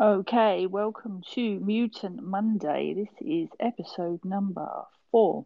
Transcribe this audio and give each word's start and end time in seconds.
Okay, 0.00 0.66
welcome 0.66 1.20
to 1.34 1.60
Mutant 1.60 2.22
Monday. 2.22 2.94
This 2.94 3.10
is 3.20 3.50
episode 3.60 4.24
number 4.24 4.66
four. 5.10 5.44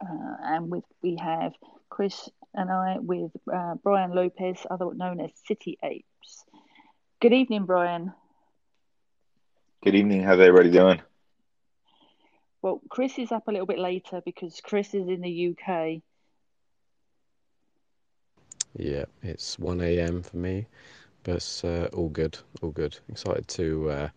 Uh, 0.00 0.36
and 0.42 0.70
with, 0.70 0.84
we 1.02 1.16
have 1.16 1.52
Chris 1.90 2.30
and 2.54 2.70
I 2.70 2.96
with 2.98 3.30
uh, 3.52 3.74
Brian 3.82 4.12
Lopez, 4.12 4.56
other 4.70 4.86
known 4.94 5.20
as 5.20 5.32
City 5.46 5.76
Apes. 5.82 6.46
Good 7.20 7.34
evening, 7.34 7.66
Brian. 7.66 8.14
Good 9.84 9.96
evening. 9.96 10.22
How's 10.22 10.40
everybody 10.40 10.70
doing? 10.70 11.02
Well, 12.62 12.80
Chris 12.88 13.18
is 13.18 13.32
up 13.32 13.48
a 13.48 13.50
little 13.50 13.66
bit 13.66 13.78
later 13.78 14.22
because 14.24 14.62
Chris 14.64 14.94
is 14.94 15.08
in 15.08 15.20
the 15.20 15.48
UK. 15.50 16.00
Yeah, 18.78 19.04
it's 19.22 19.58
1 19.58 19.82
a.m. 19.82 20.22
for 20.22 20.38
me, 20.38 20.68
but 21.26 21.60
uh, 21.64 21.86
all 21.92 22.08
good, 22.08 22.38
all 22.62 22.70
good. 22.70 22.96
Excited 23.08 23.48
to 23.48 23.90
uh, 23.90 24.08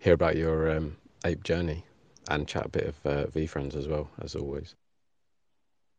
hear 0.00 0.12
about 0.12 0.36
your 0.36 0.76
um, 0.76 0.96
ape 1.24 1.44
journey 1.44 1.84
and 2.28 2.48
chat 2.48 2.66
a 2.66 2.68
bit 2.68 2.86
of 2.86 3.06
uh, 3.06 3.26
VeeFriends 3.26 3.76
as 3.76 3.86
well, 3.86 4.10
as 4.20 4.34
always. 4.34 4.74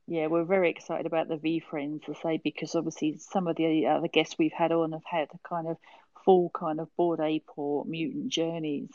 Yeah, 0.06 0.28
we're 0.28 0.44
very 0.44 0.70
excited 0.70 1.06
about 1.06 1.30
the 1.30 1.38
VeeFriends, 1.38 2.02
I 2.10 2.22
say, 2.22 2.42
because 2.44 2.76
obviously 2.76 3.18
some 3.20 3.48
of 3.48 3.56
the 3.56 3.88
other 3.88 4.10
guests 4.10 4.36
we've 4.38 4.52
had 4.52 4.74
on 4.74 4.92
have 4.92 5.06
had 5.10 5.30
a 5.34 5.48
kind 5.48 5.68
of 5.68 5.78
full 6.26 6.52
kind 6.54 6.82
of 6.82 6.94
board 6.98 7.22
ape 7.22 7.48
or 7.56 7.86
mutant 7.86 8.28
journeys. 8.28 8.90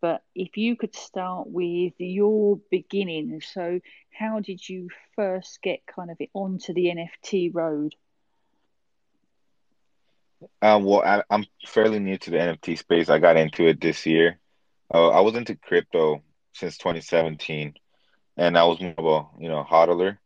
But 0.00 0.22
if 0.36 0.56
you 0.56 0.76
could 0.76 0.94
start 0.94 1.48
with 1.50 1.94
your 1.98 2.60
beginning, 2.70 3.40
so 3.40 3.80
how 4.16 4.38
did 4.38 4.66
you 4.66 4.90
first 5.16 5.60
get 5.60 5.80
kind 5.86 6.10
of 6.12 6.18
onto 6.34 6.72
the 6.72 6.86
NFT 6.86 7.50
road? 7.52 7.96
Um, 10.62 10.84
well, 10.84 11.02
I, 11.02 11.22
I'm 11.30 11.44
fairly 11.66 11.98
new 11.98 12.16
to 12.18 12.30
the 12.30 12.40
NFT 12.40 12.76
space. 12.76 13.08
I 13.10 13.18
got 13.18 13.36
into 13.36 13.66
it 13.66 13.80
this 13.80 14.06
year. 14.06 14.38
Uh, 14.92 15.10
I 15.10 15.20
was 15.20 15.34
into 15.34 15.56
crypto 15.56 16.22
since 16.52 16.78
2017, 16.78 17.74
and 18.36 18.58
I 18.58 18.64
was 18.64 18.80
more 18.80 18.94
of 18.96 19.04
a 19.04 19.42
you 19.42 19.48
know 19.48 19.64
hodler. 19.68 20.18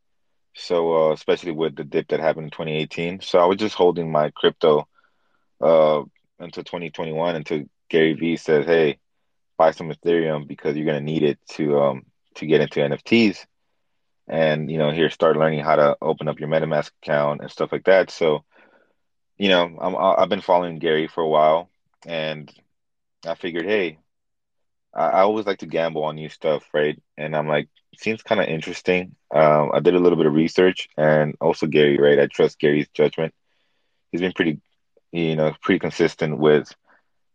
So 0.55 1.11
uh, 1.11 1.13
especially 1.13 1.53
with 1.53 1.75
the 1.77 1.85
dip 1.85 2.09
that 2.09 2.21
happened 2.21 2.45
in 2.45 2.51
2018, 2.51 3.21
so 3.21 3.39
I 3.39 3.47
was 3.47 3.59
just 3.59 3.75
holding 3.75 4.11
my 4.11 4.31
crypto 4.31 4.89
uh, 5.61 6.03
until 6.39 6.65
2021 6.65 7.37
until 7.37 7.65
Gary 7.89 8.15
Vee 8.15 8.37
says, 8.37 8.67
"Hey, 8.67 8.99
buy 9.59 9.73
some 9.73 9.91
Ethereum 9.91 10.47
because 10.47 10.77
you're 10.77 10.87
gonna 10.87 11.01
need 11.01 11.25
it 11.25 11.39
to 11.51 11.81
um 11.81 12.07
to 12.37 12.47
get 12.47 12.61
into 12.61 12.81
NFTs." 12.81 13.47
And 14.29 14.71
you 14.71 14.79
know, 14.79 14.91
here 14.93 15.11
start 15.11 15.37
learning 15.37 15.61
how 15.65 15.77
to 15.77 15.97
open 16.01 16.29
up 16.29 16.39
your 16.39 16.49
MetaMask 16.49 16.93
account 17.03 17.41
and 17.43 17.51
stuff 17.51 17.73
like 17.73 17.85
that. 17.85 18.11
So 18.11 18.45
you 19.39 19.49
know, 19.49 19.77
I'm 19.81 19.97
I've 19.97 20.29
been 20.29 20.41
following 20.41 20.79
Gary 20.79 21.07
for 21.09 21.23
a 21.23 21.29
while, 21.29 21.71
and 22.07 22.53
I 23.27 23.35
figured, 23.35 23.67
hey, 23.67 23.99
I, 24.95 25.09
I 25.09 25.21
always 25.23 25.47
like 25.47 25.59
to 25.59 25.67
gamble 25.67 26.05
on 26.05 26.17
new 26.17 26.29
stuff, 26.29 26.65
right? 26.73 27.01
And 27.17 27.37
I'm 27.37 27.49
like, 27.49 27.69
seems 27.97 28.23
kind 28.23 28.41
of 28.41 28.49
interesting. 28.49 29.15
Um, 29.35 29.71
I 29.75 29.81
did 29.81 29.95
a 29.95 29.99
little 29.99 30.17
bit 30.19 30.27
of 30.27 30.35
research, 30.35 30.89
and 30.97 31.37
also 31.41 31.67
Gary, 31.67 31.99
right? 31.99 32.21
I 32.21 32.27
trust 32.27 32.59
Gary's 32.61 32.89
judgment. 32.95 33.35
He's 34.13 34.21
been 34.21 34.33
pretty, 34.33 34.61
you 35.13 35.37
know, 35.37 35.55
pretty 35.63 35.81
consistent 35.81 36.39
with 36.39 36.73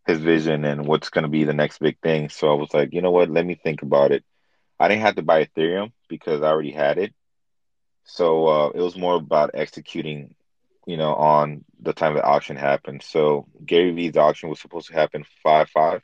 his 0.07 0.19
vision 0.19 0.65
and 0.65 0.85
what's 0.85 1.09
going 1.09 1.23
to 1.23 1.29
be 1.29 1.43
the 1.45 1.53
next 1.53 1.79
big 1.79 1.97
thing. 2.01 2.29
So 2.29 2.51
I 2.51 2.55
was 2.55 2.73
like, 2.73 2.93
you 2.93 3.01
know 3.01 3.11
what? 3.11 3.29
Let 3.29 3.45
me 3.45 3.55
think 3.55 3.83
about 3.83 4.11
it. 4.11 4.23
I 4.79 4.87
didn't 4.87 5.01
have 5.03 5.15
to 5.15 5.23
buy 5.23 5.45
Ethereum 5.45 5.91
because 6.09 6.41
I 6.41 6.47
already 6.47 6.71
had 6.71 6.97
it. 6.97 7.13
So 8.05 8.47
uh, 8.47 8.69
it 8.75 8.81
was 8.81 8.97
more 8.97 9.15
about 9.15 9.51
executing 9.53 10.35
you 10.89 10.97
know, 10.97 11.13
on 11.13 11.63
the 11.79 11.93
time 11.93 12.15
the 12.15 12.23
auction 12.23 12.55
happened. 12.55 13.03
So 13.03 13.47
Gary 13.63 13.91
Vee's 13.91 14.17
auction 14.17 14.49
was 14.49 14.59
supposed 14.59 14.87
to 14.87 14.95
happen 14.95 15.23
five 15.43 15.69
five, 15.69 16.01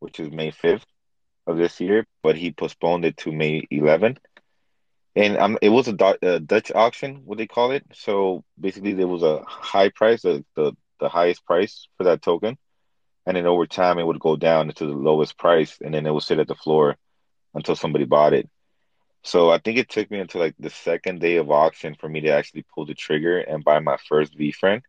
which 0.00 0.18
is 0.18 0.30
May 0.30 0.50
fifth 0.50 0.86
of 1.46 1.58
this 1.58 1.78
year, 1.78 2.06
but 2.22 2.34
he 2.34 2.52
postponed 2.52 3.04
it 3.04 3.18
to 3.18 3.32
May 3.32 3.66
11th. 3.70 4.16
And 5.14 5.36
um, 5.36 5.58
it 5.60 5.68
was 5.68 5.88
a, 5.88 6.16
a, 6.22 6.40
Dutch 6.40 6.72
auction, 6.74 7.22
what 7.26 7.36
they 7.36 7.46
call 7.46 7.72
it. 7.72 7.84
So 7.92 8.44
basically, 8.58 8.94
there 8.94 9.06
was 9.06 9.22
a 9.22 9.42
high 9.46 9.90
price, 9.90 10.22
the, 10.22 10.42
the 10.56 10.72
the 11.00 11.10
highest 11.10 11.44
price 11.44 11.86
for 11.98 12.04
that 12.04 12.22
token, 12.22 12.56
and 13.26 13.36
then 13.36 13.46
over 13.46 13.66
time 13.66 13.98
it 13.98 14.06
would 14.06 14.20
go 14.20 14.36
down 14.36 14.68
to 14.68 14.86
the 14.86 14.94
lowest 14.94 15.36
price, 15.36 15.76
and 15.82 15.92
then 15.92 16.06
it 16.06 16.14
would 16.14 16.22
sit 16.22 16.38
at 16.38 16.48
the 16.48 16.54
floor 16.54 16.96
until 17.52 17.76
somebody 17.76 18.06
bought 18.06 18.32
it. 18.32 18.48
So 19.22 19.50
I 19.50 19.58
think 19.58 19.78
it 19.78 19.88
took 19.88 20.10
me 20.10 20.18
until 20.20 20.40
like 20.40 20.54
the 20.58 20.70
second 20.70 21.20
day 21.20 21.36
of 21.36 21.50
auction 21.50 21.94
for 21.94 22.08
me 22.08 22.20
to 22.22 22.28
actually 22.30 22.64
pull 22.74 22.86
the 22.86 22.94
trigger 22.94 23.38
and 23.38 23.64
buy 23.64 23.78
my 23.80 23.96
first 24.08 24.36
VeeFriend. 24.38 24.82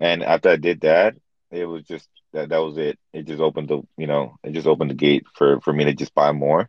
And 0.00 0.22
after 0.22 0.50
I 0.50 0.56
did 0.56 0.80
that, 0.82 1.16
it 1.50 1.64
was 1.66 1.84
just 1.84 2.08
that 2.32 2.50
that 2.50 2.58
was 2.58 2.78
it. 2.78 2.98
It 3.12 3.26
just 3.26 3.40
opened 3.40 3.68
the 3.68 3.82
you 3.96 4.06
know, 4.06 4.36
it 4.44 4.52
just 4.52 4.66
opened 4.66 4.90
the 4.90 4.94
gate 4.94 5.24
for 5.34 5.60
for 5.60 5.72
me 5.72 5.84
to 5.84 5.94
just 5.94 6.14
buy 6.14 6.32
more. 6.32 6.68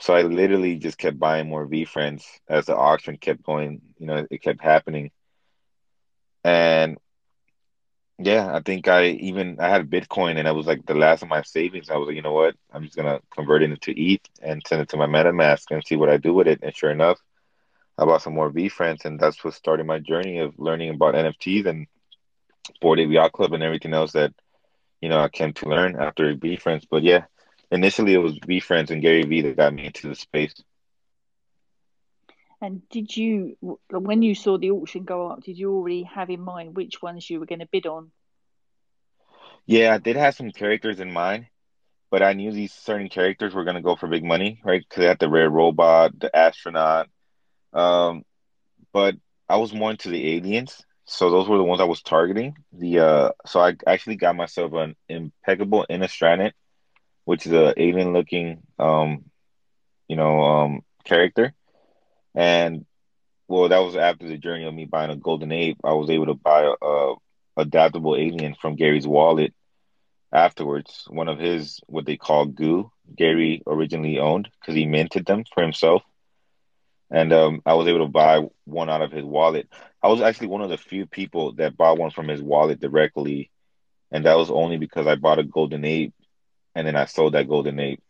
So 0.00 0.14
I 0.14 0.22
literally 0.22 0.76
just 0.76 0.98
kept 0.98 1.18
buying 1.18 1.48
more 1.48 1.66
VeeFriends 1.66 2.24
as 2.48 2.66
the 2.66 2.76
auction 2.76 3.16
kept 3.18 3.42
going, 3.42 3.80
you 3.98 4.06
know, 4.06 4.26
it 4.30 4.42
kept 4.42 4.60
happening. 4.62 5.10
And 6.44 6.98
yeah, 8.18 8.52
I 8.52 8.60
think 8.60 8.88
I 8.88 9.06
even 9.06 9.60
I 9.60 9.68
had 9.68 9.88
Bitcoin 9.88 10.38
and 10.38 10.46
that 10.46 10.54
was 10.56 10.66
like 10.66 10.84
the 10.86 10.94
last 10.94 11.22
of 11.22 11.28
my 11.28 11.42
savings. 11.42 11.88
I 11.88 11.96
was 11.96 12.08
like, 12.08 12.16
you 12.16 12.22
know 12.22 12.32
what? 12.32 12.56
I'm 12.72 12.82
just 12.82 12.96
gonna 12.96 13.20
convert 13.30 13.62
it 13.62 13.70
into 13.70 13.94
ETH 13.96 14.28
and 14.42 14.62
send 14.66 14.82
it 14.82 14.88
to 14.90 14.96
my 14.96 15.06
MetaMask 15.06 15.70
and 15.70 15.86
see 15.86 15.94
what 15.96 16.10
I 16.10 16.16
do 16.16 16.34
with 16.34 16.48
it. 16.48 16.60
And 16.62 16.74
sure 16.74 16.90
enough, 16.90 17.20
I 17.96 18.04
bought 18.04 18.22
some 18.22 18.34
more 18.34 18.50
VeeFriends 18.50 19.04
and 19.04 19.20
that's 19.20 19.42
what 19.44 19.54
started 19.54 19.86
my 19.86 20.00
journey 20.00 20.38
of 20.40 20.58
learning 20.58 20.90
about 20.90 21.14
NFTs 21.14 21.66
and 21.66 21.86
Bored 22.80 22.98
Ape 22.98 23.32
Club 23.32 23.52
and 23.52 23.62
everything 23.62 23.94
else 23.94 24.12
that, 24.12 24.32
you 25.00 25.08
know, 25.08 25.20
I 25.20 25.28
came 25.28 25.52
to 25.54 25.68
learn 25.68 25.96
after 25.96 26.34
VeeFriends. 26.34 26.86
But 26.90 27.04
yeah, 27.04 27.24
initially 27.70 28.14
it 28.14 28.18
was 28.18 28.38
VeeFriends 28.40 28.90
and 28.90 29.00
Gary 29.00 29.22
Vee 29.22 29.42
that 29.42 29.56
got 29.56 29.74
me 29.74 29.86
into 29.86 30.08
the 30.08 30.16
space. 30.16 30.54
And 32.60 32.88
did 32.88 33.16
you, 33.16 33.56
when 33.90 34.22
you 34.22 34.34
saw 34.34 34.58
the 34.58 34.72
auction 34.72 35.04
go 35.04 35.28
up, 35.28 35.42
did 35.42 35.58
you 35.58 35.72
already 35.72 36.02
have 36.04 36.28
in 36.28 36.40
mind 36.40 36.76
which 36.76 37.00
ones 37.00 37.28
you 37.30 37.38
were 37.38 37.46
going 37.46 37.60
to 37.60 37.68
bid 37.70 37.86
on? 37.86 38.10
Yeah, 39.66 39.94
I 39.94 39.98
did 39.98 40.16
have 40.16 40.34
some 40.34 40.50
characters 40.50 40.98
in 40.98 41.12
mind, 41.12 41.46
but 42.10 42.22
I 42.22 42.32
knew 42.32 42.50
these 42.50 42.72
certain 42.72 43.08
characters 43.08 43.54
were 43.54 43.64
going 43.64 43.76
to 43.76 43.82
go 43.82 43.94
for 43.94 44.08
big 44.08 44.24
money, 44.24 44.60
right? 44.64 44.80
Because 44.80 45.00
they 45.02 45.06
had 45.06 45.18
the 45.18 45.28
rare 45.28 45.50
robot, 45.50 46.18
the 46.18 46.34
astronaut. 46.34 47.08
Um, 47.72 48.24
but 48.92 49.14
I 49.48 49.58
was 49.58 49.72
more 49.72 49.90
into 49.90 50.08
the 50.08 50.36
aliens, 50.36 50.82
so 51.04 51.30
those 51.30 51.48
were 51.48 51.58
the 51.58 51.64
ones 51.64 51.80
I 51.80 51.84
was 51.84 52.02
targeting. 52.02 52.56
The 52.72 52.98
uh, 53.00 53.30
so 53.46 53.60
I 53.60 53.76
actually 53.86 54.16
got 54.16 54.36
myself 54.36 54.72
an 54.72 54.96
impeccable 55.08 55.86
Innistrad, 55.88 56.52
which 57.24 57.46
is 57.46 57.52
a 57.52 57.74
alien-looking, 57.80 58.62
um, 58.78 59.24
you 60.08 60.16
know, 60.16 60.42
um, 60.42 60.80
character 61.04 61.54
and 62.38 62.86
well, 63.48 63.68
that 63.68 63.80
was 63.80 63.96
after 63.96 64.28
the 64.28 64.38
journey 64.38 64.64
of 64.64 64.74
me 64.74 64.86
buying 64.86 65.10
a 65.10 65.16
golden 65.16 65.52
ape. 65.52 65.78
I 65.84 65.94
was 65.94 66.10
able 66.10 66.26
to 66.26 66.34
buy 66.34 66.62
a, 66.62 66.86
a 66.86 67.16
adaptable 67.56 68.16
alien 68.16 68.54
from 68.54 68.76
Gary's 68.76 69.08
wallet 69.08 69.54
afterwards. 70.32 71.04
One 71.10 71.28
of 71.28 71.40
his 71.40 71.80
what 71.88 72.06
they 72.06 72.16
call 72.16 72.46
goo 72.46 72.92
Gary 73.16 73.62
originally 73.66 74.20
owned 74.20 74.48
because 74.60 74.76
he 74.76 74.86
minted 74.86 75.26
them 75.26 75.44
for 75.52 75.62
himself. 75.62 76.02
And 77.10 77.32
um, 77.32 77.62
I 77.66 77.74
was 77.74 77.88
able 77.88 78.06
to 78.06 78.12
buy 78.12 78.42
one 78.66 78.88
out 78.90 79.02
of 79.02 79.10
his 79.12 79.24
wallet. 79.24 79.68
I 80.02 80.08
was 80.08 80.20
actually 80.20 80.48
one 80.48 80.62
of 80.62 80.70
the 80.70 80.78
few 80.78 81.06
people 81.06 81.54
that 81.54 81.76
bought 81.76 81.98
one 81.98 82.10
from 82.10 82.28
his 82.28 82.42
wallet 82.42 82.80
directly, 82.80 83.50
and 84.12 84.26
that 84.26 84.36
was 84.36 84.50
only 84.50 84.76
because 84.76 85.08
I 85.08 85.16
bought 85.16 85.40
a 85.40 85.44
golden 85.44 85.84
ape, 85.84 86.14
and 86.76 86.86
then 86.86 86.96
I 86.96 87.06
sold 87.06 87.34
that 87.34 87.48
golden 87.48 87.80
ape. 87.80 88.02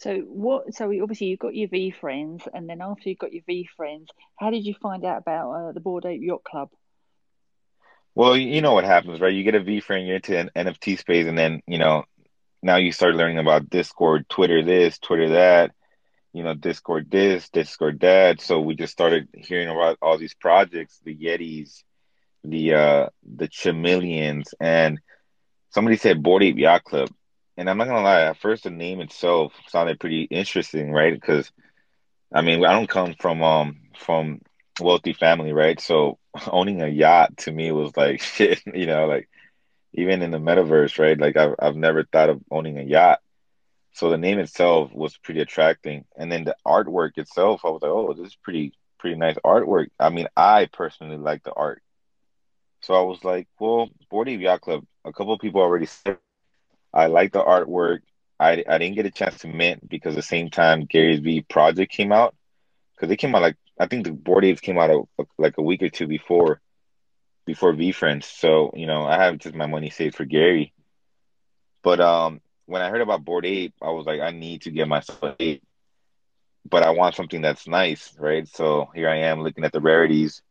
So 0.00 0.18
what? 0.20 0.74
So 0.74 0.86
obviously 1.02 1.28
you've 1.28 1.38
got 1.38 1.54
your 1.54 1.68
VeeFriends, 1.68 2.48
and 2.52 2.68
then 2.68 2.80
after 2.80 3.08
you've 3.08 3.18
got 3.18 3.32
your 3.32 3.42
VeeFriends, 3.48 4.06
how 4.38 4.50
did 4.50 4.64
you 4.64 4.74
find 4.74 5.04
out 5.04 5.18
about 5.18 5.52
uh, 5.52 5.72
the 5.72 5.80
Bored 5.80 6.06
Ape 6.06 6.22
Yacht 6.22 6.42
Club? 6.42 6.70
Well, 8.14 8.36
you 8.36 8.60
know 8.62 8.72
what 8.72 8.84
happens, 8.84 9.20
right? 9.20 9.32
You 9.32 9.44
get 9.44 9.54
a 9.54 9.62
V 9.62 9.80
VeeFriend, 9.80 10.06
you're 10.06 10.16
into 10.16 10.38
an 10.38 10.50
NFT 10.56 10.98
space, 10.98 11.26
and 11.26 11.38
then 11.38 11.60
you 11.66 11.78
know 11.78 12.04
now 12.62 12.76
you 12.76 12.92
start 12.92 13.14
learning 13.14 13.38
about 13.38 13.70
Discord, 13.70 14.28
Twitter 14.28 14.62
this, 14.62 14.98
Twitter 14.98 15.30
that, 15.30 15.72
you 16.32 16.42
know, 16.42 16.54
Discord 16.54 17.10
this, 17.10 17.48
Discord 17.50 18.00
that. 18.00 18.40
So 18.40 18.60
we 18.60 18.74
just 18.74 18.92
started 18.92 19.28
hearing 19.34 19.68
about 19.68 19.98
all 20.02 20.18
these 20.18 20.34
projects, 20.34 20.98
the 21.04 21.14
Yetis, 21.14 21.82
the 22.42 22.74
uh 22.74 23.06
the 23.22 23.48
Chameleons, 23.48 24.54
and 24.58 24.98
somebody 25.70 25.96
said 25.96 26.22
Bored 26.22 26.42
Ape 26.42 26.58
Yacht 26.58 26.84
Club. 26.84 27.10
And 27.56 27.68
I'm 27.68 27.78
not 27.78 27.88
gonna 27.88 28.02
lie, 28.02 28.22
at 28.22 28.38
first 28.38 28.64
the 28.64 28.70
name 28.70 29.00
itself 29.00 29.52
sounded 29.68 30.00
pretty 30.00 30.22
interesting, 30.24 30.92
right? 30.92 31.12
Because 31.14 31.50
I 32.34 32.42
mean, 32.42 32.64
I 32.64 32.72
don't 32.72 32.88
come 32.88 33.14
from 33.20 33.42
um 33.42 33.80
from 33.98 34.40
wealthy 34.80 35.12
family, 35.12 35.52
right? 35.52 35.80
So 35.80 36.18
owning 36.48 36.82
a 36.82 36.88
yacht 36.88 37.36
to 37.38 37.52
me 37.52 37.72
was 37.72 37.96
like 37.96 38.20
shit, 38.22 38.62
you 38.74 38.86
know, 38.86 39.06
like 39.06 39.28
even 39.94 40.22
in 40.22 40.30
the 40.30 40.38
metaverse, 40.38 40.98
right? 40.98 41.18
Like 41.18 41.36
I've 41.36 41.54
I've 41.58 41.76
never 41.76 42.04
thought 42.04 42.30
of 42.30 42.42
owning 42.50 42.78
a 42.78 42.82
yacht. 42.82 43.20
So 43.92 44.10
the 44.10 44.18
name 44.18 44.38
itself 44.38 44.92
was 44.92 45.16
pretty 45.18 45.40
attracting. 45.40 46.04
And 46.16 46.30
then 46.30 46.44
the 46.44 46.56
artwork 46.66 47.18
itself, 47.18 47.62
I 47.64 47.70
was 47.70 47.82
like, 47.82 47.90
oh, 47.90 48.12
this 48.14 48.28
is 48.28 48.36
pretty 48.36 48.72
pretty 48.98 49.16
nice 49.16 49.36
artwork. 49.44 49.88
I 49.98 50.10
mean, 50.10 50.28
I 50.36 50.68
personally 50.72 51.16
like 51.16 51.42
the 51.44 51.52
art. 51.52 51.82
So 52.82 52.94
I 52.94 53.02
was 53.02 53.24
like, 53.24 53.48
well, 53.58 53.88
Ape 54.26 54.40
Yacht 54.40 54.60
Club 54.62 54.84
a 55.04 55.12
couple 55.12 55.32
of 55.32 55.40
people 55.40 55.60
already 55.62 55.86
said 55.86 56.18
I 56.92 57.06
like 57.06 57.32
the 57.32 57.42
artwork. 57.42 58.00
I 58.38 58.64
I 58.68 58.78
didn't 58.78 58.96
get 58.96 59.06
a 59.06 59.10
chance 59.10 59.38
to 59.38 59.48
mint 59.48 59.88
because 59.88 60.14
the 60.14 60.22
same 60.22 60.50
time 60.50 60.86
Gary's 60.86 61.20
V 61.20 61.42
project 61.42 61.92
came 61.92 62.12
out 62.12 62.34
because 62.94 63.10
it 63.12 63.16
came 63.16 63.34
out 63.34 63.42
like 63.42 63.56
I 63.78 63.86
think 63.86 64.04
the 64.04 64.12
Bored 64.12 64.44
Apes 64.44 64.60
came 64.60 64.78
out 64.78 64.90
a, 64.90 65.24
like 65.38 65.58
a 65.58 65.62
week 65.62 65.82
or 65.82 65.88
two 65.88 66.06
before 66.06 66.60
before 67.46 67.72
VeeFriends. 67.72 68.24
So 68.24 68.72
you 68.74 68.86
know 68.86 69.04
I 69.04 69.22
have 69.22 69.38
just 69.38 69.54
my 69.54 69.66
money 69.66 69.90
saved 69.90 70.16
for 70.16 70.24
Gary. 70.24 70.72
But 71.82 72.00
um, 72.00 72.40
when 72.66 72.82
I 72.82 72.90
heard 72.90 73.00
about 73.00 73.24
Bored 73.24 73.46
Ape, 73.46 73.74
I 73.82 73.90
was 73.90 74.06
like, 74.06 74.20
I 74.20 74.30
need 74.30 74.62
to 74.62 74.70
get 74.70 74.86
myself 74.86 75.22
an 75.22 75.34
ape, 75.40 75.62
but 76.68 76.82
I 76.82 76.90
want 76.90 77.14
something 77.14 77.40
that's 77.40 77.66
nice, 77.66 78.14
right? 78.18 78.46
So 78.48 78.90
here 78.94 79.08
I 79.08 79.16
am 79.16 79.42
looking 79.42 79.64
at 79.64 79.72
the 79.72 79.80
rarities 79.80 80.42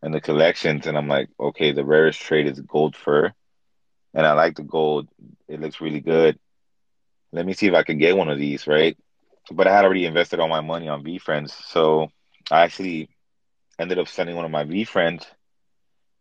and 0.00 0.14
the 0.14 0.20
collections, 0.20 0.86
and 0.86 0.96
I'm 0.96 1.08
like, 1.08 1.28
okay, 1.38 1.72
the 1.72 1.84
rarest 1.84 2.20
trade 2.20 2.46
is 2.46 2.60
gold 2.60 2.96
fur, 2.96 3.34
and 4.14 4.26
I 4.26 4.32
like 4.32 4.56
the 4.56 4.62
gold. 4.62 5.08
It 5.48 5.60
looks 5.60 5.80
really 5.80 6.00
good. 6.00 6.38
Let 7.32 7.46
me 7.46 7.52
see 7.52 7.66
if 7.66 7.74
I 7.74 7.82
can 7.82 7.98
get 7.98 8.16
one 8.16 8.28
of 8.28 8.38
these, 8.38 8.66
right? 8.66 8.96
But 9.50 9.66
I 9.66 9.74
had 9.74 9.84
already 9.84 10.06
invested 10.06 10.40
all 10.40 10.48
my 10.48 10.60
money 10.60 10.88
on 10.88 11.04
VeeFriends, 11.04 11.50
so 11.50 12.10
I 12.50 12.62
actually 12.62 13.08
ended 13.78 13.98
up 13.98 14.08
sending 14.08 14.36
one 14.36 14.44
of 14.44 14.50
my 14.50 14.64
VeeFriends, 14.64 15.26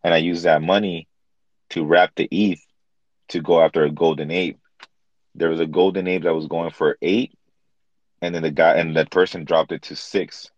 and 0.03 0.13
I 0.13 0.17
used 0.17 0.43
that 0.45 0.61
money 0.61 1.07
to 1.71 1.85
wrap 1.85 2.13
the 2.15 2.27
ETH 2.31 2.65
to 3.29 3.41
go 3.41 3.61
after 3.61 3.83
a 3.83 3.91
golden 3.91 4.31
ape. 4.31 4.59
There 5.35 5.49
was 5.49 5.59
a 5.59 5.65
golden 5.65 6.07
ape 6.07 6.23
that 6.23 6.35
was 6.35 6.47
going 6.47 6.71
for 6.71 6.97
eight, 7.01 7.33
and 8.21 8.33
then 8.33 8.43
the 8.43 8.51
guy 8.51 8.75
and 8.75 8.95
that 8.97 9.11
person 9.11 9.45
dropped 9.45 9.71
it 9.71 9.83
to 9.83 9.95
six. 9.95 10.49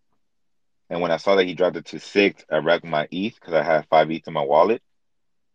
And 0.89 1.01
when 1.01 1.11
I 1.11 1.17
saw 1.17 1.35
that 1.35 1.45
he 1.45 1.53
dropped 1.53 1.77
it 1.77 1.85
to 1.87 1.99
six, 1.99 2.43
I 2.51 2.57
wrapped 2.57 2.83
my 2.83 3.07
ETH 3.11 3.35
because 3.35 3.53
I 3.53 3.63
had 3.63 3.87
five 3.87 4.11
ETH 4.11 4.27
in 4.27 4.33
my 4.33 4.43
wallet. 4.43 4.81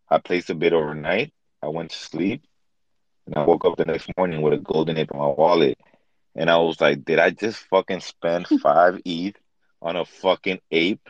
I 0.08 0.18
placed 0.18 0.50
a 0.50 0.54
bid 0.54 0.72
overnight. 0.72 1.32
I 1.66 1.70
went 1.70 1.90
to 1.90 1.96
sleep, 1.96 2.42
and 3.26 3.34
I 3.34 3.44
woke 3.44 3.64
up 3.64 3.76
the 3.76 3.84
next 3.84 4.08
morning 4.16 4.40
with 4.40 4.52
a 4.52 4.58
golden 4.58 4.96
ape 4.98 5.10
in 5.12 5.18
my 5.18 5.26
wallet. 5.26 5.78
And 6.36 6.48
I 6.48 6.58
was 6.58 6.80
like, 6.80 7.04
did 7.04 7.18
I 7.18 7.30
just 7.30 7.58
fucking 7.70 8.00
spend 8.00 8.46
five 8.62 9.00
ETH 9.04 9.36
on 9.82 9.96
a 9.96 10.04
fucking 10.04 10.60
ape? 10.70 11.08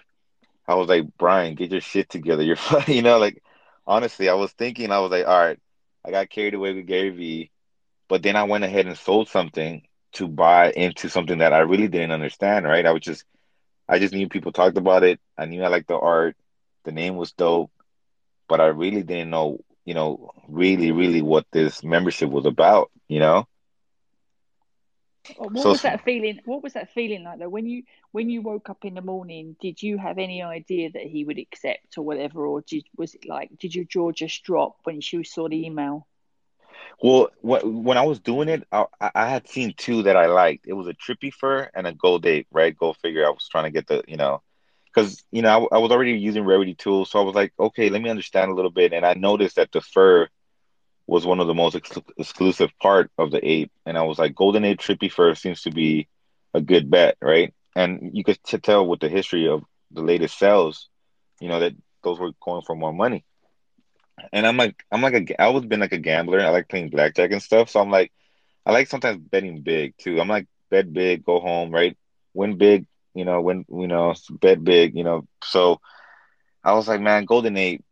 I 0.66 0.74
was 0.76 0.88
like, 0.88 1.04
Brian, 1.18 1.54
get 1.56 1.72
your 1.72 1.82
shit 1.82 2.08
together. 2.08 2.42
You're, 2.42 2.56
funny. 2.70 2.96
you 2.96 3.02
know, 3.02 3.18
like, 3.18 3.42
honestly, 3.86 4.30
I 4.30 4.34
was 4.34 4.50
thinking, 4.52 4.90
I 4.90 5.00
was 5.00 5.10
like, 5.10 5.26
all 5.26 5.38
right, 5.38 5.60
I 6.04 6.10
got 6.10 6.30
carried 6.30 6.54
away 6.54 6.72
with 6.72 6.86
Gary 6.86 7.10
Vee, 7.10 7.50
but 8.08 8.22
then 8.22 8.34
I 8.34 8.44
went 8.44 8.64
ahead 8.64 8.86
and 8.86 8.96
sold 8.96 9.28
something 9.28 9.82
to 10.12 10.26
buy 10.26 10.70
into 10.70 11.10
something 11.10 11.38
that 11.38 11.52
I 11.52 11.58
really 11.58 11.88
didn't 11.88 12.12
understand, 12.12 12.64
right? 12.64 12.86
I 12.86 12.92
was 12.92 13.02
just 13.02 13.24
I 13.88 13.98
just 13.98 14.14
knew 14.14 14.28
people 14.28 14.52
talked 14.52 14.78
about 14.78 15.04
it. 15.04 15.20
I 15.36 15.44
knew 15.44 15.62
I 15.62 15.68
liked 15.68 15.88
the 15.88 15.98
art. 15.98 16.36
The 16.84 16.92
name 16.92 17.16
was 17.16 17.32
dope, 17.32 17.70
but 18.48 18.60
I 18.60 18.66
really 18.66 19.02
didn't 19.02 19.30
know, 19.30 19.60
you 19.86 19.94
know, 19.94 20.32
really, 20.48 20.92
really 20.92 21.22
what 21.22 21.46
this 21.52 21.82
membership 21.82 22.28
was 22.28 22.44
about, 22.44 22.90
you 23.08 23.20
know? 23.20 23.46
What 25.38 25.62
so, 25.62 25.70
was 25.70 25.82
that 25.82 26.04
feeling? 26.04 26.40
What 26.44 26.62
was 26.62 26.74
that 26.74 26.92
feeling 26.92 27.24
like 27.24 27.38
though? 27.38 27.48
When 27.48 27.66
you 27.66 27.82
when 28.12 28.30
you 28.30 28.42
woke 28.42 28.70
up 28.70 28.84
in 28.84 28.94
the 28.94 29.00
morning, 29.00 29.56
did 29.60 29.82
you 29.82 29.98
have 29.98 30.18
any 30.18 30.42
idea 30.42 30.90
that 30.92 31.02
he 31.02 31.24
would 31.24 31.38
accept 31.38 31.98
or 31.98 32.02
whatever, 32.02 32.46
or 32.46 32.60
did 32.60 32.84
was 32.96 33.14
it 33.14 33.26
like 33.26 33.50
did 33.58 33.74
your 33.74 33.84
jaw 33.84 34.12
just 34.12 34.44
drop 34.44 34.76
when 34.84 35.00
you 35.02 35.24
saw 35.24 35.48
the 35.48 35.66
email? 35.66 36.06
Well, 37.02 37.30
when 37.42 37.98
I 37.98 38.04
was 38.04 38.20
doing 38.20 38.48
it, 38.48 38.66
I, 38.70 38.86
I 39.00 39.28
had 39.28 39.48
seen 39.48 39.74
two 39.76 40.04
that 40.04 40.16
I 40.16 40.26
liked. 40.26 40.66
It 40.68 40.74
was 40.74 40.86
a 40.86 40.94
trippy 40.94 41.32
fur 41.32 41.68
and 41.74 41.86
a 41.86 41.92
gold 41.92 42.24
ape, 42.24 42.46
right? 42.52 42.76
Go 42.76 42.92
figure. 42.92 43.26
I 43.26 43.30
was 43.30 43.48
trying 43.50 43.64
to 43.64 43.70
get 43.70 43.88
the 43.88 44.04
you 44.06 44.16
know, 44.16 44.42
because 44.96 45.24
you 45.32 45.42
know 45.42 45.68
I, 45.72 45.76
I 45.76 45.78
was 45.80 45.92
already 45.92 46.12
using 46.12 46.44
rarity 46.44 46.74
tools, 46.74 47.10
so 47.10 47.20
I 47.20 47.24
was 47.24 47.36
like, 47.36 47.52
okay, 47.60 47.90
let 47.90 48.02
me 48.02 48.10
understand 48.10 48.52
a 48.52 48.54
little 48.54 48.70
bit, 48.72 48.94
and 48.94 49.06
I 49.06 49.14
noticed 49.14 49.56
that 49.56 49.72
the 49.72 49.82
fur 49.82 50.28
was 51.06 51.26
one 51.26 51.40
of 51.40 51.48
the 51.48 51.54
most 51.54 51.76
ex- 51.76 51.98
exclusive 52.18 52.70
part 52.82 53.10
of 53.18 53.30
the 53.32 53.46
ape, 53.46 53.72
and 53.86 53.98
I 53.98 54.02
was 54.02 54.18
like, 54.18 54.34
golden 54.34 54.64
ape 54.64 54.80
trippy 54.80 55.12
fur 55.12 55.34
seems 55.34 55.62
to 55.62 55.70
be 55.72 56.08
a 56.54 56.62
good 56.62 56.90
bet, 56.90 57.16
right? 57.22 57.54
And 57.76 58.12
you 58.14 58.24
could 58.24 58.42
t- 58.44 58.58
tell 58.58 58.86
with 58.86 59.00
the 59.00 59.08
history 59.08 59.48
of 59.48 59.64
the 59.92 60.02
latest 60.02 60.38
sales, 60.38 60.88
you 61.40 61.48
know 61.48 61.60
that 61.60 61.74
those 62.04 62.18
were 62.18 62.32
going 62.42 62.62
for 62.62 62.76
more 62.76 62.92
money. 62.92 63.24
And 64.32 64.46
I'm 64.46 64.56
like, 64.56 64.84
I'm 64.90 65.02
like 65.02 65.14
a, 65.14 65.42
I 65.42 65.46
always 65.46 65.66
been 65.66 65.80
like 65.80 65.92
a 65.92 65.98
gambler. 65.98 66.40
I 66.40 66.50
like 66.50 66.68
playing 66.68 66.90
blackjack 66.90 67.32
and 67.32 67.42
stuff. 67.42 67.70
So 67.70 67.80
I'm 67.80 67.90
like, 67.90 68.12
I 68.66 68.72
like 68.72 68.88
sometimes 68.88 69.18
betting 69.18 69.62
big 69.62 69.94
too. 69.98 70.20
I'm 70.20 70.28
like, 70.28 70.46
bet 70.70 70.92
big, 70.92 71.24
go 71.24 71.40
home, 71.40 71.70
right? 71.70 71.96
Win 72.34 72.56
big, 72.58 72.86
you 73.16 73.24
know, 73.24 73.40
when 73.40 73.64
you 73.70 73.88
know, 73.88 74.14
bet 74.30 74.62
big, 74.62 74.96
you 74.96 75.04
know. 75.04 75.26
So 75.44 75.80
I 76.64 76.74
was 76.74 76.88
like, 76.88 77.00
man, 77.00 77.24
golden 77.24 77.56
ape 77.56 77.84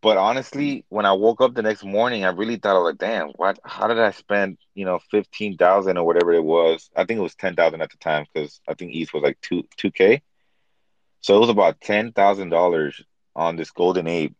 but 0.00 0.16
honestly, 0.16 0.84
when 0.88 1.06
I 1.06 1.12
woke 1.12 1.40
up 1.40 1.54
the 1.54 1.62
next 1.62 1.84
morning, 1.84 2.24
I 2.24 2.30
really 2.30 2.56
thought, 2.56 2.80
like, 2.82 2.98
damn, 2.98 3.30
what? 3.30 3.58
How 3.64 3.88
did 3.88 3.98
I 3.98 4.12
spend, 4.12 4.58
you 4.74 4.84
know, 4.84 5.00
fifteen 5.10 5.56
thousand 5.56 5.98
or 5.98 6.06
whatever 6.06 6.32
it 6.32 6.44
was? 6.44 6.88
I 6.96 7.04
think 7.04 7.18
it 7.18 7.22
was 7.22 7.34
ten 7.34 7.56
thousand 7.56 7.82
at 7.82 7.90
the 7.90 7.98
time 7.98 8.26
because 8.32 8.60
I 8.68 8.74
think 8.74 8.94
ETH 8.94 9.12
was 9.12 9.22
like 9.22 9.40
two 9.40 9.64
two 9.76 9.90
k. 9.90 10.22
So 11.20 11.36
it 11.36 11.40
was 11.40 11.48
about 11.48 11.80
ten 11.80 12.12
thousand 12.12 12.50
dollars 12.50 13.02
on 13.34 13.56
this 13.56 13.72
golden 13.72 14.06
ape, 14.06 14.36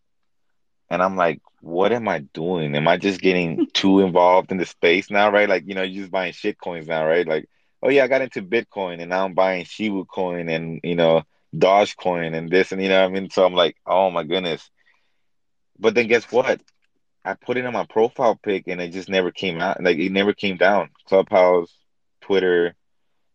and 0.91 1.03
I'm 1.03 1.17
like, 1.17 1.41
what 1.61 1.93
am 1.93 2.09
I 2.09 2.21
doing? 2.21 2.77
Am 2.77 2.87
I 2.87 2.97
just 2.97 3.21
getting 3.21 3.67
too 3.73 4.01
involved 4.01 4.53
in 4.53 4.59
the 4.59 4.67
space 4.67 5.11
now, 5.11 5.31
right? 5.33 5.49
Like, 5.49 5.65
you 5.67 5.75
know, 5.75 5.83
you're 5.83 6.03
just 6.05 6.13
buying 6.13 6.33
shit 6.33 6.61
coins 6.61 6.87
now, 6.87 7.05
right? 7.05 7.27
Like, 7.27 7.49
oh 7.83 7.91
yeah, 7.91 8.05
I 8.05 8.09
got 8.09 8.23
into 8.23 8.43
Bitcoin 8.43 9.01
and 9.01 9.11
now 9.11 9.25
I'm 9.25 9.35
buying 9.35 9.65
Shiba 9.65 10.05
coin 10.07 10.49
and 10.49 10.81
you 10.85 10.95
know 10.97 11.23
Dogecoin 11.55 12.37
and 12.37 12.51
this 12.51 12.73
and 12.73 12.83
you 12.83 12.89
know 12.89 13.05
I 13.05 13.09
mean. 13.09 13.31
So 13.31 13.45
I'm 13.45 13.55
like, 13.55 13.77
oh 13.87 14.11
my 14.11 14.25
goodness 14.25 14.69
but 15.79 15.95
then 15.95 16.09
guess 16.09 16.31
what? 16.31 16.61
I 17.25 17.35
put 17.35 17.57
it 17.57 17.65
in 17.65 17.73
my 17.73 17.87
profile 17.87 18.39
pic 18.43 18.65
and 18.69 18.81
it 18.81 18.93
just 18.93 19.09
never 19.09 19.31
came 19.31 19.61
out. 19.61 19.83
Like 19.83 19.99
it 19.99 20.13
never 20.13 20.33
came 20.33 20.57
down. 20.57 20.91
Clubhouse, 21.07 21.75
Twitter, 22.23 22.75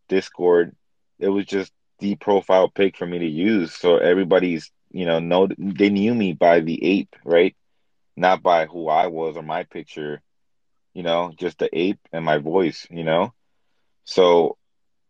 Discord. 0.08 0.74
It 1.18 1.28
was 1.28 1.46
just 1.46 1.72
the 2.00 2.16
profile 2.16 2.68
pic 2.68 2.96
for 2.96 3.06
me 3.06 3.20
to 3.20 3.26
use. 3.26 3.74
So 3.74 3.96
everybody's, 3.98 4.70
you 4.90 5.06
know, 5.06 5.20
know 5.20 5.48
they 5.58 5.90
knew 5.90 6.14
me 6.14 6.32
by 6.32 6.60
the 6.60 6.84
ape, 6.84 7.14
right? 7.24 7.56
Not 8.16 8.42
by 8.42 8.66
who 8.66 8.88
I 8.88 9.08
was 9.08 9.36
or 9.36 9.42
my 9.42 9.64
picture, 9.64 10.22
you 10.94 11.02
know, 11.02 11.32
just 11.36 11.58
the 11.58 11.68
ape 11.76 12.00
and 12.12 12.24
my 12.24 12.38
voice, 12.38 12.86
you 12.90 13.04
know. 13.04 13.32
So 14.04 14.56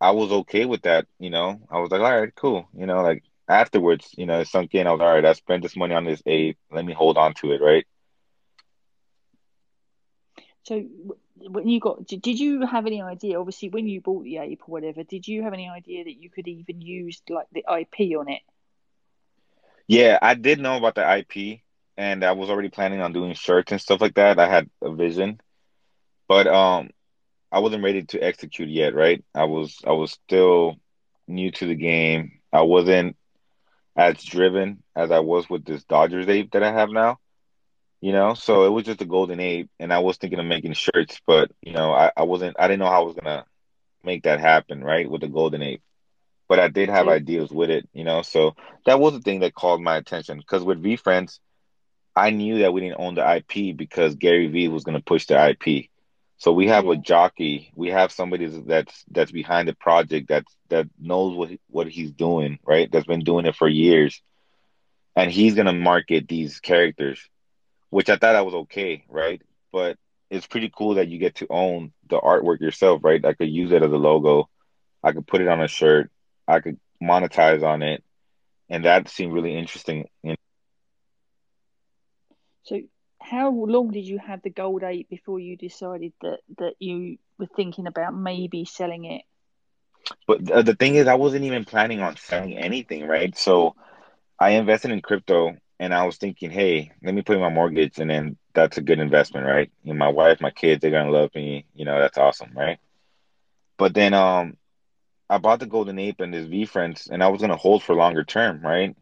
I 0.01 0.13
was 0.13 0.33
okay 0.33 0.65
with 0.65 0.83
that, 0.83 1.07
you 1.19 1.31
know. 1.31 1.61
I 1.71 1.79
was 1.79 1.91
like, 1.91 2.01
all 2.01 2.21
right, 2.21 2.35
cool, 2.35 2.69
you 2.77 2.87
know, 2.87 3.03
like 3.03 3.25
afterwards, 3.49 4.11
you 4.17 4.27
know, 4.27 4.41
it 4.41 4.49
sunk 4.49 4.75
in. 4.75 4.87
I 4.87 4.93
was 4.93 5.01
all 5.01 5.13
right. 5.13 5.25
I 5.25 5.33
spent 5.33 5.63
this 5.63 5.77
money 5.77 5.95
on 5.95 6.05
this 6.05 6.23
ape. 6.27 6.59
Let 6.71 6.85
me 6.85 6.93
hold 6.93 7.19
on 7.19 7.35
to 7.35 7.53
it, 7.53 7.61
right? 7.61 7.87
So 10.65 10.83
when 11.37 11.69
you 11.69 11.81
got, 11.81 12.07
did 12.07 12.41
you 12.41 12.65
have 12.67 12.87
any 12.87 13.03
idea? 13.03 13.39
Obviously, 13.39 13.69
when 13.69 13.87
you 13.87 14.01
bought 14.01 14.25
the 14.25 14.39
ape 14.39 14.63
or 14.67 14.73
whatever, 14.73 15.03
did 15.05 15.29
you 15.29 15.43
have 15.43 15.53
any 15.53 15.69
idea 15.69 16.05
that 16.05 16.17
you 16.17 16.31
could 16.31 16.49
even 16.49 16.81
use 16.81 17.23
like 17.29 17.47
the 17.53 17.65
IP 17.69 18.19
on 18.19 18.29
it? 18.29 18.41
Yeah, 19.87 20.19
I 20.23 20.35
did 20.35 20.61
know 20.61 20.79
about 20.79 20.95
the 20.95 21.19
IP, 21.19 21.61
and 21.99 22.25
I 22.25 22.33
was 22.33 22.49
already 22.49 22.71
planning 22.71 23.03
on 23.03 23.13
doing 23.13 23.35
shirts 23.35 23.73
and 23.73 23.81
stuff 23.81 24.01
like 24.01 24.15
that. 24.15 24.39
I 24.39 24.49
had 24.49 24.71
a 24.83 24.95
vision, 24.95 25.41
but 26.29 26.47
um, 26.47 26.91
I 27.55 27.61
wasn't 27.61 27.85
ready 27.85 28.03
to 28.07 28.19
execute 28.19 28.69
yet. 28.69 28.95
Right? 28.95 29.25
I 29.33 29.45
was 29.45 29.81
I 29.87 29.93
was 29.93 30.11
still 30.11 30.77
new 31.29 31.53
to 31.53 31.67
the 31.67 31.77
game. 31.77 32.41
I 32.53 32.63
wasn't 32.63 33.17
as 33.97 34.23
driven 34.23 34.83
as 34.97 35.13
I 35.13 35.21
was 35.21 35.49
with 35.49 35.65
this 35.65 35.85
Dodgers 35.85 36.29
ape 36.29 36.51
that 36.53 36.65
I 36.65 36.73
have 36.73 36.91
now. 36.91 37.19
You 38.01 38.13
know, 38.13 38.35
so 38.35 38.67
it 38.67 38.71
was 38.71 38.85
just 38.85 39.01
a 39.01 39.07
golden 39.07 39.41
ape, 39.41 39.71
and 39.79 39.93
I 39.93 40.01
was 40.01 40.19
thinking 40.19 40.39
of 40.39 40.45
making 40.45 40.75
shirts, 40.75 41.21
but 41.27 41.51
you 41.63 41.73
know, 41.73 41.93
I, 41.93 42.11
I 42.17 42.25
wasn't. 42.25 42.57
I 42.59 42.67
didn't 42.67 42.81
know 42.81 42.91
how 42.91 43.03
I 43.03 43.07
was 43.07 43.15
gonna 43.15 43.47
make 44.03 44.25
that 44.25 44.41
happen, 44.41 44.83
right, 44.85 45.09
with 45.09 45.23
the 45.23 45.29
golden 45.29 45.63
ape. 45.63 45.83
But 46.47 46.59
I 46.59 46.69
did 46.69 46.91
have 46.91 47.09
ideas 47.09 47.51
with 47.51 47.71
it, 47.71 47.89
you 47.95 48.05
know. 48.05 48.21
So 48.23 48.57
that 48.85 49.01
was 49.01 49.15
the 49.15 49.21
thing 49.21 49.41
that 49.41 49.55
called 49.55 49.81
my 49.81 49.97
attention 49.97 50.37
because 50.39 50.63
with 50.65 50.83
VeeFriends, 50.83 51.39
I 52.15 52.31
knew 52.31 52.59
that 52.59 52.75
we 52.75 52.83
didn't 52.83 53.01
own 53.01 53.15
the 53.15 53.37
IP 53.37 53.75
because 53.75 54.17
Gary 54.17 54.49
Vee 54.49 54.69
was 54.69 54.85
gonna 54.85 55.01
push 55.01 55.27
the 55.27 55.51
IP. 55.51 55.89
So 56.39 56.53
we 56.53 56.69
have 56.69 56.87
a 56.89 56.97
jockey. 56.97 57.73
We 57.75 57.91
have 57.91 58.13
somebody 58.13 58.47
that's 58.47 59.05
that's 59.11 59.33
behind 59.33 59.69
the 59.69 59.75
project 59.75 60.29
that 60.29 60.45
that 60.69 60.89
knows 61.01 61.37
what 61.37 61.51
what 61.69 61.89
he's 61.89 62.13
doing, 62.13 62.59
right? 62.65 62.91
That's 62.91 63.07
been 63.07 63.25
doing 63.25 63.47
it 63.47 63.57
for 63.57 63.69
years, 63.69 64.21
and 65.17 65.31
he's 65.31 65.55
gonna 65.55 65.73
market 65.73 66.29
these 66.29 66.61
characters, 66.61 67.21
which 67.91 68.11
I 68.11 68.17
thought 68.17 68.37
I 68.37 68.43
was 68.43 68.55
okay, 68.55 69.05
right? 69.09 69.41
But 69.73 69.97
it's 70.31 70.47
pretty 70.47 70.71
cool 70.77 70.95
that 70.95 71.09
you 71.09 71.19
get 71.19 71.37
to 71.37 71.47
own 71.51 71.93
the 72.09 72.19
artwork 72.19 72.61
yourself, 72.61 73.03
right? 73.05 73.25
I 73.25 73.35
could 73.35 73.49
use 73.51 73.73
it 73.73 73.83
as 73.83 73.93
a 73.93 73.97
logo. 73.97 74.49
I 75.03 75.13
could 75.13 75.27
put 75.27 75.41
it 75.41 75.49
on 75.49 75.63
a 75.63 75.69
shirt. 75.69 76.11
I 76.49 76.61
could 76.61 76.79
monetize 77.03 77.63
on 77.63 77.83
it, 77.83 78.03
and 78.69 78.85
that 78.85 79.09
seemed 79.09 79.33
really 79.33 79.57
interesting. 79.57 80.09
You 80.23 80.31
know? 80.31 80.37
So 82.65 82.81
how 83.25 83.51
long 83.51 83.91
did 83.91 84.07
you 84.07 84.19
have 84.19 84.43
the 84.43 84.51
gold 84.51 84.83
ape 84.85 85.09
before 85.11 85.39
you 85.41 85.57
decided 85.57 86.13
that 86.23 86.41
that 86.59 86.75
you 86.81 87.19
were 87.39 87.47
thinking 87.57 87.87
about 87.87 88.15
maybe 88.15 88.65
selling 88.65 89.05
it? 89.05 89.23
But 90.27 90.45
the 90.45 90.75
thing 90.75 90.95
is, 90.97 91.07
I 91.09 91.15
wasn't 91.15 91.45
even 91.45 91.65
planning 91.65 92.01
on 92.01 92.17
selling 92.17 92.57
anything, 92.57 93.07
right? 93.07 93.37
So 93.37 93.75
I 94.41 94.51
invested 94.51 94.91
in 94.93 95.01
crypto, 95.03 95.53
and 95.79 95.95
I 95.95 96.07
was 96.07 96.17
thinking, 96.19 96.51
hey, 96.51 96.93
let 97.03 97.15
me 97.15 97.23
put 97.23 97.37
in 97.37 97.43
my 97.43 97.51
mortgage, 97.51 97.99
and 97.99 98.11
then 98.11 98.37
that's 98.55 98.79
a 98.79 98.83
good 98.83 98.99
investment, 99.01 99.47
right? 99.47 99.71
You 99.83 99.95
know, 99.95 99.99
my 99.99 100.09
wife, 100.09 100.41
my 100.41 100.51
kids, 100.51 100.81
they're 100.81 100.91
gonna 100.91 101.11
love 101.11 101.31
me. 101.35 101.67
You 101.75 101.85
know, 101.85 101.99
that's 102.01 102.19
awesome, 102.19 102.53
right? 102.57 102.79
But 103.79 103.95
then 103.95 104.15
um, 104.15 104.57
I 105.31 105.39
bought 105.39 105.61
the 105.61 105.67
golden 105.67 105.99
ape 105.99 106.21
and 106.21 106.33
this 106.33 106.69
friends, 106.71 107.09
and 107.11 107.23
I 107.23 107.29
was 107.29 107.41
gonna 107.41 107.57
hold 107.57 107.83
for 107.83 107.95
longer 107.95 108.25
term, 108.25 108.61
right? 108.63 108.95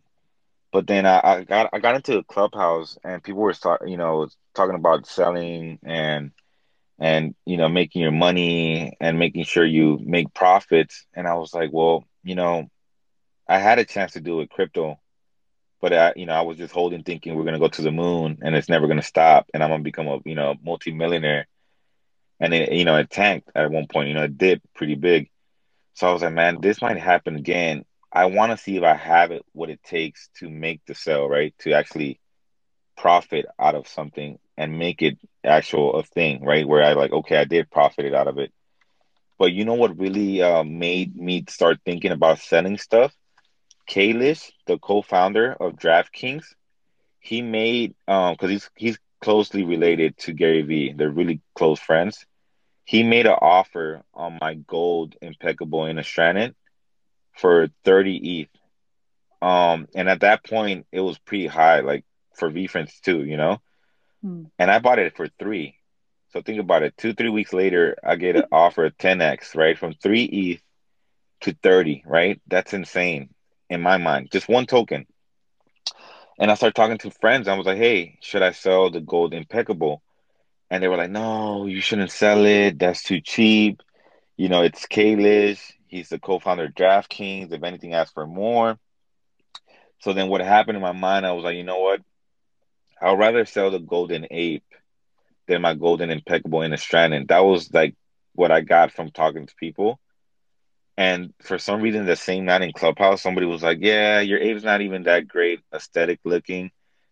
But 0.73 0.87
then 0.87 1.07
I, 1.07 1.21
I 1.23 1.45
got 1.45 1.71
I 1.73 1.79
got 1.81 1.97
into 1.97 2.19
a 2.19 2.25
clubhouse, 2.25 2.99
and 3.05 3.23
people 3.23 3.43
were 3.43 3.53
start, 3.55 3.89
you 3.89 3.97
know 3.99 4.29
talking 4.55 4.75
about 4.77 5.07
selling 5.07 5.79
and 5.85 6.33
and 6.99 7.35
you 7.47 7.57
know 7.59 7.69
making 7.69 8.03
your 8.03 8.13
money 8.13 8.97
and 9.01 9.19
making 9.19 9.45
sure 9.45 9.65
you 9.65 9.99
make 10.05 10.35
profits. 10.35 11.07
And 11.15 11.27
I 11.29 11.35
was 11.35 11.55
like, 11.55 11.71
well, 11.73 12.05
you 12.25 12.35
know, 12.37 12.69
I 13.49 13.59
had 13.59 13.79
a 13.79 13.85
chance 13.85 14.13
to 14.13 14.21
do 14.21 14.41
it 14.41 14.51
crypto, 14.51 14.99
but 15.81 15.93
I, 15.93 16.13
you 16.17 16.27
know, 16.27 16.35
I 16.35 16.43
was 16.43 16.59
just 16.59 16.73
holding, 16.75 17.03
thinking 17.05 17.35
we're 17.37 17.45
gonna 17.45 17.59
go 17.59 17.69
to 17.69 17.83
the 17.83 17.93
moon 17.93 18.39
and 18.43 18.55
it's 18.57 18.69
never 18.69 18.87
gonna 18.89 19.03
stop, 19.03 19.49
and 19.55 19.63
I'm 19.63 19.71
gonna 19.71 19.83
become 19.83 20.09
a 20.09 20.19
you 20.25 20.35
know 20.35 20.55
multimillionaire. 20.65 21.47
And 22.41 22.55
it, 22.55 22.73
you 22.73 22.85
know, 22.85 22.97
it 22.97 23.11
tanked 23.11 23.51
at 23.55 23.71
one 23.71 23.87
point. 23.87 24.09
You 24.09 24.15
know, 24.15 24.25
it 24.25 24.39
dipped 24.39 24.67
pretty 24.75 24.95
big. 24.97 25.31
So 25.95 26.09
I 26.09 26.13
was 26.13 26.23
like, 26.23 26.33
man, 26.35 26.61
this 26.61 26.81
might 26.83 26.99
happen 26.99 27.37
again. 27.37 27.85
I 28.13 28.27
want 28.27 28.53
to 28.53 28.59
see 28.59 28.77
if 28.77 28.83
I 28.83 28.95
have 28.95 29.31
it, 29.33 29.45
what 29.53 29.71
it 29.71 29.83
takes 29.83 30.29
to 30.39 30.49
make 30.49 30.81
the 30.87 30.95
sale, 30.95 31.29
right? 31.29 31.55
To 31.61 31.73
actually 31.73 32.21
profit 32.97 33.47
out 33.59 33.75
of 33.75 33.89
something 33.89 34.39
and 34.57 34.79
make 34.79 35.03
it 35.03 35.19
actual 35.45 35.95
a 35.95 36.03
thing, 36.03 36.45
right? 36.45 36.67
Where 36.67 36.83
I 36.83 36.93
like, 36.93 37.13
okay, 37.13 37.37
I 37.37 37.45
did 37.45 37.71
profit 37.71 38.05
it 38.07 38.15
out 38.15 38.29
of 38.29 38.39
it. 38.39 38.53
But 39.39 39.53
you 39.53 39.65
know 39.65 39.75
what 39.75 39.99
really 39.99 40.43
uh, 40.43 40.63
made 40.65 41.17
me 41.17 41.45
start 41.49 41.79
thinking 41.85 42.13
about 42.13 42.39
selling 42.39 42.79
stuff? 42.79 43.13
Kalish, 43.89 44.51
the 44.67 44.79
co-founder 44.79 45.53
of 45.53 45.75
DraftKings, 45.75 46.45
he 47.21 47.43
made 47.43 47.95
um 48.09 48.35
because 48.35 48.51
he's 48.51 48.71
he's 48.77 48.99
closely 49.21 49.65
related 49.65 50.17
to 50.19 50.33
Gary 50.33 50.63
Vee. 50.63 50.93
They're 50.93 51.11
really 51.11 51.41
close 51.55 51.81
friends. 51.81 52.27
He 52.85 53.03
made 53.03 53.27
an 53.27 53.39
offer 53.41 54.03
on 54.15 54.39
my 54.41 54.55
gold 54.55 55.17
impeccable 55.23 55.87
in 55.87 55.99
a 55.99 56.05
Stranded 56.05 56.55
for 57.33 57.69
30 57.85 58.41
ETH. 58.41 58.49
Um, 59.47 59.89
and 59.95 60.09
at 60.09 60.21
that 60.21 60.45
point, 60.45 60.87
it 60.93 61.01
was 61.01 61.19
pretty 61.19 61.47
high, 61.47 61.81
like 61.81 62.05
for 62.35 62.51
VeeFriends 62.51 63.01
too, 63.01 63.25
you 63.25 63.37
know. 63.37 63.61
Hmm. 64.23 64.45
And 64.59 64.71
I 64.71 64.79
bought 64.79 64.99
it 64.99 65.17
for 65.17 65.29
three. 65.39 65.77
So 66.33 66.41
think 66.41 66.61
about 66.61 66.83
it. 66.83 66.97
Two, 66.97 67.13
three 67.13 67.29
weeks 67.29 67.53
later, 67.53 67.97
I 68.03 68.17
get 68.17 68.37
an 68.37 68.45
offer 68.53 68.87
of 68.87 68.97
10x, 68.97 69.55
right? 69.55 69.79
From 69.79 69.95
three 69.95 70.25
ETH 70.25 70.63
to 71.43 71.57
30, 71.63 72.05
right? 72.07 72.41
That's 72.47 72.73
insane 72.73 73.31
in 73.69 73.83
my 73.83 73.99
mind. 73.99 74.31
Just 74.33 74.49
one 74.49 74.67
token. 74.67 75.07
And 76.39 76.51
I 76.51 76.55
started 76.55 76.75
talking 76.75 76.99
to 76.99 77.11
friends. 77.11 77.49
I 77.49 77.57
was 77.57 77.67
like, 77.67 77.79
hey, 77.79 78.19
should 78.23 78.43
I 78.43 78.53
sell 78.53 78.91
the 78.91 79.01
gold 79.01 79.35
impeccable? 79.35 80.03
And 80.71 80.83
they 80.83 80.89
were 80.89 80.97
like, 80.97 81.11
no, 81.11 81.67
you 81.67 81.81
shouldn't 81.81 82.11
sell 82.11 82.47
it. 82.47 82.79
That's 82.79 83.03
too 83.03 83.21
cheap. 83.21 83.83
You 84.37 84.49
know, 84.49 84.63
it's 84.63 84.87
Kalish. 84.87 85.73
He's 85.93 86.09
the 86.09 86.19
co-founder 86.19 86.65
of 86.65 86.75
DraftKings. 86.75 87.53
If 87.53 87.63
anything, 87.63 87.93
ask 87.93 88.15
for 88.15 88.27
more. 88.27 88.79
So 90.01 90.15
then 90.15 90.29
what 90.29 90.41
happened 90.41 90.77
in 90.77 90.83
my 90.83 90.93
mind, 90.93 91.27
I 91.27 91.33
was 91.33 91.45
like, 91.45 91.55
you 91.55 91.65
know 91.65 91.81
what? 91.81 92.01
I'd 93.01 93.19
rather 93.19 93.45
sell 93.45 93.71
the 93.71 93.79
golden 93.79 94.27
ape 94.31 94.65
than 95.47 95.61
my 95.61 95.75
golden 95.75 96.09
impeccable 96.09 96.63
in 96.63 96.73
a 96.73 96.79
strand. 96.79 97.13
And 97.13 97.29
that 97.29 97.45
was 97.45 97.71
like 97.75 97.95
what 98.35 98.51
I 98.51 98.63
got 98.63 98.93
from 98.93 99.11
talking 99.11 99.47
to 99.47 99.55
people. 99.57 100.01
And 100.97 101.35
for 101.43 101.59
some 101.59 101.83
reason, 101.83 102.07
the 102.07 102.17
same 102.17 102.47
night 102.47 102.63
in 102.63 102.73
Clubhouse, 102.73 103.21
somebody 103.21 103.47
was 103.47 103.63
like, 103.63 103.79
"Yeah, 103.83 104.21
your 104.21 104.39
ape's 104.39 104.65
not 104.65 104.81
even 104.81 105.03
that 105.03 105.29
great 105.29 105.61
aesthetic 105.75 106.21
looking, 106.25 106.71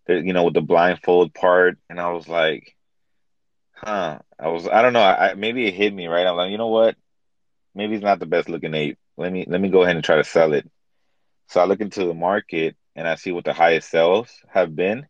you 0.08 0.32
know, 0.32 0.44
with 0.44 0.54
the 0.54 0.62
blindfold 0.62 1.34
part." 1.34 1.76
And 1.90 2.00
I 2.00 2.12
was 2.12 2.28
like, 2.28 2.76
"Huh?" 3.74 4.20
I 4.38 4.48
was, 4.48 4.66
I 4.66 4.80
don't 4.80 4.94
know. 4.94 5.02
I, 5.02 5.34
maybe 5.34 5.66
it 5.66 5.74
hit 5.74 5.92
me 5.92 6.06
right. 6.06 6.26
I'm 6.26 6.36
like, 6.36 6.50
you 6.50 6.58
know 6.58 6.68
what? 6.68 6.96
Maybe 7.74 7.94
it's 7.94 8.04
not 8.04 8.18
the 8.20 8.26
best 8.26 8.48
looking 8.48 8.74
ape. 8.74 8.98
Let 9.16 9.32
me 9.32 9.44
let 9.48 9.60
me 9.60 9.68
go 9.68 9.82
ahead 9.82 9.96
and 9.96 10.04
try 10.04 10.16
to 10.16 10.24
sell 10.24 10.52
it. 10.52 10.66
So 11.48 11.60
I 11.60 11.64
look 11.64 11.80
into 11.80 12.04
the 12.04 12.14
market 12.14 12.76
and 12.96 13.06
I 13.08 13.14
see 13.16 13.32
what 13.32 13.44
the 13.44 13.52
highest 13.52 13.90
sales 13.90 14.30
have 14.52 14.74
been. 14.74 15.06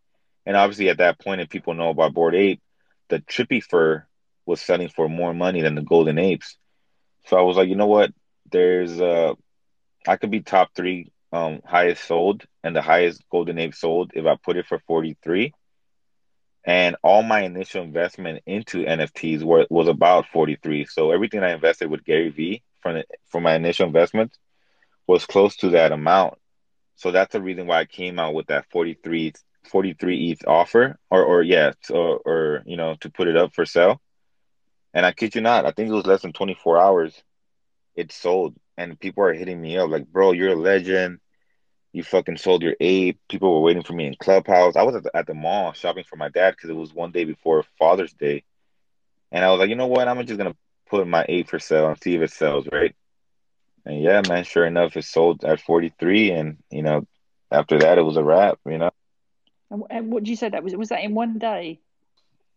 And 0.47 0.57
obviously 0.57 0.89
at 0.89 0.99
that 0.99 1.19
point, 1.21 1.41
if 1.41 1.49
people 1.49 1.75
know 1.75 1.91
about 1.91 2.15
Bored 2.15 2.35
Ape, 2.35 2.61
the 3.09 3.21
Trippy 3.21 3.63
Fur 3.63 4.07
was 4.47 4.61
selling 4.61 4.89
for 4.89 5.09
more 5.09 5.35
money 5.35 5.61
than 5.63 5.75
the 5.75 5.83
golden 5.83 6.19
apes. 6.19 6.57
So 7.27 7.39
I 7.39 7.43
was 7.43 7.57
like, 7.57 7.69
you 7.69 7.77
know 7.77 7.87
what? 7.87 8.13
There's 8.51 9.01
uh 9.01 9.35
I 10.07 10.17
could 10.17 10.31
be 10.31 10.41
top 10.41 10.71
three 10.75 11.13
um 11.33 11.61
highest 11.65 12.05
sold 12.05 12.45
and 12.63 12.75
the 12.75 12.83
highest 12.83 13.23
golden 13.31 13.59
ape 13.59 13.75
sold 13.75 14.13
if 14.15 14.27
I 14.27 14.37
put 14.37 14.57
it 14.57 14.67
for 14.67 14.79
43 14.87 15.53
and 16.65 16.97
all 17.03 17.23
my 17.23 17.41
initial 17.43 17.83
investment 17.83 18.43
into 18.47 18.85
NFTs 18.85 19.43
were, 19.43 19.67
was 19.71 19.89
about 19.89 20.27
43. 20.33 20.85
So 20.87 21.11
everything 21.11 21.43
I 21.43 21.53
invested 21.53 21.91
with 21.91 22.05
Gary 22.05 22.31
Vee 22.31 22.63
from 22.83 23.03
from 23.29 23.43
my 23.43 23.55
initial 23.55 23.87
investment 23.87 24.37
was 25.07 25.27
close 25.27 25.57
to 25.57 25.71
that 25.71 25.93
amount. 25.93 26.35
So 26.97 27.11
that's 27.11 27.33
the 27.33 27.43
reason 27.43 27.67
why 27.67 27.81
I 27.81 27.85
came 27.87 28.19
out 28.19 28.35
with 28.35 28.49
that 28.49 28.67
43 28.71 29.33
43 29.71 30.31
ETH 30.31 30.47
offer 30.47 30.99
or 31.11 31.25
or 31.25 31.43
yeah, 31.43 31.73
or, 31.91 32.19
or 32.25 32.63
you 32.67 32.77
know, 32.77 32.97
to 33.01 33.11
put 33.11 33.29
it 33.29 33.37
up 33.37 33.55
for 33.55 33.65
sale. 33.65 34.01
And 34.93 35.07
I 35.07 35.13
kid 35.13 35.35
you 35.35 35.41
not, 35.41 35.67
I 35.67 35.71
think 35.71 35.89
it 35.89 35.95
was 35.95 36.07
less 36.07 36.23
than 36.23 36.33
24 36.33 36.79
hours 36.79 37.23
it 37.97 38.13
sold 38.13 38.55
and 38.77 38.99
people 38.99 39.25
are 39.25 39.35
hitting 39.35 39.61
me 39.61 39.77
up 39.77 39.91
like, 39.91 40.07
"Bro, 40.07 40.33
you're 40.33 40.53
a 40.53 40.57
legend 40.57 41.19
you 41.93 42.03
fucking 42.03 42.37
sold 42.37 42.63
your 42.63 42.77
ape. 42.81 43.19
People 43.29 43.55
were 43.55 43.61
waiting 43.61 43.83
for 43.83 43.93
me 43.93 44.07
in 44.07 44.15
Clubhouse. 44.15 44.77
I 44.77 44.83
was 44.83 44.95
at 44.97 45.03
the, 45.03 45.17
at 45.17 45.27
the 45.27 45.35
mall 45.35 45.73
shopping 45.73 46.05
for 46.05 46.17
my 46.17 46.29
dad 46.29 46.53
because 46.53 46.71
it 46.71 46.77
was 46.77 46.95
one 46.95 47.11
day 47.11 47.25
before 47.25 47.65
Father's 47.79 48.13
Day. 48.13 48.45
And 49.33 49.45
I 49.45 49.51
was 49.51 49.59
like, 49.59 49.71
you 49.71 49.77
know 49.77 49.87
what? 49.87 50.09
I'm 50.09 50.25
just 50.27 50.39
going 50.39 50.53
to 50.53 50.59
put 50.89 51.07
my 51.07 51.25
ape 51.29 51.49
for 51.49 51.59
sale 51.59 51.89
and 51.89 52.01
see 52.01 52.15
if 52.15 52.23
it 52.23 52.31
sells, 52.31 52.67
right? 52.71 52.95
And 53.85 54.01
yeah, 54.03 54.23
man, 54.29 54.45
sure 54.45 54.67
enough, 54.67 54.97
it 54.97 55.05
sold 55.05 55.45
at 55.45 55.61
43. 55.61 56.31
And, 56.33 56.59
you 56.71 56.83
know, 56.83 57.07
after 57.51 57.79
that, 57.81 57.99
it 57.99 58.03
was 58.03 58.17
a 58.17 58.25
wrap, 58.25 58.59
you 58.67 58.79
know? 58.79 58.91
And 59.89 60.13
what 60.13 60.25
did 60.25 60.31
you 60.31 60.37
say 60.37 60.49
that 60.49 60.65
was? 60.65 60.75
Was 60.77 60.89
that 60.91 61.03
in 61.03 61.15
one 61.15 61.39
day? 61.39 61.81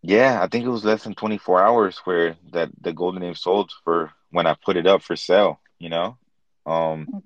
Yeah, 0.01 0.39
I 0.41 0.47
think 0.47 0.65
it 0.65 0.69
was 0.69 0.83
less 0.83 1.03
than 1.03 1.15
24 1.15 1.63
hours 1.63 1.97
where 2.03 2.35
that 2.51 2.69
the 2.81 2.91
golden 2.91 3.23
ape 3.23 3.37
sold 3.37 3.71
for 3.83 4.11
when 4.31 4.47
I 4.47 4.55
put 4.55 4.77
it 4.77 4.87
up 4.87 5.01
for 5.01 5.15
sale, 5.15 5.61
you 5.79 5.89
know? 5.89 6.17
Um, 6.65 7.07
mm 7.13 7.21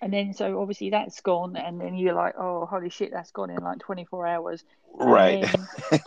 and 0.00 0.12
then 0.12 0.32
so 0.32 0.60
obviously 0.60 0.90
that's 0.90 1.20
gone 1.20 1.56
and 1.56 1.80
then 1.80 1.96
you're 1.96 2.14
like 2.14 2.34
oh 2.38 2.66
holy 2.66 2.90
shit 2.90 3.10
that's 3.12 3.30
gone 3.32 3.50
in 3.50 3.62
like 3.62 3.78
24 3.80 4.26
hours. 4.26 4.64
Right. 4.94 5.44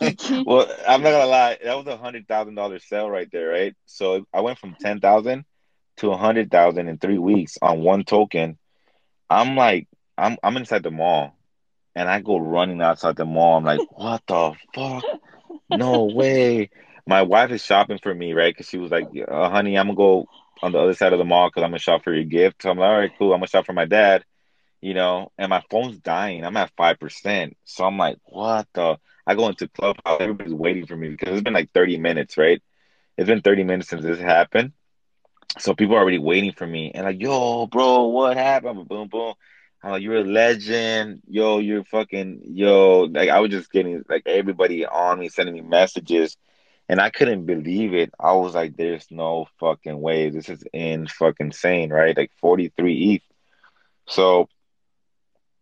you... 0.00 0.44
well 0.46 0.66
i'm 0.88 1.02
not 1.02 1.10
gonna 1.10 1.26
lie 1.26 1.58
that 1.62 1.76
was 1.76 1.86
a 1.86 1.96
hundred 1.96 2.26
thousand 2.26 2.54
dollar 2.54 2.78
sale 2.78 3.10
right 3.10 3.28
there 3.30 3.48
right? 3.48 3.74
So 3.86 4.26
i 4.32 4.40
went 4.40 4.58
from 4.58 4.74
10000 4.80 5.44
to 5.98 6.10
a 6.10 6.16
hundred 6.16 6.50
thousand 6.50 6.88
in 6.88 6.98
three 6.98 7.18
weeks 7.18 7.58
on 7.60 7.80
one 7.80 8.04
token. 8.04 8.58
I'm 9.28 9.56
like 9.56 9.88
i'm 10.16 10.36
i'm 10.42 10.56
inside 10.56 10.82
the 10.82 10.90
mall 10.90 11.36
and 11.94 12.08
i 12.08 12.20
go 12.20 12.38
running 12.38 12.80
outside 12.80 13.16
the 13.16 13.24
mall. 13.24 13.58
I'm 13.58 13.64
like 13.64 13.80
what 13.90 14.22
the 14.26 14.54
fuck? 14.74 15.04
No 15.70 16.04
way. 16.14 16.70
My 17.06 17.22
wife 17.22 17.50
is 17.50 17.64
shopping 17.64 17.98
for 18.02 18.14
me 18.14 18.32
right? 18.32 18.54
Because 18.54 18.68
she 18.68 18.78
was 18.78 18.90
like 18.90 19.08
uh, 19.28 19.50
honey 19.50 19.76
i'm 19.76 19.86
gonna 19.88 19.96
go 19.96 20.28
on 20.62 20.72
the 20.72 20.78
other 20.78 20.94
side 20.94 21.12
of 21.12 21.18
the 21.18 21.24
mall 21.24 21.48
because 21.48 21.62
I'm 21.62 21.70
gonna 21.70 21.78
shop 21.78 22.04
for 22.04 22.14
your 22.14 22.24
gift. 22.24 22.62
So 22.62 22.70
I'm 22.70 22.78
like, 22.78 22.88
all 22.88 22.98
right, 22.98 23.12
cool. 23.18 23.32
I'm 23.32 23.40
gonna 23.40 23.48
shop 23.48 23.66
for 23.66 23.72
my 23.72 23.86
dad, 23.86 24.24
you 24.80 24.94
know. 24.94 25.32
And 25.38 25.50
my 25.50 25.62
phone's 25.70 25.98
dying. 25.98 26.44
I'm 26.44 26.56
at 26.56 26.72
five 26.76 26.98
percent. 27.00 27.56
So 27.64 27.84
I'm 27.84 27.98
like, 27.98 28.18
what 28.24 28.66
the? 28.74 28.98
I 29.26 29.34
go 29.34 29.48
into 29.48 29.68
Clubhouse. 29.68 30.20
Everybody's 30.20 30.54
waiting 30.54 30.86
for 30.86 30.96
me 30.96 31.08
because 31.10 31.30
it's 31.34 31.42
been 31.42 31.54
like 31.54 31.72
30 31.72 31.98
minutes, 31.98 32.38
right? 32.38 32.62
It's 33.18 33.28
been 33.28 33.42
30 33.42 33.64
minutes 33.64 33.90
since 33.90 34.02
this 34.02 34.20
happened. 34.20 34.72
So 35.58 35.74
people 35.74 35.96
are 35.96 36.00
already 36.00 36.18
waiting 36.18 36.52
for 36.52 36.66
me 36.66 36.92
and 36.94 37.04
like, 37.04 37.20
yo, 37.20 37.66
bro, 37.66 38.06
what 38.06 38.36
happened? 38.36 38.88
Boom, 38.88 39.08
boom. 39.08 39.34
I'm 39.82 39.90
like, 39.92 40.02
you're 40.02 40.16
a 40.16 40.24
legend. 40.24 41.22
Yo, 41.28 41.58
you're 41.58 41.84
fucking, 41.84 42.42
yo. 42.54 43.02
Like, 43.12 43.28
I 43.28 43.40
was 43.40 43.50
just 43.50 43.70
getting, 43.70 44.04
like, 44.08 44.22
everybody 44.26 44.86
on 44.86 45.18
me, 45.18 45.28
sending 45.28 45.54
me 45.54 45.60
messages 45.60 46.36
and 46.92 47.00
I 47.00 47.08
couldn't 47.08 47.46
believe 47.46 47.94
it. 47.94 48.12
I 48.20 48.34
was 48.34 48.54
like, 48.54 48.76
"There's 48.76 49.06
no 49.10 49.46
fucking 49.58 49.98
way. 49.98 50.28
This 50.28 50.50
is 50.50 50.62
in 50.74 51.06
fucking 51.06 51.46
insane, 51.46 51.90
right? 51.90 52.14
Like 52.14 52.30
43 52.38 53.14
ETH." 53.14 53.22
So, 54.06 54.46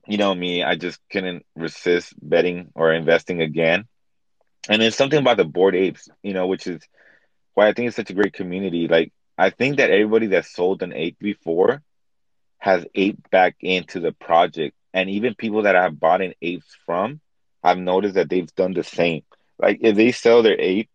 you 0.08 0.18
know 0.18 0.34
me, 0.34 0.64
I 0.64 0.75
just 0.75 0.99
couldn't 1.08 1.46
resist 1.54 2.14
betting 2.20 2.72
or 2.75 2.92
investing 2.92 3.42
again. 3.42 3.87
And 4.68 4.82
it's 4.82 4.96
something 4.96 5.20
about 5.20 5.37
the 5.37 5.44
Bored 5.44 5.76
Apes, 5.76 6.08
you 6.20 6.34
know, 6.34 6.49
which 6.49 6.66
is 6.66 6.82
why 7.54 7.68
I 7.68 7.75
think 7.75 7.87
it's 7.87 7.96
such 7.96 8.10
a 8.10 8.14
great 8.14 8.32
community. 8.32 8.88
Like, 8.88 9.12
I 9.38 9.50
think 9.50 9.76
that 9.76 9.92
everybody 9.92 10.26
that 10.34 10.46
sold 10.46 10.82
an 10.82 10.92
ape 10.92 11.20
before 11.20 11.80
has 12.58 12.84
ape 12.92 13.30
back 13.30 13.54
into 13.60 14.00
the 14.00 14.10
project, 14.10 14.75
and 14.92 15.08
even 15.08 15.37
people 15.37 15.62
that 15.62 15.76
I 15.76 15.84
have 15.84 16.00
bought 16.00 16.22
in 16.22 16.34
apes 16.42 16.76
from, 16.84 17.20
I've 17.62 17.78
noticed 17.78 18.16
that 18.16 18.28
they've 18.28 18.52
done 18.56 18.72
the 18.75 18.82
same. 18.82 19.22
Like, 19.60 19.78
if 19.80 19.94
they 19.94 20.10
sell 20.10 20.42
their 20.42 20.60
ape 20.60 20.90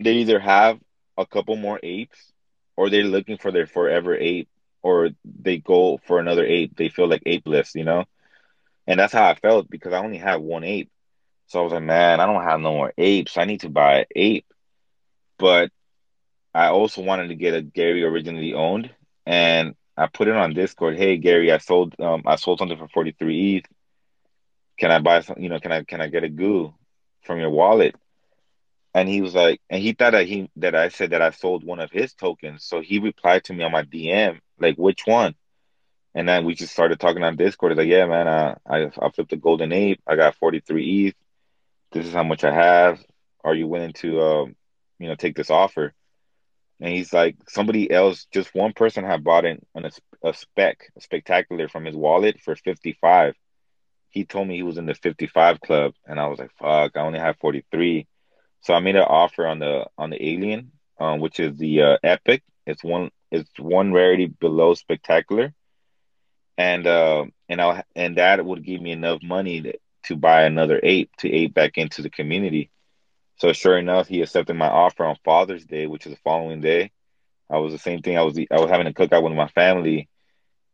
they 0.00 0.14
either 0.14 0.40
have 0.40 0.78
a 1.18 1.26
couple 1.26 1.56
more 1.56 1.80
apes 1.82 2.32
or 2.76 2.90
they're 2.90 3.04
looking 3.04 3.38
for 3.38 3.52
their 3.52 3.66
forever 3.66 4.16
ape 4.16 4.48
or 4.82 5.10
they 5.24 5.58
go 5.58 5.98
for 6.06 6.20
another 6.20 6.46
ape. 6.46 6.76
They 6.76 6.88
feel 6.90 7.08
like 7.08 7.22
apeless, 7.26 7.74
you 7.74 7.84
know? 7.84 8.04
And 8.86 8.98
that's 9.00 9.12
how 9.14 9.28
I 9.28 9.34
felt 9.36 9.70
because 9.70 9.92
I 9.92 9.98
only 10.04 10.18
had 10.18 10.36
one 10.40 10.64
ape. 10.64 10.90
So 11.46 11.60
I 11.60 11.62
was 11.64 11.72
like, 11.72 11.82
man, 11.82 12.20
I 12.20 12.26
don't 12.26 12.44
have 12.44 12.60
no 12.60 12.72
more 12.74 12.92
apes. 12.98 13.38
I 13.38 13.44
need 13.44 13.60
to 13.62 13.70
buy 13.70 14.00
an 14.00 14.06
ape. 14.16 14.46
But 15.38 15.70
I 16.54 16.68
also 16.68 17.02
wanted 17.02 17.28
to 17.28 17.36
get 17.36 17.54
a 17.54 17.62
Gary 17.62 18.04
originally 18.04 18.54
owned, 18.54 18.90
and 19.26 19.74
I 19.96 20.06
put 20.06 20.28
it 20.28 20.36
on 20.36 20.54
Discord. 20.54 20.96
Hey 20.96 21.16
Gary, 21.18 21.52
I 21.52 21.58
sold 21.58 21.94
um 22.00 22.22
I 22.26 22.36
sold 22.36 22.58
something 22.58 22.78
for 22.78 22.88
43 22.88 23.56
ETH. 23.56 23.66
Can 24.78 24.90
I 24.90 24.98
buy 25.00 25.20
some? 25.20 25.36
You 25.38 25.48
know, 25.50 25.60
can 25.60 25.72
I 25.72 25.84
can 25.84 26.00
I 26.00 26.08
get 26.08 26.24
a 26.24 26.28
goo 26.28 26.74
from 27.22 27.38
your 27.38 27.50
wallet? 27.50 27.94
And 28.94 29.08
he 29.08 29.20
was 29.22 29.34
like, 29.34 29.60
and 29.70 29.80
he 29.82 29.92
thought 29.92 30.12
that 30.12 30.26
he 30.26 30.50
that 30.56 30.74
I 30.74 30.88
said 30.88 31.10
that 31.10 31.22
I 31.22 31.30
sold 31.30 31.64
one 31.64 31.80
of 31.80 31.90
his 31.92 32.12
tokens. 32.14 32.64
So 32.64 32.80
he 32.80 32.98
replied 32.98 33.44
to 33.44 33.52
me 33.52 33.64
on 33.64 33.72
my 33.72 33.84
DM 33.84 34.40
like, 34.60 34.76
which 34.76 35.06
one? 35.06 35.34
And 36.14 36.28
then 36.28 36.44
we 36.44 36.54
just 36.54 36.72
started 36.72 37.00
talking 37.00 37.22
on 37.22 37.36
Discord. 37.36 37.72
He's 37.72 37.78
like, 37.78 37.88
yeah, 37.88 38.06
man, 38.06 38.28
uh, 38.28 38.54
I 38.68 38.90
I 39.00 39.10
flipped 39.10 39.32
a 39.32 39.36
golden 39.36 39.72
ape. 39.72 40.00
I 40.06 40.16
got 40.16 40.36
43 40.36 41.06
ETH. 41.06 41.14
This 41.92 42.06
is 42.06 42.12
how 42.12 42.24
much 42.24 42.44
I 42.44 42.52
have. 42.52 43.02
Are 43.44 43.54
you 43.54 43.66
willing 43.66 43.92
to, 43.94 44.20
um, 44.20 44.56
you 44.98 45.08
know, 45.08 45.14
take 45.14 45.36
this 45.36 45.50
offer? 45.50 45.94
And 46.80 46.92
he's 46.92 47.12
like, 47.12 47.36
somebody 47.48 47.90
else, 47.90 48.26
just 48.32 48.54
one 48.54 48.72
person 48.72 49.04
had 49.04 49.22
bought 49.22 49.44
in 49.44 49.60
a, 49.74 49.90
a 50.24 50.34
spec, 50.34 50.90
a 50.96 51.00
spectacular 51.00 51.68
from 51.68 51.84
his 51.84 51.94
wallet 51.94 52.40
for 52.40 52.56
55. 52.56 53.34
He 54.08 54.24
told 54.24 54.48
me 54.48 54.56
he 54.56 54.62
was 54.62 54.78
in 54.78 54.86
the 54.86 54.94
55 54.94 55.60
club, 55.60 55.94
and 56.06 56.18
I 56.18 56.26
was 56.26 56.38
like, 56.38 56.50
fuck, 56.58 56.96
I 56.96 57.00
only 57.02 57.18
have 57.18 57.36
43. 57.38 58.06
So 58.62 58.74
I 58.74 58.80
made 58.80 58.96
an 58.96 59.02
offer 59.02 59.46
on 59.46 59.58
the 59.60 59.86
on 59.98 60.10
the 60.10 60.24
alien, 60.24 60.72
um, 61.00 61.20
which 61.20 61.40
is 61.40 61.56
the 61.56 61.82
uh, 61.82 61.98
epic. 62.02 62.42
It's 62.66 62.84
one 62.84 63.10
it's 63.30 63.50
one 63.58 63.92
rarity 63.92 64.26
below 64.26 64.74
spectacular, 64.74 65.54
and 66.58 66.86
uh, 66.86 67.26
and 67.48 67.60
I 67.60 67.84
and 67.96 68.16
that 68.18 68.44
would 68.44 68.64
give 68.64 68.82
me 68.82 68.92
enough 68.92 69.22
money 69.22 69.62
to, 69.62 69.74
to 70.06 70.16
buy 70.16 70.42
another 70.44 70.80
ape 70.82 71.10
to 71.18 71.32
ape 71.32 71.54
back 71.54 71.78
into 71.78 72.02
the 72.02 72.10
community. 72.10 72.70
So 73.38 73.52
sure 73.52 73.78
enough, 73.78 74.08
he 74.08 74.22
accepted 74.22 74.54
my 74.54 74.68
offer 74.68 75.04
on 75.04 75.16
Father's 75.24 75.64
Day, 75.64 75.86
which 75.86 76.06
is 76.06 76.12
the 76.12 76.20
following 76.24 76.60
day. 76.60 76.92
I 77.50 77.58
was 77.58 77.72
the 77.72 77.78
same 77.78 78.02
thing. 78.02 78.18
I 78.18 78.22
was 78.22 78.38
I 78.38 78.60
was 78.60 78.70
having 78.70 78.88
a 78.88 78.92
cookout 78.92 79.24
with 79.24 79.32
my 79.34 79.48
family, 79.48 80.09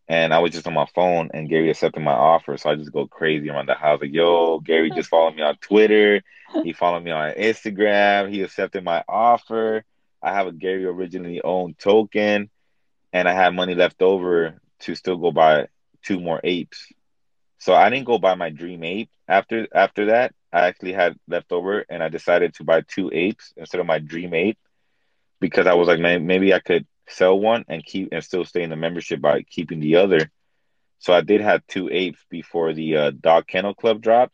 and 0.08 0.32
I 0.32 0.38
was 0.38 0.52
just 0.52 0.66
on 0.66 0.74
my 0.74 0.86
phone, 0.94 1.30
and 1.34 1.48
Gary 1.48 1.70
accepted 1.70 2.00
my 2.00 2.12
offer. 2.12 2.56
So 2.56 2.70
I 2.70 2.76
just 2.76 2.92
go 2.92 3.06
crazy 3.06 3.50
around 3.50 3.68
the 3.68 3.74
house, 3.74 4.00
like, 4.00 4.12
"Yo, 4.12 4.60
Gary 4.60 4.90
just 4.90 5.08
followed 5.08 5.34
me 5.36 5.42
on 5.42 5.56
Twitter. 5.56 6.22
He 6.62 6.72
followed 6.72 7.02
me 7.04 7.10
on 7.10 7.32
Instagram. 7.34 8.32
He 8.32 8.42
accepted 8.42 8.84
my 8.84 9.02
offer. 9.08 9.84
I 10.22 10.32
have 10.32 10.46
a 10.46 10.52
Gary 10.52 10.84
originally 10.84 11.40
owned 11.42 11.78
token, 11.78 12.50
and 13.12 13.28
I 13.28 13.32
had 13.32 13.54
money 13.54 13.74
left 13.74 14.02
over 14.02 14.60
to 14.80 14.94
still 14.94 15.16
go 15.16 15.32
buy 15.32 15.68
two 16.02 16.20
more 16.20 16.40
apes. 16.44 16.92
So 17.58 17.74
I 17.74 17.90
didn't 17.90 18.06
go 18.06 18.18
buy 18.18 18.34
my 18.34 18.50
dream 18.50 18.84
ape 18.84 19.10
after 19.28 19.66
after 19.74 20.06
that. 20.06 20.34
I 20.52 20.66
actually 20.68 20.92
had 20.92 21.16
left 21.28 21.52
over, 21.52 21.84
and 21.88 22.02
I 22.02 22.08
decided 22.08 22.54
to 22.54 22.64
buy 22.64 22.82
two 22.82 23.10
apes 23.12 23.52
instead 23.56 23.80
of 23.80 23.86
my 23.86 23.98
dream 23.98 24.34
ape 24.34 24.58
because 25.40 25.66
I 25.66 25.74
was 25.74 25.88
like, 25.88 26.00
man, 26.00 26.26
maybe 26.26 26.54
I 26.54 26.60
could 26.60 26.86
sell 27.08 27.38
one 27.38 27.64
and 27.68 27.84
keep 27.84 28.08
and 28.12 28.22
still 28.22 28.44
stay 28.44 28.62
in 28.62 28.70
the 28.70 28.76
membership 28.76 29.20
by 29.20 29.42
keeping 29.42 29.80
the 29.80 29.96
other. 29.96 30.30
So 30.98 31.12
I 31.12 31.20
did 31.20 31.40
have 31.40 31.66
two 31.66 31.88
apes 31.90 32.24
before 32.30 32.72
the 32.72 32.96
uh, 32.96 33.10
dog 33.10 33.46
kennel 33.46 33.74
club 33.74 34.02
dropped. 34.02 34.32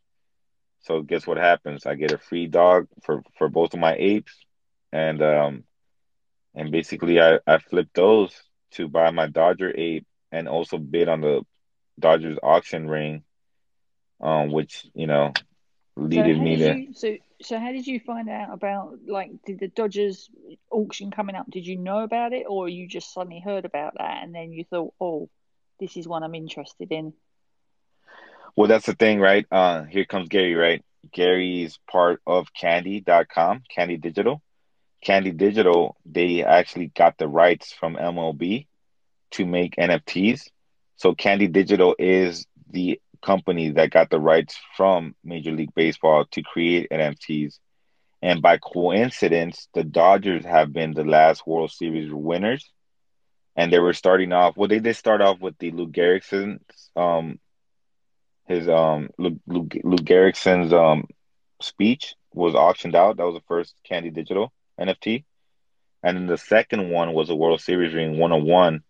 So 0.82 1.02
guess 1.02 1.26
what 1.26 1.36
happens? 1.36 1.86
I 1.86 1.94
get 1.94 2.12
a 2.12 2.18
free 2.18 2.46
dog 2.46 2.86
for 3.02 3.22
for 3.38 3.48
both 3.48 3.74
of 3.74 3.80
my 3.80 3.94
apes, 3.96 4.32
and 4.92 5.22
um, 5.22 5.64
and 6.54 6.70
basically 6.70 7.20
I 7.20 7.38
I 7.46 7.58
flipped 7.58 7.94
those 7.94 8.32
to 8.72 8.88
buy 8.88 9.10
my 9.10 9.26
Dodger 9.26 9.72
ape 9.76 10.06
and 10.30 10.48
also 10.48 10.78
bid 10.78 11.08
on 11.08 11.20
the 11.20 11.42
Dodgers 11.98 12.38
auction 12.42 12.88
ring, 12.88 13.22
um, 14.20 14.50
which 14.50 14.86
you 14.94 15.06
know 15.06 15.32
leaded 15.96 16.36
so 16.36 16.42
me 16.42 16.56
to. 16.56 16.78
You, 16.78 16.92
so 16.94 17.16
so 17.42 17.58
how 17.58 17.72
did 17.72 17.86
you 17.86 18.00
find 18.00 18.28
out 18.28 18.52
about 18.52 18.98
like 19.06 19.30
did 19.44 19.60
the 19.60 19.68
Dodgers 19.68 20.30
auction 20.70 21.10
coming 21.10 21.36
up? 21.36 21.50
Did 21.50 21.66
you 21.66 21.76
know 21.76 22.00
about 22.00 22.32
it, 22.32 22.46
or 22.48 22.68
you 22.68 22.88
just 22.88 23.12
suddenly 23.12 23.40
heard 23.40 23.64
about 23.64 23.94
that 23.98 24.22
and 24.22 24.34
then 24.34 24.52
you 24.52 24.64
thought, 24.64 24.94
oh, 25.00 25.28
this 25.80 25.96
is 25.96 26.08
one 26.08 26.22
I'm 26.22 26.34
interested 26.34 26.90
in? 26.92 27.12
Well, 28.56 28.68
that's 28.68 28.86
the 28.86 28.94
thing, 28.94 29.18
right? 29.18 29.46
Uh, 29.50 29.84
here 29.84 30.04
comes 30.04 30.28
Gary, 30.28 30.54
right? 30.54 30.84
Gary's 31.10 31.78
part 31.90 32.20
of 32.26 32.52
Candy.com, 32.52 33.62
Candy 33.68 33.96
Digital. 33.96 34.42
Candy 35.02 35.32
Digital, 35.32 35.96
they 36.06 36.44
actually 36.44 36.86
got 36.88 37.18
the 37.18 37.26
rights 37.26 37.72
from 37.72 37.96
MLB 37.96 38.66
to 39.32 39.46
make 39.46 39.76
NFTs. 39.76 40.48
So 40.96 41.14
Candy 41.14 41.48
Digital 41.48 41.96
is 41.98 42.46
the 42.70 43.00
company 43.22 43.70
that 43.70 43.90
got 43.90 44.10
the 44.10 44.20
rights 44.20 44.58
from 44.76 45.14
Major 45.24 45.52
League 45.52 45.74
Baseball 45.74 46.26
to 46.32 46.42
create 46.42 46.88
NFTs. 46.90 47.58
And 48.20 48.42
by 48.42 48.58
coincidence, 48.58 49.68
the 49.74 49.84
Dodgers 49.84 50.44
have 50.44 50.72
been 50.72 50.92
the 50.92 51.04
last 51.04 51.46
World 51.46 51.70
Series 51.70 52.12
winners. 52.12 52.70
And 53.56 53.72
they 53.72 53.78
were 53.78 53.92
starting 53.92 54.32
off, 54.32 54.56
well, 54.56 54.68
they 54.68 54.78
did 54.78 54.96
start 54.96 55.20
off 55.20 55.40
with 55.40 55.58
the 55.58 55.72
Lou 55.72 55.88
Gehrigsson's, 55.88 56.90
um, 56.96 57.38
his, 58.46 58.68
um, 58.68 59.10
Lou, 59.18 59.38
Lou, 59.46 59.68
um, 60.78 61.06
speech 61.60 62.14
was 62.32 62.54
auctioned 62.54 62.94
out. 62.94 63.16
That 63.16 63.24
was 63.26 63.34
the 63.34 63.44
first 63.46 63.74
Candy 63.84 64.10
Digital 64.10 64.52
NFT. 64.80 65.24
And 66.02 66.16
then 66.16 66.26
the 66.26 66.38
second 66.38 66.90
one 66.90 67.12
was 67.12 67.28
a 67.30 67.36
World 67.36 67.60
Series 67.60 67.94
ring 67.94 68.18
101 68.18 68.82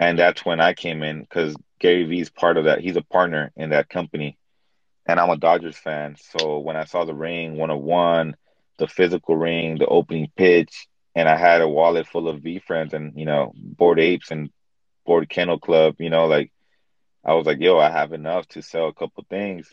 and 0.00 0.18
that's 0.18 0.44
when 0.44 0.60
I 0.60 0.72
came 0.72 1.02
in 1.02 1.20
because 1.20 1.54
Gary 1.80 2.04
Vee's 2.04 2.30
part 2.30 2.56
of 2.56 2.64
that. 2.64 2.80
He's 2.80 2.96
a 2.96 3.02
partner 3.02 3.50
in 3.56 3.70
that 3.70 3.88
company, 3.88 4.38
and 5.06 5.18
I'm 5.18 5.30
a 5.30 5.36
Dodgers 5.36 5.76
fan. 5.76 6.16
So 6.18 6.58
when 6.58 6.76
I 6.76 6.84
saw 6.84 7.04
the 7.04 7.14
ring 7.14 7.56
101, 7.56 8.36
the 8.78 8.86
physical 8.86 9.36
ring, 9.36 9.78
the 9.78 9.86
opening 9.86 10.30
pitch, 10.36 10.86
and 11.16 11.28
I 11.28 11.36
had 11.36 11.60
a 11.60 11.68
wallet 11.68 12.06
full 12.06 12.28
of 12.28 12.40
VeeFriends 12.40 12.92
and 12.92 13.18
you 13.18 13.24
know 13.24 13.52
Bored 13.56 13.98
Apes 13.98 14.30
and 14.30 14.50
Bored 15.04 15.28
Kennel 15.28 15.58
Club, 15.58 15.96
you 15.98 16.10
know, 16.10 16.26
like 16.26 16.52
I 17.24 17.34
was 17.34 17.46
like, 17.46 17.60
yo, 17.60 17.78
I 17.78 17.90
have 17.90 18.12
enough 18.12 18.46
to 18.48 18.62
sell 18.62 18.88
a 18.88 18.94
couple 18.94 19.24
things 19.28 19.72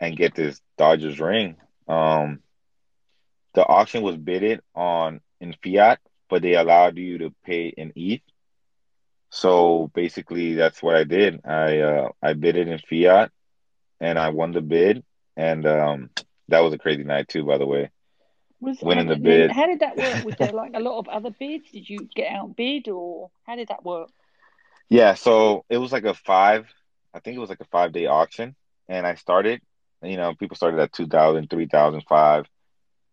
and 0.00 0.16
get 0.16 0.34
this 0.34 0.60
Dodgers 0.76 1.18
ring. 1.20 1.56
Um, 1.88 2.40
the 3.54 3.64
auction 3.66 4.02
was 4.02 4.16
bidded 4.16 4.60
on 4.74 5.20
in 5.40 5.54
fiat, 5.62 6.00
but 6.28 6.42
they 6.42 6.54
allowed 6.54 6.96
you 6.98 7.18
to 7.18 7.34
pay 7.44 7.68
in 7.68 7.92
ETH. 7.96 8.22
So 9.34 9.90
basically, 9.94 10.54
that's 10.54 10.82
what 10.82 10.94
I 10.94 11.04
did. 11.04 11.40
I 11.46 11.78
uh, 11.78 12.08
I 12.22 12.34
bid 12.34 12.56
it 12.56 12.68
in 12.68 12.78
fiat, 12.78 13.30
and 13.98 14.18
I 14.18 14.28
won 14.28 14.52
the 14.52 14.60
bid, 14.60 15.02
and 15.38 15.66
um, 15.66 16.10
that 16.48 16.60
was 16.60 16.74
a 16.74 16.78
crazy 16.78 17.02
night 17.02 17.28
too. 17.28 17.42
By 17.42 17.56
the 17.56 17.66
way, 17.66 17.90
was 18.60 18.78
winning 18.82 19.06
the 19.06 19.16
bid. 19.16 19.50
How 19.50 19.64
did 19.66 19.80
that 19.80 19.96
work? 19.96 20.22
Was 20.22 20.36
there 20.38 20.52
like 20.52 20.72
a 20.74 20.80
lot 20.86 20.98
of 20.98 21.08
other 21.08 21.30
bids? 21.30 21.70
Did 21.70 21.88
you 21.88 22.10
get 22.14 22.30
outbid, 22.30 22.88
or 22.88 23.30
how 23.46 23.56
did 23.56 23.68
that 23.68 23.82
work? 23.82 24.10
Yeah, 24.90 25.14
so 25.14 25.64
it 25.70 25.78
was 25.78 25.92
like 25.92 26.04
a 26.04 26.12
five. 26.12 26.66
I 27.14 27.20
think 27.20 27.38
it 27.38 27.40
was 27.40 27.48
like 27.48 27.60
a 27.60 27.72
five 27.72 27.92
day 27.92 28.04
auction, 28.04 28.54
and 28.86 29.06
I 29.06 29.14
started. 29.14 29.62
You 30.02 30.18
know, 30.18 30.34
people 30.34 30.56
started 30.56 30.80
at 30.80 30.92
2,000, 30.92 31.48
3,000, 31.48 32.02
5. 32.08 32.46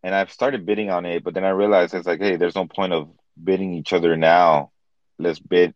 And 0.01 0.15
I've 0.15 0.32
started 0.32 0.65
bidding 0.65 0.89
on 0.89 1.05
it, 1.05 1.23
but 1.23 1.36
then 1.36 1.45
I 1.45 1.49
realized 1.49 1.93
it's 1.93 2.08
like, 2.08 2.19
hey, 2.19 2.36
there's 2.36 2.55
no 2.55 2.65
point 2.65 2.93
of 2.93 3.10
bidding 3.41 3.75
each 3.75 3.93
other 3.93 4.17
now. 4.17 4.71
Let's 5.19 5.39
bid 5.39 5.75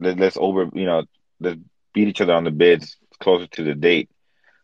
let, 0.00 0.20
us 0.20 0.36
over, 0.36 0.68
you 0.74 0.86
know, 0.86 1.04
let's 1.40 1.58
beat 1.94 2.08
each 2.08 2.20
other 2.20 2.34
on 2.34 2.44
the 2.44 2.50
bids 2.50 2.96
closer 3.20 3.46
to 3.46 3.64
the 3.64 3.74
date. 3.74 4.10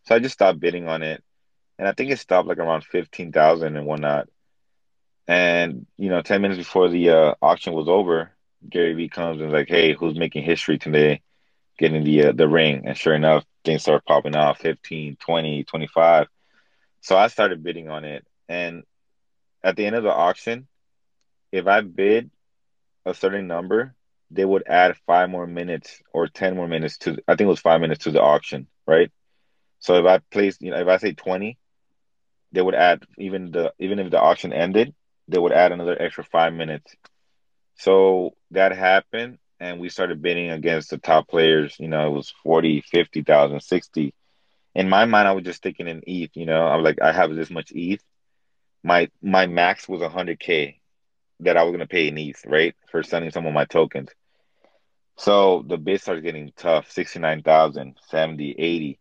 So 0.04 0.14
I 0.14 0.18
just 0.18 0.34
stopped 0.34 0.60
bidding 0.60 0.88
on 0.88 1.02
it, 1.02 1.22
and 1.78 1.88
I 1.88 1.92
think 1.92 2.10
it 2.10 2.18
stopped 2.18 2.48
like 2.48 2.58
around 2.58 2.84
fifteen 2.84 3.32
thousand 3.32 3.76
and 3.76 3.86
whatnot. 3.86 4.28
And 5.26 5.86
you 5.96 6.08
know, 6.08 6.22
ten 6.22 6.42
minutes 6.42 6.58
before 6.58 6.88
the 6.88 7.10
uh, 7.10 7.34
auction 7.42 7.72
was 7.72 7.88
over, 7.88 8.30
Gary 8.68 8.94
Vee 8.94 9.08
comes 9.08 9.40
and 9.40 9.48
is 9.48 9.52
like, 9.52 9.68
"Hey, 9.68 9.94
who's 9.94 10.18
making 10.18 10.44
history 10.44 10.78
today, 10.78 11.22
getting 11.78 12.04
the 12.04 12.26
uh, 12.26 12.32
the 12.32 12.48
ring?" 12.48 12.84
And 12.86 12.96
sure 12.96 13.14
enough, 13.14 13.44
things 13.64 13.82
start 13.82 14.04
popping 14.06 14.36
off 14.36 14.58
15, 14.60 15.16
20, 15.16 15.64
25. 15.64 16.28
So 17.00 17.16
I 17.16 17.26
started 17.26 17.64
bidding 17.64 17.88
on 17.88 18.04
it, 18.04 18.24
and 18.48 18.84
at 19.64 19.74
the 19.76 19.86
end 19.86 19.96
of 19.96 20.04
the 20.04 20.12
auction, 20.12 20.68
if 21.50 21.66
I 21.66 21.80
bid 21.80 22.30
a 23.04 23.12
certain 23.14 23.48
number, 23.48 23.95
they 24.30 24.44
would 24.44 24.64
add 24.66 24.96
five 25.06 25.30
more 25.30 25.46
minutes 25.46 26.02
or 26.12 26.26
10 26.28 26.56
more 26.56 26.68
minutes 26.68 26.98
to, 26.98 27.12
I 27.28 27.32
think 27.36 27.46
it 27.46 27.46
was 27.46 27.60
five 27.60 27.80
minutes 27.80 28.04
to 28.04 28.10
the 28.10 28.22
auction, 28.22 28.66
right? 28.86 29.10
So 29.78 29.96
if 29.96 30.06
I 30.06 30.18
placed, 30.30 30.62
you 30.62 30.70
know, 30.70 30.80
if 30.80 30.88
I 30.88 30.96
say 30.96 31.12
20, 31.12 31.58
they 32.52 32.62
would 32.62 32.74
add 32.74 33.04
even 33.18 33.50
the, 33.52 33.72
even 33.78 33.98
if 33.98 34.10
the 34.10 34.20
auction 34.20 34.52
ended, 34.52 34.94
they 35.28 35.38
would 35.38 35.52
add 35.52 35.72
another 35.72 36.00
extra 36.00 36.24
five 36.24 36.52
minutes. 36.52 36.94
So 37.76 38.34
that 38.50 38.72
happened 38.72 39.38
and 39.60 39.80
we 39.80 39.88
started 39.88 40.22
bidding 40.22 40.50
against 40.50 40.90
the 40.90 40.98
top 40.98 41.28
players. 41.28 41.76
You 41.78 41.88
know, 41.88 42.06
it 42.06 42.10
was 42.10 42.32
40, 42.42 42.82
50,000, 42.82 43.60
60. 43.60 44.14
In 44.74 44.88
my 44.88 45.04
mind, 45.04 45.28
I 45.28 45.32
was 45.32 45.44
just 45.44 45.62
thinking 45.62 45.88
in 45.88 46.02
ETH, 46.06 46.36
you 46.36 46.46
know, 46.46 46.66
I'm 46.66 46.82
like, 46.82 47.00
I 47.00 47.12
have 47.12 47.34
this 47.34 47.50
much 47.50 47.72
ETH. 47.74 48.02
My, 48.82 49.08
my 49.22 49.46
max 49.46 49.88
was 49.88 50.02
100K 50.02 50.78
that 51.40 51.56
I 51.56 51.62
was 51.62 51.72
gonna 51.72 51.86
pay 51.86 52.08
in 52.08 52.18
ETH, 52.18 52.44
right, 52.46 52.74
for 52.90 53.02
sending 53.02 53.30
some 53.30 53.46
of 53.46 53.52
my 53.52 53.64
tokens. 53.64 54.10
So 55.16 55.62
the 55.66 55.76
bid 55.78 56.00
started 56.00 56.24
getting 56.24 56.52
tough 56.56 56.90
69,000, 56.90 57.96
70, 58.08 58.52
80. 58.58 58.98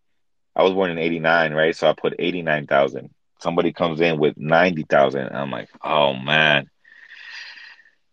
I 0.56 0.64
was 0.64 0.74
born 0.74 0.92
in 0.92 0.98
89, 0.98 1.54
right? 1.54 1.76
So 1.76 1.88
I 1.90 1.94
put 1.94 2.16
89,000. 2.20 3.10
Somebody 3.40 3.72
comes 3.74 4.02
in 4.02 4.18
with 4.20 4.38
90,000. 4.38 5.30
I'm 5.34 5.52
like, 5.52 5.70
oh 5.84 6.14
man. 6.14 6.70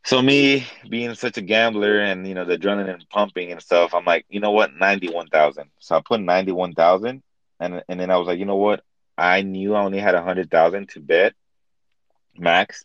So 0.04 0.20
me 0.22 0.66
being 0.88 1.14
such 1.14 1.36
a 1.38 1.42
gambler 1.42 2.00
and 2.00 2.26
you 2.26 2.34
know 2.34 2.44
the 2.44 2.56
adrenaline 2.58 3.08
pumping 3.10 3.52
and 3.52 3.62
stuff, 3.62 3.94
I'm 3.94 4.04
like, 4.04 4.26
you 4.28 4.40
know 4.40 4.50
what, 4.50 4.74
91,000. 4.74 5.70
So 5.78 5.96
I 5.96 6.00
put 6.04 6.20
91,000 6.20 7.22
and 7.60 7.82
and 7.88 8.00
then 8.00 8.10
I 8.10 8.16
was 8.16 8.26
like, 8.28 8.38
you 8.38 8.44
know 8.46 8.56
what? 8.56 8.82
I 9.16 9.42
knew 9.42 9.74
I 9.74 9.82
only 9.84 9.98
had 9.98 10.14
100,000 10.14 10.88
to 10.90 11.00
bet 11.00 11.34
max. 12.36 12.84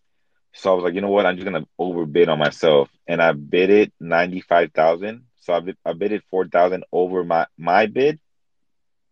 So 0.58 0.72
I 0.72 0.76
was 0.76 0.84
like, 0.84 0.96
you 0.96 1.02
know 1.02 1.10
what? 1.10 1.26
I'm 1.26 1.36
just 1.36 1.46
gonna 1.46 1.68
overbid 1.78 2.30
on 2.30 2.40
myself, 2.40 2.90
and 3.08 3.22
I 3.22 3.32
bid 3.34 3.70
it 3.70 3.94
ninety 4.00 4.42
five 4.42 4.72
thousand. 4.74 5.26
So 5.38 5.54
I 5.54 5.60
bid, 5.60 5.78
I 5.86 5.94
bid 5.94 6.12
it 6.12 6.24
four 6.30 6.48
thousand 6.48 6.84
over 6.92 7.24
my 7.24 7.46
my 7.58 7.86
bid, 7.86 8.20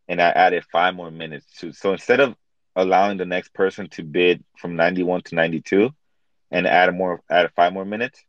and 0.08 0.22
I 0.22 0.30
added 0.30 0.64
five 0.72 0.96
more 0.96 1.12
minutes 1.12 1.46
to. 1.60 1.72
So 1.72 1.92
instead 1.92 2.20
of 2.20 2.36
allowing 2.76 3.18
the 3.18 3.26
next 3.26 3.54
person 3.54 3.88
to 3.90 4.04
bid 4.04 4.44
from 4.58 4.76
ninety 4.76 5.04
one 5.04 5.22
to 5.24 5.36
ninety 5.36 5.62
two, 5.62 5.92
and 6.50 6.66
add 6.66 6.94
more 6.96 7.22
add 7.30 7.52
five 7.56 7.74
more 7.74 7.86
minutes, 7.86 8.24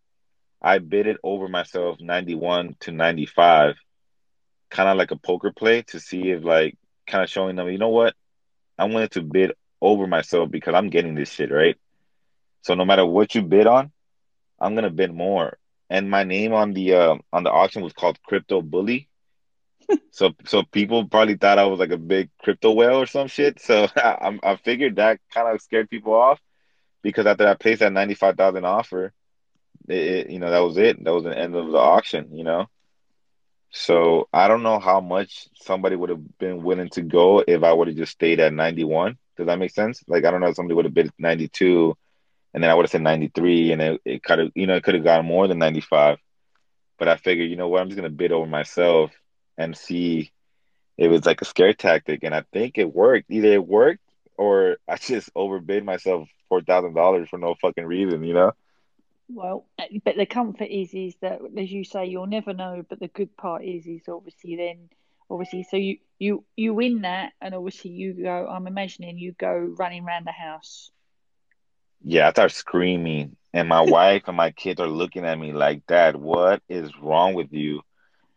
I 0.61 0.79
bid 0.79 1.07
it 1.07 1.16
over 1.24 1.48
myself 1.48 1.98
ninety 2.00 2.35
one 2.35 2.76
to 2.81 2.92
ninety 2.92 3.26
five, 3.26 3.76
kind 4.70 4.90
of 4.90 4.98
like 4.98 5.11
a 5.11 5.16
poker 5.16 5.52
play 5.52 5.83
to 5.88 6.00
see 6.00 6.31
if 6.31 6.44
like 6.44 6.76
kind 7.07 7.24
of 7.24 7.31
showing 7.31 7.57
them, 7.57 7.68
you 7.70 7.79
know 7.79 7.88
what, 7.88 8.14
I 8.79 8.85
wanted 8.85 9.12
to 9.12 9.22
bid 9.22 9.52
over 9.81 10.07
myself 10.07 10.50
because 10.50 10.74
I'm 10.74 10.90
getting 10.90 11.14
this 11.14 11.31
shit 11.31 11.50
right. 11.50 11.76
So 12.66 12.74
no 12.74 12.85
matter 12.85 13.07
what 13.07 13.33
you 13.37 13.42
bid 13.42 13.68
on, 13.68 13.92
I'm 14.59 14.74
gonna 14.74 14.90
bid 14.90 15.14
more. 15.14 15.57
And 15.88 16.11
my 16.11 16.24
name 16.24 16.52
on 16.52 16.72
the 16.72 16.94
uh, 16.94 17.16
on 17.33 17.44
the 17.44 17.50
auction 17.52 17.81
was 17.81 17.92
called 17.92 18.20
Crypto 18.24 18.61
Bully. 18.61 19.09
so 20.11 20.33
so 20.46 20.64
people 20.64 21.07
probably 21.07 21.37
thought 21.37 21.61
I 21.61 21.66
was 21.66 21.79
like 21.79 21.92
a 21.92 21.96
big 21.96 22.29
crypto 22.42 22.72
whale 22.72 23.00
or 23.00 23.07
some 23.07 23.29
shit. 23.29 23.61
So 23.61 23.87
I, 23.96 24.37
I 24.42 24.57
figured 24.57 24.96
that 24.96 25.20
kind 25.33 25.46
of 25.46 25.62
scared 25.62 25.88
people 25.88 26.12
off 26.14 26.40
because 27.02 27.24
after 27.24 27.46
I 27.46 27.55
placed 27.55 27.81
that 27.81 27.92
ninety 27.92 28.14
five 28.14 28.37
thousand 28.37 28.64
offer, 28.64 29.12
it, 29.88 29.96
it, 29.96 30.31
you 30.31 30.40
know 30.40 30.50
that 30.50 30.59
was 30.59 30.76
it. 30.76 31.05
That 31.05 31.14
was 31.14 31.22
the 31.22 31.38
end 31.38 31.55
of 31.55 31.70
the 31.70 31.79
auction. 31.79 32.37
You 32.37 32.42
know. 32.42 32.66
So 33.70 34.29
I 34.33 34.48
don't 34.48 34.64
know 34.64 34.81
how 34.81 35.00
much 35.00 35.46
somebody 35.55 35.94
would 35.94 36.11
have 36.11 36.38
been 36.38 36.64
willing 36.64 36.88
to 36.90 37.02
go 37.02 37.44
if 37.46 37.62
I 37.62 37.72
would 37.72 37.87
have 37.87 37.96
just 37.96 38.12
stayed 38.12 38.40
at 38.40 38.52
91. 38.52 39.18
Does 39.37 39.46
that 39.46 39.61
make 39.61 39.70
sense? 39.70 40.02
Like 40.09 40.24
I 40.24 40.33
don't 40.33 40.40
know 40.40 40.48
if 40.48 40.57
somebody 40.57 40.74
would 40.74 40.87
have 40.87 40.94
bid 40.94 41.12
92 41.16 41.96
and 42.57 42.62
then 42.62 42.71
I 42.71 42.75
would 42.75 42.85
have 42.85 42.90
said 42.90 43.03
93, 43.03 43.73
and 43.73 43.83
it, 43.83 44.01
it 44.07 44.23
could 44.23 44.38
have, 44.38 44.51
you 44.55 44.66
know, 44.66 44.77
it 44.77 44.83
could 44.83 44.95
have 44.95 45.05
gotten 45.05 45.27
more 45.27 45.47
than 45.47 45.59
95. 45.59 46.16
But 46.99 47.07
I 47.07 47.19
figured, 47.19 47.51
you 47.51 47.57
know 47.57 47.69
what, 47.69 47.83
I'm 47.83 47.88
just 47.88 47.97
gonna 47.97 48.09
bid 48.09 48.33
over 48.33 48.47
myself 48.47 49.12
and 49.59 49.77
see 49.77 50.33
it 50.97 51.09
was 51.09 51.27
like 51.27 51.42
a 51.42 51.45
scare 51.45 51.75
tactic, 51.75 52.21
and 52.23 52.35
I 52.35 52.45
think 52.55 52.79
it 52.79 52.95
worked. 52.95 53.31
Either 53.31 53.53
it 53.53 53.66
worked 53.66 54.01
or 54.38 54.79
I 54.88 54.97
just 54.97 55.29
overbid 55.37 55.85
myself 55.85 56.31
four 56.49 56.62
thousand 56.62 56.95
dollars 56.95 57.29
for 57.29 57.38
no 57.38 57.55
fucking 57.61 57.85
reason, 57.85 58.25
you 58.25 58.33
know. 58.33 58.53
Well, 59.29 59.66
eh, 59.79 59.99
but 60.03 60.16
the 60.16 60.25
comfort 60.25 60.71
is 60.71 60.95
is 60.95 61.14
that, 61.21 61.40
as 61.59 61.71
you 61.71 61.85
say, 61.85 62.07
you'll 62.07 62.27
never 62.27 62.55
know. 62.55 62.83
But 62.88 63.01
the 63.01 63.09
good 63.09 63.37
part 63.37 63.64
is, 63.64 63.87
is 63.87 64.09
obviously 64.09 64.57
then, 64.57 64.88
obviously, 65.29 65.64
so 65.64 65.77
you 65.77 65.99
you 66.19 66.42
you 66.57 66.73
win 66.73 67.03
that, 67.03 67.35
and 67.38 67.55
obviously 67.55 67.90
you 67.90 68.14
go. 68.14 68.47
I'm 68.47 68.66
imagining 68.66 69.19
you 69.19 69.33
go 69.33 69.53
running 69.79 70.07
around 70.07 70.27
the 70.27 70.33
house 70.33 70.90
yeah, 72.07 72.29
I 72.29 72.33
start 72.33 72.53
screaming, 72.53 73.37
and 73.55 73.69
my 73.69 73.83
wife 73.83 74.25
and 74.29 74.38
my 74.38 74.53
kids 74.53 74.81
are 74.81 74.88
looking 74.88 75.27
at 75.27 75.38
me 75.38 75.53
like, 75.53 75.87
"Dad, 75.87 76.16
what 76.16 76.62
is 76.69 76.92
wrong 77.03 77.35
with 77.35 77.53
you?" 77.53 77.83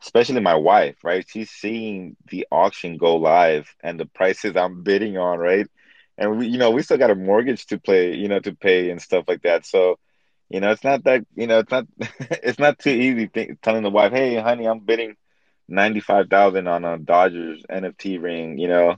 Especially 0.03 0.41
my 0.41 0.55
wife, 0.55 0.97
right? 1.03 1.25
She's 1.27 1.51
seeing 1.51 2.17
the 2.29 2.47
auction 2.51 2.97
go 2.97 3.17
live 3.17 3.73
and 3.83 3.99
the 3.99 4.05
prices 4.07 4.55
I'm 4.57 4.83
bidding 4.83 5.17
on, 5.17 5.39
right? 5.39 5.67
And 6.17 6.39
we, 6.39 6.47
you 6.47 6.59
know, 6.59 6.71
we 6.71 6.83
still 6.83 6.97
got 6.97 7.11
a 7.11 7.15
mortgage 7.15 7.65
to 7.67 7.79
pay, 7.79 8.15
you 8.15 8.29
know, 8.29 8.39
to 8.41 8.53
pay 8.55 8.91
and 8.91 9.01
stuff 9.01 9.25
like 9.27 9.43
that. 9.43 9.65
So, 9.65 9.99
you 10.49 10.61
know, 10.61 10.71
it's 10.71 10.83
not 10.85 11.05
that, 11.05 11.25
you 11.35 11.47
know, 11.47 11.59
it's 11.59 11.71
not, 11.71 11.85
it's 12.19 12.59
not 12.59 12.79
too 12.79 12.91
easy 12.91 13.27
th- 13.27 13.57
telling 13.63 13.83
the 13.83 13.91
wife, 13.91 14.13
"Hey, 14.13 14.35
honey, 14.37 14.67
I'm 14.67 14.79
bidding 14.81 15.15
ninety 15.69 16.01
five 16.01 16.29
thousand 16.29 16.67
on 16.67 16.85
a 16.85 16.97
Dodgers 16.99 17.63
NFT 17.69 18.17
ring," 18.17 18.59
you 18.59 18.67
know, 18.69 18.97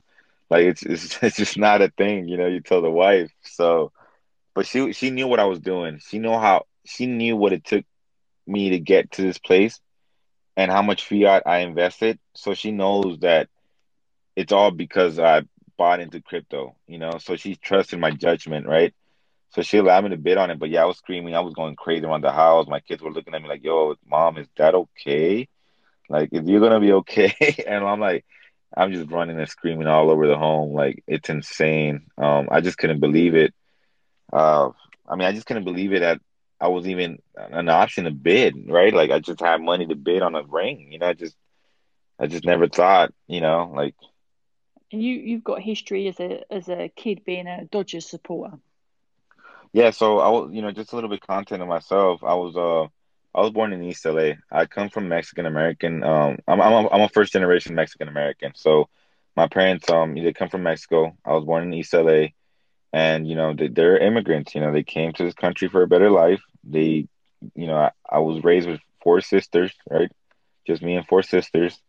like 0.49 0.65
it's, 0.65 0.83
it's 0.83 1.23
it's 1.23 1.37
just 1.37 1.57
not 1.57 1.81
a 1.81 1.89
thing, 1.89 2.27
you 2.29 2.37
know. 2.37 2.47
You 2.47 2.61
tell 2.61 2.81
the 2.81 2.91
wife, 2.91 3.31
so 3.43 3.91
but 4.53 4.65
she 4.65 4.93
she 4.93 5.09
knew 5.09 5.27
what 5.27 5.39
I 5.39 5.45
was 5.45 5.59
doing. 5.59 5.99
She 6.05 6.19
knew 6.19 6.31
how 6.31 6.65
she 6.85 7.05
knew 7.05 7.35
what 7.35 7.53
it 7.53 7.63
took 7.63 7.85
me 8.47 8.71
to 8.71 8.79
get 8.79 9.11
to 9.11 9.21
this 9.21 9.37
place 9.37 9.79
and 10.57 10.71
how 10.71 10.81
much 10.81 11.05
fiat 11.05 11.43
I 11.45 11.59
invested. 11.59 12.19
So 12.35 12.53
she 12.53 12.71
knows 12.71 13.19
that 13.19 13.49
it's 14.35 14.51
all 14.51 14.71
because 14.71 15.19
I 15.19 15.43
bought 15.77 15.99
into 15.99 16.21
crypto, 16.21 16.75
you 16.87 16.97
know. 16.97 17.17
So 17.19 17.35
she 17.35 17.55
trusted 17.55 17.99
my 17.99 18.11
judgment, 18.11 18.67
right? 18.67 18.93
So 19.51 19.61
she 19.61 19.77
allowed 19.77 20.05
me 20.05 20.09
to 20.11 20.17
bid 20.17 20.37
on 20.37 20.51
it. 20.51 20.59
But 20.59 20.69
yeah, 20.69 20.83
I 20.83 20.85
was 20.85 20.97
screaming, 20.97 21.35
I 21.35 21.41
was 21.41 21.53
going 21.53 21.75
crazy 21.75 22.05
around 22.05 22.23
the 22.23 22.31
house. 22.31 22.67
My 22.67 22.79
kids 22.79 23.01
were 23.01 23.11
looking 23.11 23.33
at 23.33 23.41
me 23.41 23.49
like, 23.49 23.63
"Yo, 23.63 23.95
mom, 24.05 24.37
is 24.37 24.47
that 24.57 24.75
okay? 24.75 25.47
Like, 26.09 26.29
if 26.31 26.45
you're 26.45 26.61
gonna 26.61 26.79
be 26.79 26.93
okay?" 26.93 27.33
and 27.67 27.83
I'm 27.83 27.99
like, 27.99 28.25
I'm 28.75 28.93
just 28.93 29.11
running 29.11 29.37
and 29.39 29.49
screaming 29.49 29.87
all 29.87 30.09
over 30.09 30.27
the 30.27 30.37
home, 30.37 30.73
like 30.73 31.03
it's 31.07 31.29
insane. 31.29 32.07
Um, 32.17 32.47
I 32.51 32.61
just 32.61 32.77
couldn't 32.77 32.99
believe 33.01 33.35
it. 33.35 33.53
Uh, 34.31 34.69
I 35.07 35.15
mean, 35.15 35.27
I 35.27 35.33
just 35.33 35.45
couldn't 35.45 35.65
believe 35.65 35.93
it 35.93 35.99
that 35.99 36.21
I 36.59 36.67
was 36.67 36.87
even 36.87 37.19
an 37.35 37.69
option 37.69 38.05
to 38.05 38.11
bid, 38.11 38.69
right? 38.69 38.93
Like 38.93 39.11
I 39.11 39.19
just 39.19 39.39
had 39.39 39.61
money 39.61 39.87
to 39.87 39.95
bid 39.95 40.21
on 40.21 40.35
a 40.35 40.43
ring. 40.43 40.91
You 40.91 40.99
know, 40.99 41.07
I 41.07 41.13
just, 41.13 41.35
I 42.19 42.27
just 42.27 42.45
never 42.45 42.67
thought, 42.67 43.13
you 43.27 43.41
know, 43.41 43.71
like. 43.75 43.95
And 44.91 45.01
you, 45.01 45.15
you've 45.15 45.43
got 45.43 45.61
history 45.61 46.07
as 46.07 46.19
a 46.19 46.43
as 46.53 46.69
a 46.69 46.89
kid 46.89 47.23
being 47.25 47.47
a 47.47 47.65
Dodgers 47.65 48.07
supporter. 48.07 48.57
Yeah, 49.73 49.91
so 49.91 50.19
I 50.19 50.29
was, 50.29 50.49
you 50.53 50.61
know, 50.61 50.71
just 50.71 50.91
a 50.91 50.95
little 50.95 51.09
bit 51.09 51.25
content 51.25 51.61
of 51.61 51.67
myself. 51.67 52.23
I 52.23 52.33
was, 52.33 52.57
uh, 52.57 52.83
I 53.37 53.41
was 53.41 53.51
born 53.51 53.71
in 53.71 53.81
East 53.83 54.05
LA. 54.05 54.33
I 54.51 54.65
come 54.65 54.89
from 54.89 55.07
Mexican 55.07 55.45
American. 55.45 56.03
Um, 56.03 56.39
I'm, 56.45 56.61
I'm, 56.61 56.73
a, 56.73 56.89
I'm 56.89 57.01
a 57.01 57.09
first 57.09 57.31
generation 57.31 57.73
Mexican 57.73 58.09
American. 58.09 58.51
So, 58.53 58.89
my 59.37 59.47
parents, 59.47 59.89
um, 59.89 60.13
they 60.13 60.33
come 60.33 60.49
from 60.49 60.63
Mexico. 60.63 61.15
I 61.23 61.31
was 61.31 61.45
born 61.45 61.63
in 61.63 61.73
East 61.73 61.93
LA 61.93 62.27
and 62.93 63.27
you 63.27 63.35
know 63.35 63.53
they, 63.53 63.83
are 63.83 63.97
immigrants 63.97 64.55
you 64.55 64.61
know 64.61 64.71
they 64.71 64.83
came 64.83 65.13
to 65.13 65.23
this 65.23 65.33
country 65.33 65.67
for 65.69 65.83
a 65.83 65.87
better 65.87 66.09
life. 66.09 66.41
They 66.63 67.07
you 67.55 67.67
know 67.67 67.77
I, 67.77 67.91
I, 68.09 68.19
was 68.19 68.43
raised 68.43 68.67
with 68.67 68.81
four 69.03 69.21
sisters 69.21 69.73
right? 69.89 70.11
Just 70.67 70.81
me 70.81 70.95
and 70.95 71.07
four 71.07 71.23
sisters. 71.23 71.79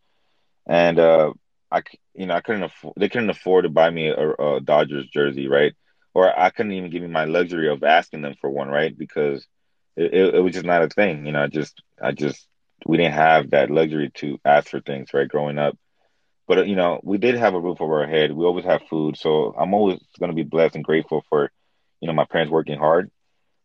And 0.67 0.99
uh 0.99 1.33
i 1.71 1.83
you 2.15 2.27
know 2.27 2.35
i 2.35 2.41
couldn't 2.41 2.65
afford 2.65 2.95
they 2.97 3.09
couldn't 3.09 3.31
afford 3.31 3.65
to 3.65 3.71
buy 3.71 3.91
me 3.91 4.09
a, 4.09 4.31
a 4.31 4.61
dodgers 4.61 5.07
jersey 5.09 5.49
right? 5.49 5.75
Or 6.15 6.39
i 6.39 6.51
couldn't 6.51 6.73
even 6.73 6.91
give 6.91 7.03
me 7.03 7.09
my 7.09 7.25
luxury 7.25 7.69
of 7.69 7.83
asking 7.83 8.23
them 8.23 8.35
for 8.41 8.51
one 8.51 8.69
right? 8.69 8.97
Because 8.97 9.47
it, 9.97 10.15
it, 10.15 10.35
it 10.37 10.41
was 10.41 10.55
just 10.55 10.67
not 10.67 10.83
a 10.83 10.89
thing 10.89 11.27
you 11.27 11.33
know 11.33 11.43
i 11.43 11.49
just 11.49 11.83
i 12.03 12.13
just 12.13 12.47
we 12.87 12.97
didn't 12.97 13.15
have 13.15 13.51
that 13.51 13.71
luxury 13.71 14.11
to 14.15 14.39
ask 14.45 14.69
for 14.69 14.81
things 14.81 15.13
right? 15.15 15.29
Growing 15.29 15.59
up 15.59 15.77
but 16.55 16.69
you 16.69 16.77
know, 16.77 17.01
we 17.03 17.17
did 17.17 17.37
have 17.37 17.55
a 17.55 17.61
roof 17.61 17.81
over 17.81 18.03
our 18.03 18.07
head. 18.07 18.31
We 18.31 18.45
always 18.45 18.67
have 18.67 18.83
food, 18.91 19.17
so 19.17 19.55
I'm 19.59 19.73
always 19.73 19.99
going 20.19 20.31
to 20.31 20.37
be 20.37 20.43
blessed 20.43 20.75
and 20.75 20.85
grateful 20.85 21.25
for, 21.31 21.51
you 21.99 22.07
know, 22.07 22.13
my 22.13 22.27
parents 22.27 22.53
working 22.53 22.79
hard. 22.79 23.11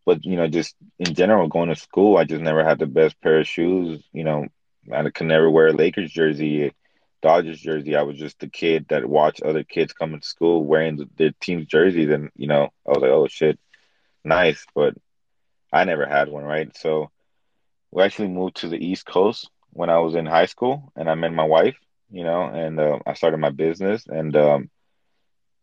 But 0.06 0.24
you 0.24 0.38
know, 0.38 0.48
just 0.48 0.74
in 0.98 1.14
general, 1.14 1.50
going 1.50 1.68
to 1.68 1.76
school, 1.76 2.16
I 2.16 2.24
just 2.24 2.42
never 2.42 2.64
had 2.64 2.80
the 2.80 2.86
best 2.86 3.20
pair 3.20 3.42
of 3.42 3.48
shoes. 3.48 4.02
You 4.14 4.24
know, 4.24 4.46
I 4.90 5.10
could 5.10 5.28
never 5.28 5.50
wear 5.50 5.68
a 5.68 5.74
Lakers 5.74 6.14
jersey, 6.14 6.72
Dodgers 7.22 7.60
jersey. 7.60 7.98
I 7.98 8.04
was 8.04 8.18
just 8.18 8.40
the 8.40 8.48
kid 8.48 8.86
that 8.88 9.06
watched 9.06 9.44
other 9.44 9.66
kids 9.66 9.92
coming 9.92 10.22
to 10.22 10.26
school 10.26 10.64
wearing 10.64 11.10
their 11.18 11.32
team's 11.42 11.66
jerseys, 11.66 12.10
and 12.10 12.30
you 12.38 12.48
know, 12.48 12.70
I 12.88 12.90
was 12.90 13.02
like, 13.02 13.12
oh 13.12 13.28
shit, 13.28 13.60
nice. 14.24 14.66
But 14.74 14.94
I 15.74 15.84
never 15.84 16.06
had 16.06 16.30
one, 16.30 16.46
right? 16.46 16.74
So 16.78 17.12
we 17.92 18.02
actually 18.04 18.30
moved 18.30 18.62
to 18.62 18.70
the 18.70 18.82
East 18.82 19.06
Coast 19.06 19.50
when 19.72 19.90
I 19.90 20.00
was 20.00 20.16
in 20.16 20.26
high 20.26 20.46
school, 20.46 20.94
and 20.96 21.10
I 21.10 21.16
met 21.16 21.34
my 21.34 21.44
wife 21.44 21.76
you 22.12 22.24
know, 22.24 22.44
and 22.44 22.80
uh, 22.80 23.00
I 23.06 23.14
started 23.14 23.38
my 23.38 23.50
business. 23.50 24.06
And 24.08 24.36
um, 24.36 24.70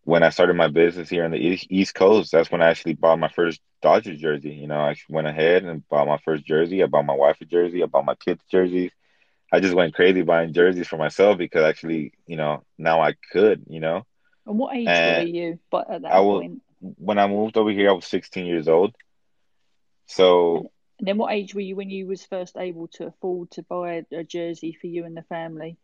when 0.05 0.23
I 0.23 0.31
started 0.31 0.55
my 0.55 0.69
business 0.69 1.09
here 1.09 1.25
in 1.25 1.33
the 1.33 1.59
East, 1.69 1.95
Coast, 1.95 2.33
that's 2.33 2.51
when 2.51 2.63
I 2.63 2.69
actually 2.69 2.95
bought 2.95 3.19
my 3.19 3.29
first 3.29 3.61
Dodgers 3.83 4.21
jersey. 4.21 4.55
You 4.55 4.69
know, 4.69 4.79
I 4.79 4.95
went 5.09 5.27
ahead 5.27 5.65
and 5.65 5.87
bought 5.89 6.07
my 6.07 6.19
first 6.25 6.45
jersey. 6.45 6.83
I 6.83 6.87
bought 6.87 7.07
my 7.07 7.15
wife 7.15 7.39
a 7.41 7.45
jersey. 7.45 7.83
I 7.83 7.87
bought 7.87 8.05
my 8.05 8.15
kids 8.15 8.43
jerseys. 8.51 8.93
I 9.53 9.61
just 9.61 9.75
went 9.75 9.95
crazy 9.95 10.23
buying 10.23 10.53
jerseys 10.53 10.89
for 10.89 10.97
myself 10.97 11.39
because 11.39 11.65
actually, 11.65 12.13
you 12.27 12.37
know, 12.37 12.65
now 12.77 13.01
I 13.01 13.15
could, 13.33 13.65
you 13.69 13.81
know. 13.81 14.05
And 14.47 14.59
what 14.59 14.77
age 14.77 14.89
and 14.89 15.29
were 15.29 15.35
you? 15.35 15.59
But 15.71 15.91
at 15.91 16.03
that 16.03 16.13
I 16.13 16.21
was, 16.21 16.43
point, 16.43 16.63
when 16.81 17.19
I 17.19 17.27
moved 17.27 17.57
over 17.57 17.71
here, 17.71 17.89
I 17.91 17.93
was 17.93 18.07
16 18.07 18.47
years 18.47 18.69
old. 18.69 18.95
So. 20.07 20.71
And 20.99 21.09
then, 21.09 21.19
what 21.19 21.33
age 21.33 21.55
were 21.55 21.61
you 21.61 21.77
when 21.77 21.91
you 21.91 22.07
was 22.07 22.25
first 22.25 22.57
able 22.57 22.89
to 22.95 23.07
afford 23.07 23.51
to 23.53 23.63
buy 23.63 24.05
a 24.13 24.23
jersey 24.25 24.77
for 24.81 24.87
you 24.87 25.05
and 25.05 25.17
the 25.17 25.23
family? 25.23 25.77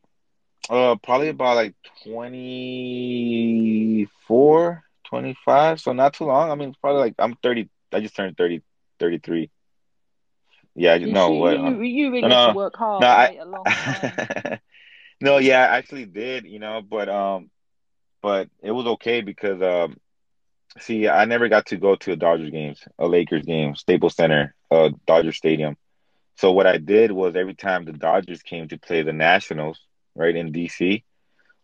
Uh, 0.69 0.97
probably 0.97 1.29
about 1.29 1.57
like 1.57 1.75
24, 2.05 4.85
25. 5.05 5.81
So 5.81 5.93
not 5.93 6.15
too 6.15 6.25
long. 6.25 6.51
I 6.51 6.55
mean, 6.55 6.75
probably 6.81 7.01
like 7.01 7.15
I'm 7.19 7.35
30. 7.43 7.69
I 7.93 8.01
just 8.01 8.15
turned 8.15 8.37
30, 8.37 8.63
33. 8.99 9.51
Yeah, 10.75 10.95
you 10.95 11.13
no, 11.13 11.31
what? 11.31 11.59
You, 11.59 11.83
you 11.83 12.13
really 12.13 12.29
no, 12.29 12.53
work 12.55 12.77
hard. 12.77 13.03
No, 13.03 13.09
I, 13.09 13.39
a 13.41 13.45
long 13.45 13.65
time. 13.65 14.61
no, 15.21 15.39
yeah, 15.39 15.61
I 15.61 15.79
actually 15.79 16.07
did, 16.07 16.45
you 16.45 16.61
know, 16.61 16.81
but 16.81 17.09
um, 17.09 17.51
but 18.23 18.49
it 18.63 18.71
was 18.71 18.87
okay 18.87 19.21
because 19.21 19.61
um, 19.61 19.97
see, 20.79 21.09
I 21.09 21.25
never 21.25 21.49
got 21.49 21.67
to 21.67 21.77
go 21.77 21.97
to 21.97 22.13
a 22.13 22.17
Dodgers 22.17 22.51
games, 22.51 22.83
a 22.99 23.07
Lakers 23.07 23.45
game, 23.45 23.75
Staples 23.75 24.15
Center, 24.15 24.55
uh, 24.71 24.91
Dodger 25.07 25.33
Stadium. 25.33 25.77
So 26.37 26.53
what 26.53 26.67
I 26.67 26.79
did 26.79 27.13
was 27.13 27.37
every 27.37 27.55
time 27.55 27.85
the 27.85 27.93
Dodgers 27.93 28.43
came 28.43 28.69
to 28.69 28.79
play 28.79 29.03
the 29.03 29.13
Nationals, 29.13 29.79
right 30.21 30.37
in 30.37 30.53
DC, 30.53 31.03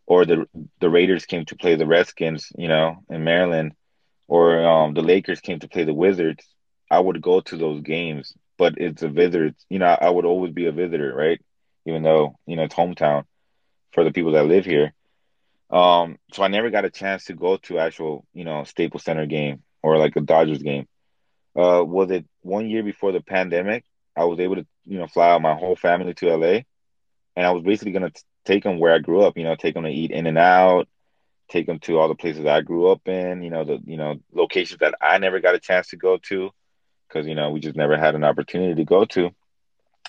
or 0.06 0.24
the 0.24 0.46
the 0.80 0.90
Raiders 0.90 1.26
came 1.26 1.44
to 1.46 1.56
play 1.56 1.76
the 1.76 1.86
Redskins, 1.86 2.50
you 2.56 2.68
know, 2.68 2.96
in 3.10 3.24
Maryland, 3.24 3.74
or 4.28 4.66
um, 4.66 4.94
the 4.94 5.02
Lakers 5.02 5.40
came 5.40 5.60
to 5.60 5.68
play 5.68 5.84
the 5.84 5.94
Wizards, 5.94 6.44
I 6.90 7.00
would 7.00 7.20
go 7.22 7.40
to 7.40 7.56
those 7.56 7.82
games. 7.82 8.34
But 8.58 8.74
it's 8.78 9.02
a 9.02 9.08
visitor, 9.08 9.54
you 9.68 9.78
know, 9.78 9.86
I 9.86 10.08
would 10.08 10.24
always 10.24 10.52
be 10.52 10.66
a 10.66 10.72
visitor, 10.72 11.14
right? 11.14 11.40
Even 11.84 12.02
though 12.02 12.36
you 12.46 12.56
know 12.56 12.64
it's 12.64 12.74
hometown 12.74 13.24
for 13.92 14.02
the 14.04 14.12
people 14.12 14.32
that 14.32 14.46
live 14.46 14.64
here. 14.64 14.92
Um, 15.70 16.18
so 16.32 16.42
I 16.42 16.48
never 16.48 16.70
got 16.70 16.84
a 16.84 16.90
chance 16.90 17.24
to 17.24 17.34
go 17.34 17.56
to 17.58 17.78
actual, 17.78 18.24
you 18.32 18.44
know, 18.44 18.64
Staples 18.64 19.04
Center 19.04 19.26
game 19.26 19.62
or 19.82 19.98
like 19.98 20.16
a 20.16 20.20
Dodgers 20.20 20.62
game. 20.62 20.86
Uh, 21.56 21.82
was 21.84 22.10
it 22.10 22.26
one 22.42 22.68
year 22.70 22.82
before 22.82 23.12
the 23.12 23.20
pandemic? 23.20 23.84
I 24.16 24.24
was 24.24 24.40
able 24.40 24.56
to, 24.56 24.66
you 24.84 24.98
know, 24.98 25.06
fly 25.06 25.30
out 25.30 25.42
my 25.42 25.54
whole 25.54 25.76
family 25.76 26.14
to 26.14 26.36
LA, 26.36 26.60
and 27.34 27.46
I 27.46 27.50
was 27.50 27.62
basically 27.62 27.92
gonna 27.92 28.12
take 28.46 28.62
them 28.62 28.78
where 28.78 28.94
I 28.94 28.98
grew 28.98 29.22
up. 29.22 29.36
You 29.36 29.44
know, 29.44 29.56
take 29.56 29.74
them 29.74 29.84
to 29.84 29.90
eat 29.90 30.10
In-N-Out, 30.10 30.88
take 31.50 31.66
them 31.66 31.78
to 31.80 31.98
all 31.98 32.08
the 32.08 32.14
places 32.14 32.46
I 32.46 32.62
grew 32.62 32.90
up 32.90 33.06
in. 33.06 33.42
You 33.42 33.50
know, 33.50 33.64
the 33.64 33.78
you 33.84 33.96
know 33.96 34.16
locations 34.32 34.80
that 34.80 34.94
I 35.00 35.18
never 35.18 35.40
got 35.40 35.54
a 35.54 35.60
chance 35.60 35.88
to 35.88 35.96
go 35.96 36.18
to 36.28 36.50
because 37.08 37.26
you 37.26 37.34
know 37.34 37.50
we 37.50 37.60
just 37.60 37.76
never 37.76 37.96
had 37.96 38.14
an 38.14 38.24
opportunity 38.24 38.74
to 38.74 38.84
go 38.84 39.04
to. 39.06 39.30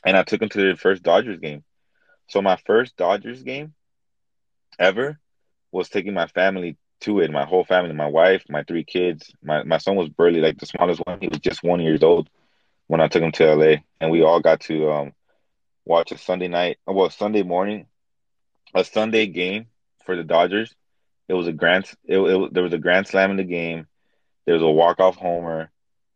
And 0.05 0.15
I 0.15 0.23
took 0.23 0.39
them 0.39 0.49
to 0.49 0.61
their 0.61 0.75
first 0.75 1.03
Dodgers 1.03 1.39
game. 1.39 1.63
So 2.29 2.41
my 2.41 2.57
first 2.65 2.95
Dodgers 2.95 3.43
game 3.43 3.73
ever 4.79 5.19
was 5.71 5.89
taking 5.89 6.13
my 6.13 6.27
family 6.27 6.77
to 7.01 7.19
it. 7.19 7.31
My 7.31 7.45
whole 7.45 7.65
family, 7.65 7.93
my 7.93 8.07
wife, 8.07 8.43
my 8.49 8.63
three 8.63 8.83
kids. 8.83 9.31
My 9.43 9.63
my 9.63 9.77
son 9.77 9.95
was 9.95 10.09
barely 10.09 10.41
like 10.41 10.57
the 10.57 10.65
smallest 10.65 11.01
one. 11.05 11.19
He 11.19 11.27
was 11.27 11.39
just 11.39 11.63
one 11.63 11.81
years 11.81 12.03
old 12.03 12.29
when 12.87 13.01
I 13.01 13.07
took 13.07 13.21
him 13.21 13.31
to 13.33 13.55
LA, 13.55 13.75
and 13.99 14.11
we 14.11 14.23
all 14.23 14.39
got 14.39 14.61
to 14.61 14.91
um, 14.91 15.13
watch 15.85 16.11
a 16.11 16.17
Sunday 16.17 16.47
night, 16.47 16.77
well 16.85 17.09
Sunday 17.09 17.43
morning, 17.43 17.87
a 18.73 18.83
Sunday 18.83 19.27
game 19.27 19.67
for 20.05 20.15
the 20.15 20.23
Dodgers. 20.23 20.73
It 21.27 21.33
was 21.33 21.47
a 21.47 21.53
grand. 21.53 21.85
It, 22.05 22.17
it 22.17 22.53
there 22.53 22.63
was 22.63 22.73
a 22.73 22.79
grand 22.79 23.07
slam 23.07 23.31
in 23.31 23.37
the 23.37 23.43
game. 23.43 23.87
There 24.45 24.55
was 24.55 24.63
a 24.63 24.69
walk 24.69 24.99
off 24.99 25.17
homer, 25.17 25.71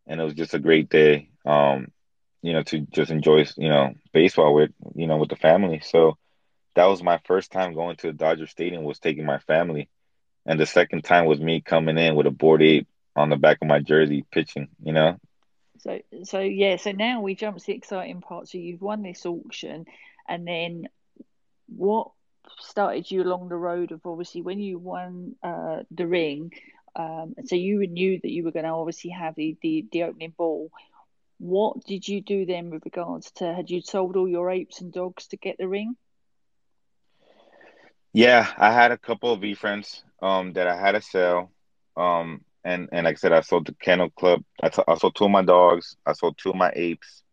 and 0.07 0.19
it 0.19 0.23
was 0.23 0.33
just 0.33 0.53
a 0.53 0.59
great 0.59 0.89
day. 0.89 1.29
Um, 1.45 1.87
you 2.41 2.53
know, 2.53 2.63
to 2.63 2.79
just 2.79 3.11
enjoy 3.11 3.45
you 3.57 3.69
know 3.69 3.93
baseball 4.13 4.53
with 4.53 4.71
you 4.95 5.07
know 5.07 5.17
with 5.17 5.29
the 5.29 5.35
family. 5.35 5.81
So 5.83 6.17
that 6.75 6.85
was 6.85 7.03
my 7.03 7.19
first 7.25 7.51
time 7.51 7.73
going 7.73 7.97
to 7.97 8.07
the 8.07 8.13
Dodger 8.13 8.47
Stadium. 8.47 8.83
Was 8.83 8.99
taking 8.99 9.25
my 9.25 9.39
family, 9.39 9.89
and 10.45 10.59
the 10.59 10.65
second 10.65 11.03
time 11.03 11.25
was 11.25 11.39
me 11.39 11.61
coming 11.61 11.97
in 11.97 12.15
with 12.15 12.27
a 12.27 12.31
Bored 12.31 12.61
Ape 12.61 12.87
on 13.15 13.29
the 13.29 13.35
back 13.35 13.57
of 13.61 13.67
my 13.67 13.79
jersey 13.79 14.25
pitching. 14.31 14.69
You 14.81 14.93
know. 14.93 15.19
So 15.79 15.99
so 16.23 16.39
yeah. 16.39 16.77
So 16.77 16.91
now 16.91 17.21
we 17.21 17.35
jump 17.35 17.57
to 17.57 17.65
the 17.65 17.73
exciting 17.73 18.21
part. 18.21 18.47
So 18.47 18.57
you've 18.57 18.81
won 18.81 19.03
this 19.03 19.25
auction, 19.25 19.85
and 20.27 20.47
then 20.47 20.87
what 21.67 22.11
started 22.59 23.09
you 23.09 23.23
along 23.23 23.49
the 23.49 23.55
road 23.55 23.91
of 23.91 24.05
obviously 24.05 24.41
when 24.41 24.59
you 24.59 24.77
won 24.77 25.35
uh, 25.43 25.83
the 25.91 26.07
ring. 26.07 26.51
Um, 26.95 27.35
so 27.45 27.55
you 27.55 27.85
knew 27.87 28.19
that 28.21 28.31
you 28.31 28.43
were 28.43 28.51
going 28.51 28.65
to 28.65 28.71
obviously 28.71 29.11
have 29.11 29.35
the, 29.35 29.57
the 29.61 29.85
the 29.91 30.03
opening 30.03 30.33
ball. 30.37 30.71
What 31.39 31.83
did 31.85 32.07
you 32.07 32.21
do 32.21 32.45
then 32.45 32.69
with 32.69 32.85
regards 32.85 33.31
to 33.35 33.53
had 33.53 33.69
you 33.69 33.81
sold 33.81 34.15
all 34.15 34.27
your 34.27 34.51
apes 34.51 34.81
and 34.81 34.91
dogs 34.93 35.27
to 35.27 35.37
get 35.37 35.57
the 35.57 35.67
ring? 35.67 35.95
Yeah, 38.13 38.45
I 38.57 38.73
had 38.73 38.91
a 38.91 38.97
couple 38.97 39.31
of 39.31 39.39
VeeFriends 39.39 40.01
um, 40.21 40.53
that 40.53 40.67
I 40.67 40.75
had 40.75 40.91
to 40.91 41.01
sell. 41.01 41.51
Um, 41.95 42.41
and, 42.63 42.89
and 42.91 43.05
like 43.05 43.15
I 43.15 43.17
said, 43.17 43.31
I 43.31 43.41
sold 43.41 43.67
the 43.67 43.73
Kennel 43.73 44.09
Club. 44.09 44.43
I, 44.61 44.69
t- 44.69 44.83
I 44.87 44.95
sold 44.95 45.15
two 45.15 45.25
of 45.25 45.31
my 45.31 45.43
dogs. 45.43 45.95
I 46.05 46.13
sold 46.13 46.37
two 46.37 46.49
of 46.49 46.57
my 46.57 46.71
apes. 46.75 47.23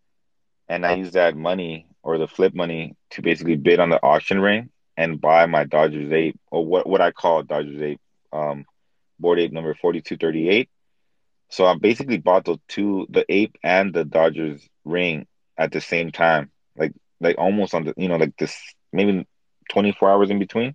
And 0.69 0.87
I 0.87 0.95
used 0.95 1.15
that 1.15 1.37
money 1.37 1.87
or 2.03 2.19
the 2.19 2.29
flip 2.29 2.55
money 2.55 2.95
to 3.11 3.23
basically 3.23 3.57
bid 3.57 3.81
on 3.81 3.91
the 3.91 4.03
auction 4.03 4.41
ring 4.41 4.71
and 4.99 5.21
buy 5.21 5.47
my 5.47 5.63
Dodgers 5.63 6.13
ape 6.13 6.39
or 6.51 6.67
what, 6.67 6.87
what 6.89 7.01
I 7.01 7.13
call 7.13 7.45
Dodgers 7.45 7.81
ape, 7.81 8.01
um, 8.33 8.67
Bored 9.21 9.39
Ape 9.39 9.53
number 9.53 9.73
4238. 9.73 10.69
So 11.51 11.67
I 11.67 11.77
basically 11.77 12.19
bought 12.19 12.45
the 12.45 12.59
two, 12.67 13.07
the 13.09 13.25
ape 13.29 13.57
and 13.63 13.95
the 13.95 14.05
Dodgers 14.05 14.69
ring 14.85 15.27
at 15.57 15.71
the 15.71 15.81
same 15.81 16.11
time, 16.11 16.51
like 16.77 16.93
like 17.21 17.39
almost 17.39 17.75
on 17.75 17.85
the 17.85 17.95
you 17.97 18.09
know 18.09 18.17
like 18.17 18.37
this 18.39 18.57
maybe 18.93 19.27
24 19.71 20.11
hours 20.11 20.31
in 20.31 20.41
between. 20.41 20.75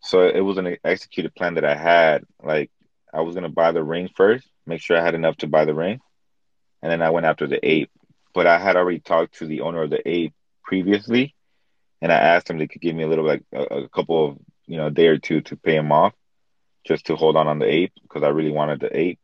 So 0.00 0.26
it 0.26 0.40
was 0.40 0.56
an 0.56 0.76
executed 0.84 1.34
plan 1.34 1.54
that 1.54 1.64
I 1.64 1.74
had. 1.74 2.24
Like 2.42 2.70
I 3.12 3.22
was 3.22 3.34
gonna 3.34 3.48
buy 3.48 3.72
the 3.72 3.82
ring 3.82 4.08
first, 4.14 4.48
make 4.66 4.80
sure 4.80 4.96
I 4.96 5.04
had 5.04 5.16
enough 5.16 5.36
to 5.38 5.48
buy 5.48 5.64
the 5.64 5.74
ring, 5.74 6.00
and 6.80 6.92
then 6.92 7.02
I 7.02 7.10
went 7.10 7.26
after 7.26 7.48
the 7.48 7.58
ape. 7.68 7.90
But 8.34 8.46
I 8.46 8.58
had 8.58 8.76
already 8.76 9.00
talked 9.00 9.38
to 9.38 9.46
the 9.46 9.62
owner 9.62 9.82
of 9.82 9.90
the 9.90 10.08
ape 10.08 10.32
previously, 10.64 11.35
and 12.02 12.12
I 12.12 12.16
asked 12.16 12.50
him 12.50 12.58
they 12.58 12.68
could 12.68 12.82
give 12.82 12.94
me 12.94 13.04
a 13.04 13.08
little 13.08 13.24
like 13.24 13.42
a, 13.52 13.62
a 13.62 13.88
couple 13.88 14.28
of 14.28 14.38
you 14.66 14.76
know 14.76 14.86
a 14.86 14.90
day 14.90 15.06
or 15.06 15.18
two 15.18 15.40
to 15.42 15.56
pay 15.56 15.76
him 15.76 15.92
off, 15.92 16.14
just 16.84 17.06
to 17.06 17.16
hold 17.16 17.36
on 17.36 17.48
on 17.48 17.58
the 17.58 17.66
ape 17.66 17.92
because 18.02 18.22
I 18.22 18.28
really 18.28 18.52
wanted 18.52 18.80
the 18.80 18.96
ape. 18.96 19.20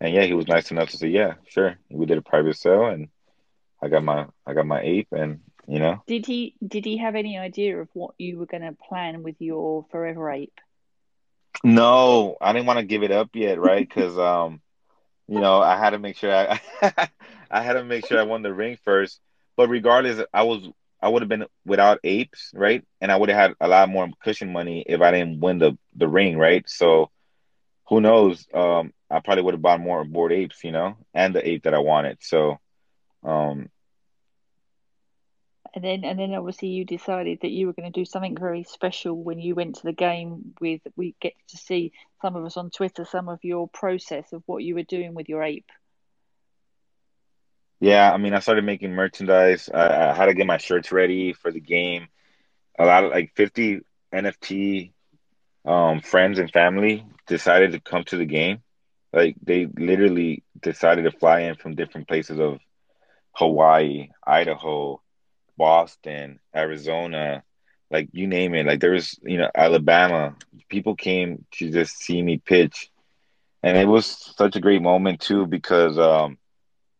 And 0.00 0.14
yeah, 0.14 0.22
he 0.22 0.34
was 0.34 0.46
nice 0.46 0.70
enough 0.70 0.90
to 0.90 0.96
say, 0.96 1.08
yeah, 1.08 1.34
sure. 1.48 1.76
We 1.90 2.06
did 2.06 2.18
a 2.18 2.22
private 2.22 2.56
sale, 2.56 2.86
and 2.86 3.08
I 3.82 3.88
got 3.88 4.04
my 4.04 4.26
I 4.46 4.54
got 4.54 4.66
my 4.66 4.80
ape, 4.80 5.08
and 5.12 5.40
you 5.66 5.80
know. 5.80 6.02
Did 6.06 6.26
he 6.26 6.54
did 6.66 6.84
he 6.84 6.98
have 6.98 7.14
any 7.14 7.38
idea 7.38 7.78
of 7.78 7.88
what 7.94 8.14
you 8.18 8.38
were 8.38 8.46
going 8.46 8.62
to 8.62 8.72
plan 8.72 9.22
with 9.22 9.36
your 9.40 9.86
forever 9.90 10.30
ape? 10.30 10.58
No, 11.64 12.36
I 12.40 12.52
didn't 12.52 12.66
want 12.66 12.78
to 12.78 12.84
give 12.84 13.02
it 13.02 13.10
up 13.10 13.30
yet, 13.34 13.58
right? 13.58 13.86
Because 13.86 14.16
um, 14.18 14.60
you 15.26 15.40
know, 15.40 15.60
I 15.60 15.76
had 15.76 15.90
to 15.90 15.98
make 15.98 16.16
sure 16.16 16.32
I 16.32 16.60
I 17.50 17.62
had 17.62 17.74
to 17.74 17.84
make 17.84 18.06
sure 18.06 18.18
I 18.18 18.24
won 18.24 18.42
the 18.42 18.54
ring 18.54 18.78
first. 18.84 19.20
But 19.56 19.68
regardless, 19.68 20.24
I 20.32 20.44
was 20.44 20.68
I 21.00 21.08
would 21.08 21.22
have 21.22 21.28
been 21.28 21.46
without 21.64 22.00
apes, 22.04 22.50
right? 22.54 22.84
And 23.00 23.12
I 23.12 23.16
would 23.16 23.28
have 23.28 23.38
had 23.38 23.54
a 23.60 23.68
lot 23.68 23.88
more 23.88 24.08
cushion 24.22 24.52
money 24.52 24.84
if 24.86 25.00
I 25.00 25.10
didn't 25.12 25.40
win 25.40 25.58
the 25.58 25.78
the 25.94 26.08
ring, 26.08 26.36
right? 26.36 26.68
So 26.68 27.10
who 27.88 28.00
knows? 28.00 28.46
Um, 28.52 28.92
I 29.10 29.20
probably 29.20 29.42
would 29.42 29.54
have 29.54 29.62
bought 29.62 29.80
more 29.80 30.04
Bored 30.04 30.32
Apes, 30.32 30.62
you 30.64 30.72
know, 30.72 30.96
and 31.14 31.34
the 31.34 31.48
ape 31.48 31.64
that 31.64 31.74
I 31.74 31.78
wanted. 31.78 32.18
So, 32.20 32.58
um, 33.24 33.70
and 35.74 35.84
then 35.84 36.04
and 36.04 36.18
then 36.18 36.34
obviously 36.34 36.68
you 36.68 36.84
decided 36.84 37.38
that 37.42 37.50
you 37.50 37.66
were 37.66 37.72
going 37.72 37.90
to 37.90 38.00
do 38.00 38.04
something 38.04 38.36
very 38.36 38.64
special 38.64 39.14
when 39.14 39.38
you 39.38 39.54
went 39.54 39.76
to 39.76 39.84
the 39.84 39.92
game 39.92 40.54
with 40.60 40.80
we 40.96 41.14
get 41.20 41.34
to 41.48 41.56
see 41.56 41.92
some 42.20 42.36
of 42.36 42.44
us 42.44 42.56
on 42.56 42.70
Twitter 42.70 43.04
some 43.04 43.28
of 43.28 43.38
your 43.42 43.68
process 43.68 44.32
of 44.32 44.42
what 44.46 44.62
you 44.62 44.74
were 44.74 44.82
doing 44.82 45.14
with 45.14 45.28
your 45.28 45.42
ape. 45.42 45.70
Yeah, 47.80 48.12
I 48.12 48.16
mean, 48.16 48.34
I 48.34 48.40
started 48.40 48.64
making 48.64 48.92
merchandise. 48.92 49.68
I, 49.72 50.10
I 50.10 50.14
had 50.14 50.26
to 50.26 50.34
get 50.34 50.46
my 50.46 50.58
shirts 50.58 50.90
ready 50.92 51.32
for 51.32 51.50
the 51.52 51.60
game. 51.60 52.08
A 52.78 52.86
lot 52.86 53.04
of 53.04 53.10
like 53.10 53.32
50 53.36 53.80
NFT 54.12 54.92
um, 55.64 56.00
friends 56.00 56.38
and 56.38 56.50
family 56.50 57.04
decided 57.26 57.72
to 57.72 57.80
come 57.80 58.04
to 58.04 58.16
the 58.16 58.26
game. 58.26 58.62
Like 59.12 59.36
they 59.42 59.66
literally 59.66 60.42
decided 60.60 61.02
to 61.04 61.12
fly 61.12 61.40
in 61.42 61.54
from 61.56 61.74
different 61.76 62.08
places 62.08 62.40
of 62.40 62.58
Hawaii, 63.32 64.10
Idaho, 64.26 65.00
Boston, 65.56 66.40
Arizona, 66.54 67.42
like 67.90 68.08
you 68.12 68.26
name 68.26 68.54
it. 68.54 68.66
Like 68.66 68.80
there 68.80 68.92
was, 68.92 69.18
you 69.22 69.38
know, 69.38 69.50
Alabama. 69.54 70.36
People 70.68 70.94
came 70.96 71.44
to 71.52 71.70
just 71.70 71.98
see 71.98 72.22
me 72.22 72.38
pitch. 72.38 72.90
And 73.62 73.76
it 73.76 73.86
was 73.86 74.06
such 74.36 74.56
a 74.56 74.60
great 74.60 74.82
moment 74.82 75.20
too 75.20 75.46
because 75.46 75.98
um 75.98 76.38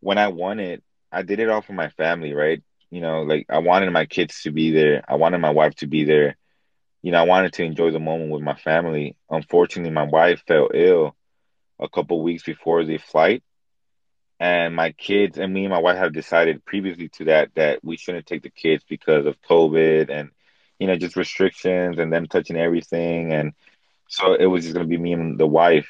when 0.00 0.18
I 0.18 0.28
won 0.28 0.60
it, 0.60 0.82
I 1.12 1.22
did 1.22 1.40
it 1.40 1.48
all 1.48 1.62
for 1.62 1.72
my 1.72 1.88
family, 1.90 2.32
right? 2.34 2.62
You 2.90 3.00
know, 3.00 3.22
like 3.22 3.46
I 3.48 3.58
wanted 3.58 3.90
my 3.90 4.06
kids 4.06 4.42
to 4.42 4.50
be 4.50 4.70
there. 4.72 5.02
I 5.08 5.16
wanted 5.16 5.38
my 5.38 5.50
wife 5.50 5.74
to 5.76 5.86
be 5.86 6.04
there. 6.04 6.36
You 7.02 7.12
know, 7.12 7.18
I 7.18 7.24
wanted 7.26 7.52
to 7.54 7.64
enjoy 7.64 7.90
the 7.90 8.00
moment 8.00 8.30
with 8.30 8.42
my 8.42 8.54
family. 8.54 9.16
Unfortunately, 9.30 9.90
my 9.92 10.04
wife 10.04 10.42
fell 10.46 10.68
ill 10.74 11.16
a 11.80 11.88
couple 11.88 12.22
weeks 12.22 12.42
before 12.44 12.84
the 12.84 12.98
flight 12.98 13.42
and 14.40 14.74
my 14.74 14.92
kids 14.92 15.38
and 15.38 15.52
me 15.52 15.64
and 15.64 15.72
my 15.72 15.78
wife 15.80 15.96
have 15.98 16.12
decided 16.12 16.64
previously 16.64 17.08
to 17.08 17.24
that 17.24 17.50
that 17.54 17.82
we 17.84 17.96
shouldn't 17.96 18.26
take 18.26 18.42
the 18.42 18.50
kids 18.50 18.84
because 18.88 19.26
of 19.26 19.40
COVID 19.42 20.10
and 20.10 20.30
you 20.78 20.86
know 20.86 20.96
just 20.96 21.16
restrictions 21.16 21.98
and 21.98 22.12
them 22.12 22.26
touching 22.26 22.56
everything 22.56 23.32
and 23.32 23.52
so 24.08 24.34
it 24.34 24.46
was 24.46 24.64
just 24.64 24.74
gonna 24.74 24.86
be 24.88 24.98
me 24.98 25.12
and 25.12 25.38
the 25.38 25.46
wife 25.46 25.88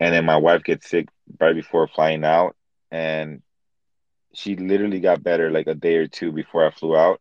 and 0.00 0.14
then 0.14 0.24
my 0.24 0.36
wife 0.36 0.62
gets 0.64 0.88
sick 0.88 1.08
right 1.40 1.54
before 1.54 1.86
flying 1.88 2.24
out 2.24 2.54
and 2.94 3.42
she 4.34 4.56
literally 4.56 5.00
got 5.00 5.22
better 5.22 5.50
like 5.50 5.66
a 5.66 5.74
day 5.74 5.96
or 5.96 6.08
two 6.08 6.32
before 6.32 6.66
I 6.66 6.70
flew 6.70 6.96
out 6.96 7.20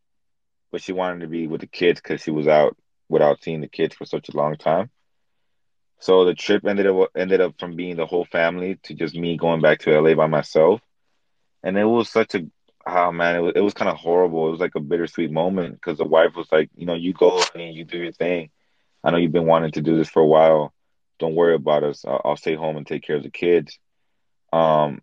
but 0.71 0.81
she 0.81 0.93
wanted 0.93 1.21
to 1.21 1.27
be 1.27 1.47
with 1.47 1.62
the 1.62 1.67
kids 1.67 2.01
because 2.01 2.21
she 2.21 2.31
was 2.31 2.47
out 2.47 2.77
without 3.09 3.43
seeing 3.43 3.62
the 3.62 3.67
kids 3.67 3.95
for 3.95 4.05
such 4.05 4.29
a 4.29 4.38
long 4.38 4.55
time 4.55 4.89
so 6.03 6.25
the 6.25 6.36
trip 6.36 6.65
ended 6.65 6.86
up 6.86 7.12
ended 7.15 7.39
up 7.39 7.55
from 7.57 7.77
being 7.77 7.95
the 7.95 8.05
whole 8.05 8.25
family 8.25 8.77
to 8.83 8.93
just 8.93 9.15
me 9.15 9.38
going 9.38 9.62
back 9.62 9.79
to 9.79 9.97
LA 9.97 10.15
by 10.15 10.27
myself, 10.27 10.81
and 11.63 11.77
it 11.77 11.86
was 11.86 12.09
such 12.09 12.36
a 12.36 12.45
oh 12.86 13.12
man, 13.13 13.38
it 13.38 13.39
was 13.39 13.53
it 13.55 13.62
was 13.62 13.73
kind 13.73 13.89
of 13.89 13.95
horrible. 13.95 14.49
It 14.49 14.51
was 14.51 14.59
like 14.59 14.75
a 14.75 14.81
bittersweet 14.81 15.31
moment 15.31 15.75
because 15.75 15.99
the 15.99 16.03
wife 16.03 16.36
was 16.36 16.51
like, 16.51 16.69
you 16.75 16.86
know, 16.86 16.93
you 16.93 17.13
go 17.13 17.41
and 17.55 17.73
you 17.73 17.86
do 17.86 17.99
your 17.99 18.12
thing, 18.12 18.49
I 19.01 19.12
know 19.12 19.17
you've 19.17 19.31
been 19.31 19.45
wanting 19.45 19.71
to 19.71 19.81
do 19.81 19.95
this 19.95 20.09
for 20.09 20.21
a 20.21 20.27
while. 20.27 20.73
Don't 21.19 21.36
worry 21.36 21.55
about 21.55 21.86
us. 21.86 22.03
I'll, 22.05 22.21
I'll 22.25 22.36
stay 22.36 22.55
home 22.55 22.75
and 22.75 22.86
take 22.86 23.03
care 23.03 23.15
of 23.15 23.23
the 23.23 23.29
kids. 23.31 23.79
Um, 24.51 25.01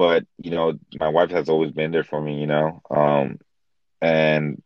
but 0.00 0.24
you 0.38 0.50
know, 0.50 0.78
my 0.98 1.08
wife 1.08 1.30
has 1.30 1.50
always 1.50 1.72
been 1.72 1.90
there 1.90 2.04
for 2.04 2.18
me. 2.18 2.40
You 2.40 2.46
know, 2.46 2.80
um, 2.90 3.38
and 4.00 4.62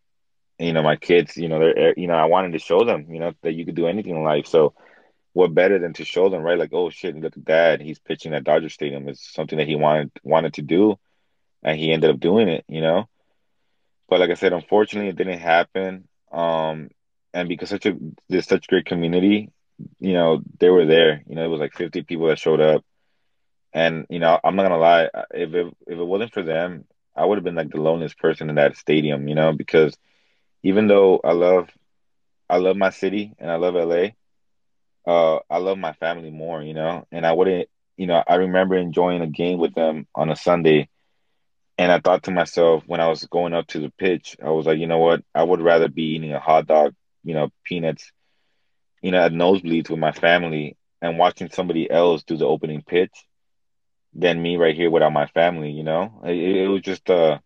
you 0.60 0.72
know, 0.72 0.84
my 0.84 0.94
kids. 0.94 1.36
You 1.36 1.48
know, 1.48 1.58
they're 1.58 1.92
you 1.96 2.06
know, 2.06 2.14
I 2.14 2.26
wanted 2.26 2.52
to 2.52 2.60
show 2.60 2.84
them. 2.84 3.12
You 3.12 3.18
know, 3.18 3.32
that 3.42 3.52
you 3.52 3.64
could 3.66 3.74
do 3.74 3.88
anything 3.88 4.14
in 4.14 4.22
life. 4.22 4.46
So 4.46 4.74
what 5.32 5.52
better 5.52 5.80
than 5.80 5.92
to 5.94 6.04
show 6.04 6.28
them, 6.28 6.42
right? 6.42 6.56
Like, 6.56 6.72
oh 6.72 6.88
shit, 6.88 7.16
look 7.16 7.36
at 7.36 7.44
dad. 7.44 7.80
He's 7.80 7.98
pitching 7.98 8.32
at 8.32 8.44
Dodger 8.44 8.68
Stadium. 8.68 9.08
It's 9.08 9.34
something 9.34 9.58
that 9.58 9.66
he 9.66 9.74
wanted 9.74 10.12
wanted 10.22 10.54
to 10.54 10.62
do, 10.62 11.00
and 11.64 11.76
he 11.76 11.90
ended 11.90 12.10
up 12.10 12.20
doing 12.20 12.48
it. 12.48 12.64
You 12.68 12.82
know, 12.82 13.08
but 14.08 14.20
like 14.20 14.30
I 14.30 14.34
said, 14.34 14.52
unfortunately, 14.52 15.08
it 15.08 15.16
didn't 15.16 15.40
happen. 15.40 16.06
Um, 16.30 16.90
and 17.32 17.48
because 17.48 17.70
such 17.70 17.86
a 17.86 17.96
there's 18.28 18.46
such 18.46 18.66
a 18.66 18.68
great 18.68 18.86
community, 18.86 19.50
you 19.98 20.12
know, 20.12 20.42
they 20.60 20.70
were 20.70 20.86
there. 20.86 21.24
You 21.26 21.34
know, 21.34 21.44
it 21.44 21.48
was 21.48 21.58
like 21.58 21.74
50 21.74 22.02
people 22.02 22.28
that 22.28 22.38
showed 22.38 22.60
up, 22.60 22.84
and 23.74 24.06
you 24.10 24.20
know, 24.20 24.38
I'm 24.44 24.56
not 24.56 24.64
gonna 24.64 24.78
lie, 24.78 25.10
if 25.34 25.54
it 25.54 25.66
if 25.88 25.98
it 25.98 26.04
wasn't 26.04 26.32
for 26.34 26.42
them, 26.42 26.86
I 27.16 27.26
would 27.26 27.38
have 27.38 27.44
been 27.44 27.56
like 27.56 27.70
the 27.70 27.80
loneliest 27.82 28.18
person 28.18 28.50
in 28.50 28.56
that 28.56 28.76
stadium. 28.76 29.28
You 29.28 29.36
know, 29.36 29.52
because 29.52 29.96
even 30.62 30.88
though 30.88 31.20
I 31.24 31.32
love 31.32 31.70
I 32.48 32.58
love 32.58 32.76
my 32.76 32.90
city 32.90 33.34
and 33.38 33.50
I 33.50 33.56
love 33.56 33.76
LA 33.76 34.12
uh, 35.06 35.38
I 35.50 35.58
love 35.58 35.78
my 35.78 35.92
family 35.94 36.30
more, 36.30 36.62
you 36.62 36.74
know, 36.74 37.06
and 37.12 37.26
I 37.26 37.32
wouldn't, 37.32 37.68
you 37.96 38.06
know, 38.06 38.22
I 38.26 38.36
remember 38.36 38.76
enjoying 38.76 39.22
a 39.22 39.26
game 39.26 39.58
with 39.58 39.74
them 39.74 40.06
on 40.14 40.30
a 40.30 40.36
Sunday. 40.36 40.88
And 41.78 41.90
I 41.90 42.00
thought 42.00 42.24
to 42.24 42.30
myself 42.30 42.84
when 42.86 43.00
I 43.00 43.08
was 43.08 43.24
going 43.26 43.54
up 43.54 43.66
to 43.68 43.80
the 43.80 43.90
pitch, 43.98 44.36
I 44.44 44.50
was 44.50 44.66
like, 44.66 44.78
you 44.78 44.86
know 44.86 44.98
what? 44.98 45.22
I 45.34 45.42
would 45.42 45.60
rather 45.60 45.88
be 45.88 46.14
eating 46.14 46.32
a 46.32 46.40
hot 46.40 46.66
dog, 46.66 46.94
you 47.24 47.34
know, 47.34 47.50
peanuts, 47.64 48.12
you 49.02 49.10
know, 49.10 49.22
at 49.22 49.32
nosebleeds 49.32 49.90
with 49.90 49.98
my 49.98 50.12
family 50.12 50.76
and 51.02 51.18
watching 51.18 51.50
somebody 51.50 51.90
else 51.90 52.22
do 52.24 52.36
the 52.36 52.46
opening 52.46 52.82
pitch 52.82 53.12
than 54.14 54.42
me 54.42 54.56
right 54.56 54.76
here 54.76 54.90
without 54.90 55.12
my 55.12 55.26
family, 55.26 55.70
you 55.70 55.82
know? 55.82 56.20
It, 56.24 56.36
it 56.36 56.68
was 56.68 56.82
just, 56.82 57.08
uh, 57.10 57.38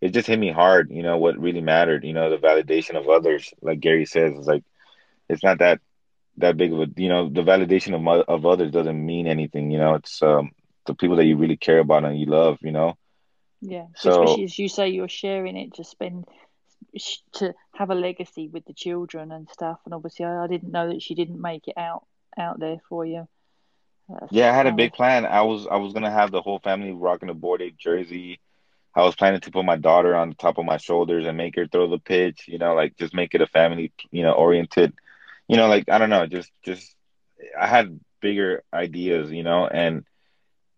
it 0.00 0.10
just 0.10 0.28
hit 0.28 0.38
me 0.38 0.50
hard, 0.52 0.90
you 0.90 1.02
know, 1.02 1.18
what 1.18 1.38
really 1.38 1.60
mattered, 1.60 2.04
you 2.04 2.12
know, 2.12 2.30
the 2.30 2.36
validation 2.36 2.96
of 2.96 3.08
others. 3.08 3.52
Like 3.60 3.80
Gary 3.80 4.06
says, 4.06 4.34
it's 4.36 4.46
like, 4.46 4.64
it's 5.28 5.42
not 5.42 5.58
that 5.58 5.80
that 6.38 6.56
big 6.56 6.72
of 6.72 6.80
a 6.80 6.86
you 6.96 7.08
know 7.08 7.28
the 7.28 7.42
validation 7.42 7.94
of 7.94 8.24
of 8.28 8.46
others 8.46 8.70
doesn't 8.70 9.06
mean 9.06 9.26
anything 9.26 9.70
you 9.70 9.78
know 9.78 9.94
it's 9.94 10.22
um 10.22 10.50
the 10.86 10.94
people 10.94 11.16
that 11.16 11.24
you 11.24 11.36
really 11.36 11.56
care 11.56 11.78
about 11.78 12.04
and 12.04 12.18
you 12.18 12.26
love 12.26 12.58
you 12.62 12.72
know 12.72 12.96
yeah 13.60 13.86
so, 13.96 14.10
especially 14.10 14.44
as 14.44 14.58
you 14.58 14.68
say 14.68 14.88
you're 14.88 15.08
sharing 15.08 15.56
it 15.56 15.74
to 15.74 15.84
spend 15.84 16.24
to 17.32 17.54
have 17.74 17.90
a 17.90 17.94
legacy 17.94 18.48
with 18.48 18.64
the 18.66 18.72
children 18.72 19.32
and 19.32 19.48
stuff 19.48 19.78
and 19.84 19.94
obviously 19.94 20.24
I, 20.24 20.44
I 20.44 20.46
didn't 20.46 20.72
know 20.72 20.88
that 20.88 21.02
she 21.02 21.14
didn't 21.14 21.40
make 21.40 21.68
it 21.68 21.76
out 21.76 22.06
out 22.36 22.58
there 22.58 22.78
for 22.88 23.06
you 23.06 23.28
That's 24.08 24.32
yeah 24.32 24.50
I 24.50 24.54
had 24.54 24.66
a 24.66 24.72
big 24.72 24.92
plan 24.92 25.26
I 25.26 25.42
was 25.42 25.66
I 25.66 25.76
was 25.76 25.92
gonna 25.92 26.10
have 26.10 26.30
the 26.30 26.42
whole 26.42 26.60
family 26.60 26.92
rocking 26.92 27.30
a 27.30 27.34
Bored 27.34 27.62
Ape 27.62 27.76
jersey 27.78 28.40
I 28.94 29.02
was 29.02 29.16
planning 29.16 29.40
to 29.40 29.50
put 29.50 29.64
my 29.64 29.76
daughter 29.76 30.14
on 30.16 30.30
the 30.30 30.36
top 30.36 30.58
of 30.58 30.64
my 30.64 30.78
shoulders 30.78 31.26
and 31.26 31.36
make 31.36 31.56
her 31.56 31.66
throw 31.66 31.88
the 31.88 31.98
pitch 31.98 32.44
you 32.48 32.58
know 32.58 32.74
like 32.74 32.96
just 32.96 33.14
make 33.14 33.34
it 33.34 33.42
a 33.42 33.46
family 33.46 33.92
you 34.12 34.22
know 34.22 34.32
oriented 34.32 34.94
you 35.48 35.56
know, 35.56 35.68
like 35.68 35.88
I 35.90 35.98
don't 35.98 36.10
know, 36.10 36.26
just 36.26 36.50
just 36.64 36.96
I 37.60 37.66
had 37.66 38.00
bigger 38.20 38.62
ideas, 38.72 39.30
you 39.32 39.44
know, 39.44 39.66
and 39.68 40.04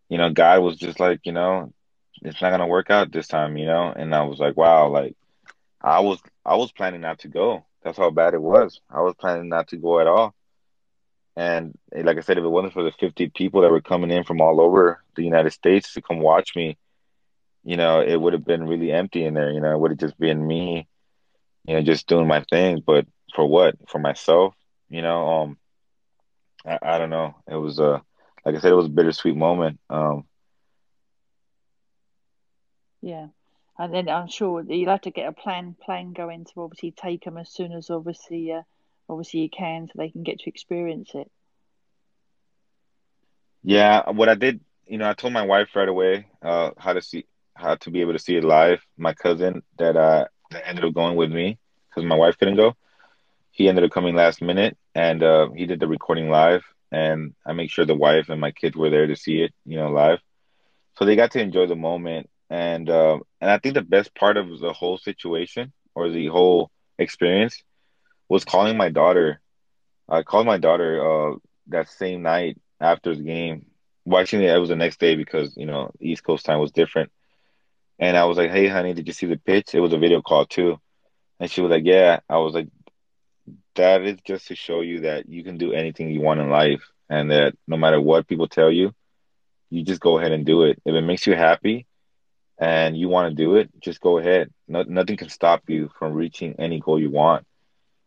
you 0.08 0.18
know, 0.18 0.30
God 0.30 0.62
was 0.62 0.76
just 0.76 1.00
like, 1.00 1.20
you 1.24 1.32
know, 1.32 1.72
it's 2.22 2.42
not 2.42 2.50
gonna 2.50 2.68
work 2.68 2.90
out 2.90 3.12
this 3.12 3.28
time, 3.28 3.56
you 3.56 3.66
know, 3.66 3.92
and 3.96 4.14
I 4.14 4.24
was 4.24 4.40
like, 4.40 4.56
wow, 4.56 4.88
like 4.88 5.16
I 5.82 6.00
was 6.00 6.20
I 6.46 6.56
was 6.56 6.72
planning 6.72 7.02
not 7.02 7.20
to 7.20 7.28
go. 7.28 7.66
That's 7.84 7.98
how 7.98 8.10
bad 8.10 8.34
it 8.34 8.42
was. 8.42 8.80
I 8.90 9.02
was 9.02 9.14
planning 9.18 9.48
not 9.50 9.68
to 9.70 9.78
go 9.78 10.00
at 10.00 10.08
all. 10.08 10.35
And 11.36 11.76
like 11.94 12.16
I 12.16 12.20
said, 12.20 12.38
if 12.38 12.44
it 12.44 12.48
wasn't 12.48 12.72
for 12.72 12.82
the 12.82 12.92
50 12.92 13.28
people 13.30 13.60
that 13.60 13.70
were 13.70 13.82
coming 13.82 14.10
in 14.10 14.24
from 14.24 14.40
all 14.40 14.60
over 14.60 15.02
the 15.16 15.22
United 15.22 15.52
States 15.52 15.92
to 15.92 16.02
come 16.02 16.20
watch 16.20 16.56
me, 16.56 16.78
you 17.62 17.76
know, 17.76 18.00
it 18.00 18.16
would 18.16 18.32
have 18.32 18.44
been 18.44 18.66
really 18.66 18.90
empty 18.90 19.24
in 19.24 19.34
there. 19.34 19.50
You 19.50 19.60
know, 19.60 19.72
it 19.72 19.78
would 19.78 19.90
have 19.90 20.00
just 20.00 20.18
been 20.18 20.46
me, 20.46 20.88
you 21.66 21.74
know, 21.74 21.82
just 21.82 22.06
doing 22.06 22.26
my 22.26 22.42
thing. 22.50 22.82
But 22.84 23.06
for 23.34 23.46
what? 23.46 23.76
For 23.88 23.98
myself, 23.98 24.54
you 24.88 25.02
know. 25.02 25.28
Um, 25.28 25.58
I, 26.64 26.78
I 26.82 26.98
don't 26.98 27.10
know. 27.10 27.34
It 27.46 27.56
was 27.56 27.78
a, 27.78 28.02
like 28.44 28.54
I 28.54 28.58
said, 28.60 28.72
it 28.72 28.76
was 28.76 28.86
a 28.86 28.90
bittersweet 28.90 29.36
moment. 29.36 29.78
Um, 29.90 30.24
yeah, 33.02 33.26
and 33.78 33.92
then 33.92 34.08
I'm 34.08 34.28
sure 34.28 34.64
you'll 34.66 34.90
have 34.90 35.02
to 35.02 35.10
get 35.10 35.28
a 35.28 35.32
plan 35.32 35.76
plan 35.80 36.12
going 36.12 36.44
to 36.46 36.62
obviously 36.62 36.92
take 36.92 37.24
them 37.24 37.36
as 37.36 37.50
soon 37.50 37.72
as 37.72 37.90
obviously 37.90 38.52
uh, 38.52 38.62
obviously 39.08 39.40
you 39.40 39.50
can, 39.50 39.86
so 39.88 39.92
they 39.96 40.10
can 40.10 40.22
get 40.22 40.38
to 40.40 40.50
experience 40.50 41.10
it. 41.14 41.30
Yeah, 43.62 44.10
what 44.10 44.28
I 44.28 44.34
did, 44.34 44.60
you 44.86 44.98
know, 44.98 45.08
I 45.08 45.14
told 45.14 45.32
my 45.32 45.42
wife 45.44 45.68
right 45.74 45.88
away 45.88 46.26
uh, 46.42 46.70
how 46.78 46.92
to 46.92 47.02
see 47.02 47.24
how 47.54 47.74
to 47.76 47.90
be 47.90 48.00
able 48.00 48.12
to 48.12 48.18
see 48.18 48.36
it 48.36 48.44
live. 48.44 48.80
My 48.96 49.12
cousin 49.14 49.62
that 49.78 49.96
uh 49.96 50.26
that 50.50 50.66
ended 50.68 50.84
up 50.84 50.94
going 50.94 51.16
with 51.16 51.30
me 51.32 51.58
because 51.88 52.04
my 52.06 52.16
wife 52.16 52.38
couldn't 52.38 52.56
go 52.56 52.74
he 53.50 53.68
ended 53.68 53.84
up 53.84 53.90
coming 53.90 54.14
last 54.14 54.42
minute 54.42 54.76
and 54.94 55.22
uh, 55.22 55.48
he 55.54 55.66
did 55.66 55.80
the 55.80 55.86
recording 55.88 56.28
live 56.30 56.62
and 56.92 57.34
i 57.46 57.52
make 57.52 57.70
sure 57.70 57.84
the 57.84 57.94
wife 57.94 58.28
and 58.28 58.40
my 58.40 58.50
kids 58.50 58.76
were 58.76 58.90
there 58.90 59.06
to 59.06 59.16
see 59.16 59.40
it 59.42 59.52
you 59.64 59.76
know 59.76 59.88
live 59.90 60.18
so 60.96 61.04
they 61.04 61.16
got 61.16 61.30
to 61.32 61.40
enjoy 61.40 61.66
the 61.66 61.74
moment 61.76 62.28
and 62.50 62.88
uh, 62.90 63.18
and 63.40 63.50
i 63.50 63.58
think 63.58 63.74
the 63.74 63.82
best 63.82 64.14
part 64.14 64.36
of 64.36 64.46
the 64.60 64.72
whole 64.72 64.98
situation 64.98 65.72
or 65.94 66.08
the 66.10 66.26
whole 66.28 66.70
experience 66.98 67.62
was 68.28 68.44
calling 68.44 68.76
my 68.76 68.88
daughter 68.88 69.40
i 70.08 70.22
called 70.22 70.46
my 70.46 70.58
daughter 70.58 70.92
uh, 71.32 71.36
that 71.68 71.88
same 71.88 72.22
night 72.22 72.58
after 72.80 73.14
the 73.14 73.22
game 73.22 73.66
well 74.04 74.20
actually 74.20 74.46
it 74.46 74.58
was 74.58 74.68
the 74.68 74.76
next 74.76 75.00
day 75.00 75.14
because 75.16 75.56
you 75.56 75.66
know 75.66 75.90
east 76.00 76.24
coast 76.24 76.44
time 76.44 76.60
was 76.60 76.72
different 76.72 77.10
and 77.98 78.16
i 78.16 78.24
was 78.24 78.36
like 78.36 78.50
hey 78.50 78.68
honey 78.68 78.94
did 78.94 79.06
you 79.06 79.12
see 79.12 79.26
the 79.26 79.36
pitch 79.38 79.74
it 79.74 79.80
was 79.80 79.92
a 79.92 79.98
video 79.98 80.20
call 80.22 80.46
too 80.46 80.78
and 81.40 81.50
she 81.50 81.60
was 81.62 81.70
like 81.70 81.84
yeah 81.84 82.20
i 82.28 82.38
was 82.38 82.54
like 82.54 82.68
that 83.76 84.02
is 84.02 84.18
just 84.24 84.48
to 84.48 84.56
show 84.56 84.80
you 84.80 85.00
that 85.00 85.28
you 85.28 85.44
can 85.44 85.58
do 85.58 85.72
anything 85.72 86.10
you 86.10 86.20
want 86.20 86.40
in 86.40 86.50
life 86.50 86.82
and 87.08 87.30
that 87.30 87.54
no 87.66 87.76
matter 87.76 88.00
what 88.00 88.26
people 88.28 88.48
tell 88.48 88.70
you, 88.70 88.92
you 89.70 89.84
just 89.84 90.00
go 90.00 90.18
ahead 90.18 90.32
and 90.32 90.46
do 90.46 90.64
it. 90.64 90.80
If 90.84 90.94
it 90.94 91.02
makes 91.02 91.26
you 91.26 91.34
happy 91.34 91.86
and 92.58 92.96
you 92.96 93.08
want 93.08 93.30
to 93.30 93.42
do 93.44 93.56
it, 93.56 93.70
just 93.80 94.00
go 94.00 94.18
ahead. 94.18 94.50
No, 94.68 94.82
nothing 94.82 95.16
can 95.16 95.28
stop 95.28 95.62
you 95.68 95.90
from 95.98 96.14
reaching 96.14 96.56
any 96.58 96.80
goal 96.80 97.00
you 97.00 97.10
want. 97.10 97.45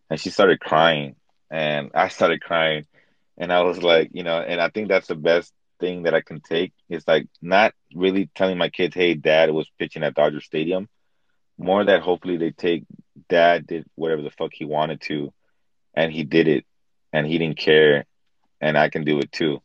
And 0.09 0.19
she 0.19 0.29
started 0.29 0.59
crying 0.59 1.15
and 1.51 1.91
I 1.93 2.09
started 2.09 2.41
crying 2.41 2.85
and 3.37 3.51
I 3.53 3.61
was 3.61 3.81
like, 3.81 4.09
you 4.13 4.23
know, 4.23 4.39
and 4.39 4.59
I 4.59 4.69
think 4.69 4.89
that's 4.89 5.07
the 5.07 5.15
best 5.15 5.53
thing 5.79 6.03
that 6.03 6.13
I 6.13 6.21
can 6.21 6.41
take 6.41 6.73
is 6.89 7.07
like 7.07 7.27
not 7.41 7.73
really 7.95 8.29
telling 8.35 8.57
my 8.57 8.69
kids, 8.69 8.95
hey, 8.95 9.13
dad 9.13 9.51
was 9.51 9.69
pitching 9.79 10.03
at 10.03 10.15
Dodger 10.15 10.41
Stadium. 10.41 10.89
More 11.57 11.83
that 11.83 12.01
hopefully 12.01 12.37
they 12.37 12.51
take 12.51 12.85
dad 13.27 13.67
did 13.67 13.85
whatever 13.95 14.21
the 14.21 14.31
fuck 14.31 14.51
he 14.53 14.65
wanted 14.65 15.01
to 15.01 15.33
and 15.93 16.11
he 16.11 16.23
did 16.23 16.47
it 16.47 16.65
and 17.13 17.27
he 17.27 17.37
didn't 17.37 17.57
care 17.57 18.05
and 18.61 18.77
I 18.77 18.89
can 18.89 19.03
do 19.03 19.19
it 19.19 19.31
too. 19.31 19.61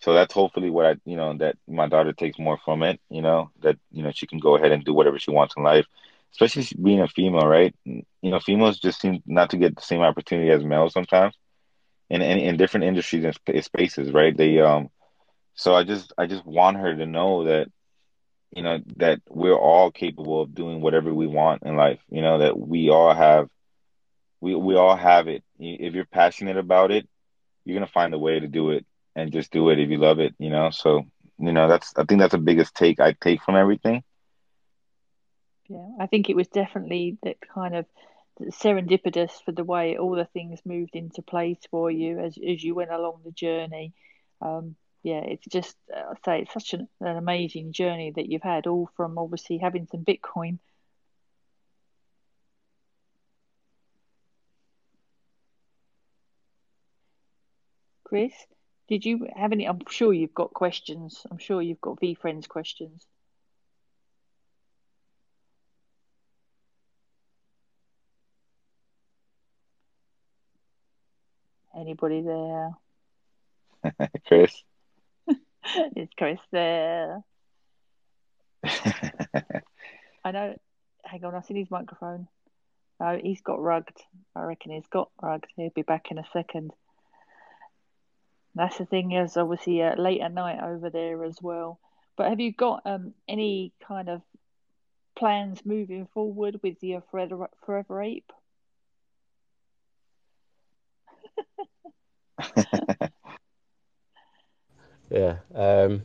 So 0.00 0.14
that's 0.14 0.32
hopefully 0.32 0.70
what 0.70 0.86
I, 0.86 0.96
you 1.04 1.16
know, 1.16 1.36
that 1.38 1.56
my 1.66 1.88
daughter 1.88 2.12
takes 2.12 2.38
more 2.38 2.58
from 2.64 2.82
it, 2.82 3.00
you 3.10 3.22
know, 3.22 3.50
that, 3.62 3.76
you 3.90 4.02
know, 4.02 4.12
she 4.12 4.26
can 4.26 4.38
go 4.38 4.56
ahead 4.56 4.72
and 4.72 4.84
do 4.84 4.94
whatever 4.94 5.18
she 5.18 5.30
wants 5.32 5.54
in 5.56 5.64
life, 5.64 5.86
especially 6.32 6.66
being 6.82 7.00
a 7.00 7.08
female, 7.08 7.46
right? 7.46 7.74
You 7.84 8.04
know, 8.22 8.40
females 8.40 8.78
just 8.78 9.00
seem 9.00 9.22
not 9.26 9.50
to 9.50 9.56
get 9.56 9.76
the 9.76 9.82
same 9.82 10.00
opportunity 10.00 10.50
as 10.50 10.64
males 10.64 10.92
sometimes 10.92 11.34
in, 12.10 12.22
in, 12.22 12.38
in 12.38 12.56
different 12.56 12.84
industries 12.86 13.24
and 13.24 13.64
spaces, 13.64 14.12
right? 14.12 14.36
They, 14.36 14.60
um, 14.60 14.88
so 15.54 15.74
I 15.74 15.84
just, 15.84 16.12
I 16.18 16.26
just 16.26 16.44
want 16.46 16.78
her 16.78 16.94
to 16.94 17.06
know 17.06 17.44
that, 17.44 17.68
you 18.50 18.62
know, 18.62 18.78
that 18.96 19.20
we're 19.28 19.56
all 19.58 19.90
capable 19.90 20.42
of 20.42 20.54
doing 20.54 20.80
whatever 20.80 21.12
we 21.12 21.26
want 21.26 21.62
in 21.64 21.76
life, 21.76 22.00
you 22.10 22.22
know, 22.22 22.38
that 22.38 22.58
we 22.58 22.90
all 22.90 23.14
have 23.14 23.48
we 24.40 24.54
we 24.54 24.76
all 24.76 24.96
have 24.96 25.28
it. 25.28 25.42
If 25.58 25.94
you're 25.94 26.04
passionate 26.06 26.56
about 26.56 26.90
it, 26.90 27.08
you're 27.64 27.76
gonna 27.76 27.86
find 27.86 28.14
a 28.14 28.18
way 28.18 28.38
to 28.40 28.46
do 28.48 28.70
it 28.70 28.86
and 29.16 29.32
just 29.32 29.50
do 29.52 29.68
it 29.70 29.78
if 29.78 29.90
you 29.90 29.98
love 29.98 30.20
it. 30.20 30.34
You 30.38 30.50
know, 30.50 30.70
so 30.70 31.04
you 31.38 31.52
know 31.52 31.68
that's 31.68 31.92
I 31.96 32.04
think 32.04 32.20
that's 32.20 32.32
the 32.32 32.38
biggest 32.38 32.74
take 32.74 33.00
I 33.00 33.14
take 33.20 33.42
from 33.42 33.56
everything. 33.56 34.02
Yeah, 35.68 35.86
I 36.00 36.06
think 36.06 36.28
it 36.30 36.36
was 36.36 36.48
definitely 36.48 37.18
that 37.22 37.36
kind 37.40 37.74
of 37.76 37.86
serendipitous 38.40 39.42
for 39.44 39.52
the 39.52 39.64
way 39.64 39.96
all 39.98 40.14
the 40.14 40.24
things 40.26 40.60
moved 40.64 40.94
into 40.94 41.22
place 41.22 41.58
for 41.70 41.90
you 41.90 42.20
as 42.20 42.38
as 42.38 42.62
you 42.62 42.74
went 42.74 42.90
along 42.90 43.22
the 43.24 43.32
journey. 43.32 43.92
Um, 44.40 44.76
yeah, 45.02 45.20
it's 45.20 45.46
just 45.46 45.76
uh, 45.94 46.12
I 46.12 46.14
say 46.24 46.42
it's 46.42 46.52
such 46.52 46.74
an, 46.74 46.88
an 47.00 47.16
amazing 47.16 47.72
journey 47.72 48.12
that 48.12 48.28
you've 48.30 48.42
had, 48.42 48.66
all 48.66 48.88
from 48.96 49.18
obviously 49.18 49.58
having 49.58 49.86
some 49.86 50.04
Bitcoin 50.04 50.58
Chris, 58.02 58.32
did 58.88 59.04
you 59.04 59.28
have 59.36 59.52
any? 59.52 59.64
I'm 59.66 59.78
sure 59.88 60.12
you've 60.12 60.34
got 60.34 60.52
questions. 60.52 61.24
I'm 61.30 61.38
sure 61.38 61.62
you've 61.62 61.80
got 61.80 62.00
VeeFriends 62.00 62.48
questions. 62.48 63.06
Anybody 71.78 72.22
there? 72.22 72.70
Chris. 74.26 74.52
Is 75.96 76.08
Chris 76.16 76.40
there? 76.50 77.22
I 78.64 80.30
know. 80.32 80.56
Hang 81.04 81.24
on, 81.24 81.34
I 81.34 81.40
see 81.42 81.54
his 81.54 81.70
microphone. 81.70 82.26
No, 83.00 83.18
he's 83.22 83.40
got 83.42 83.62
rugged. 83.62 83.96
I 84.34 84.42
reckon 84.42 84.72
he's 84.72 84.88
got 84.90 85.10
rugged. 85.22 85.50
He'll 85.56 85.70
be 85.70 85.82
back 85.82 86.10
in 86.10 86.18
a 86.18 86.24
second. 86.32 86.72
That's 88.54 88.78
the 88.78 88.86
thing 88.86 89.12
is 89.12 89.36
obviously 89.36 89.82
uh, 89.82 89.94
late 89.94 90.20
at 90.20 90.34
night 90.34 90.60
over 90.60 90.90
there 90.90 91.24
as 91.24 91.40
well. 91.40 91.78
But 92.16 92.30
have 92.30 92.40
you 92.40 92.52
got 92.52 92.82
um, 92.84 93.14
any 93.28 93.72
kind 93.86 94.08
of 94.08 94.22
plans 95.16 95.64
moving 95.64 96.08
forward 96.12 96.58
with 96.62 96.82
your 96.82 97.02
Forever, 97.12 97.48
Forever 97.64 98.02
Ape? 98.02 98.32
yeah, 105.10 105.36
um, 105.54 106.02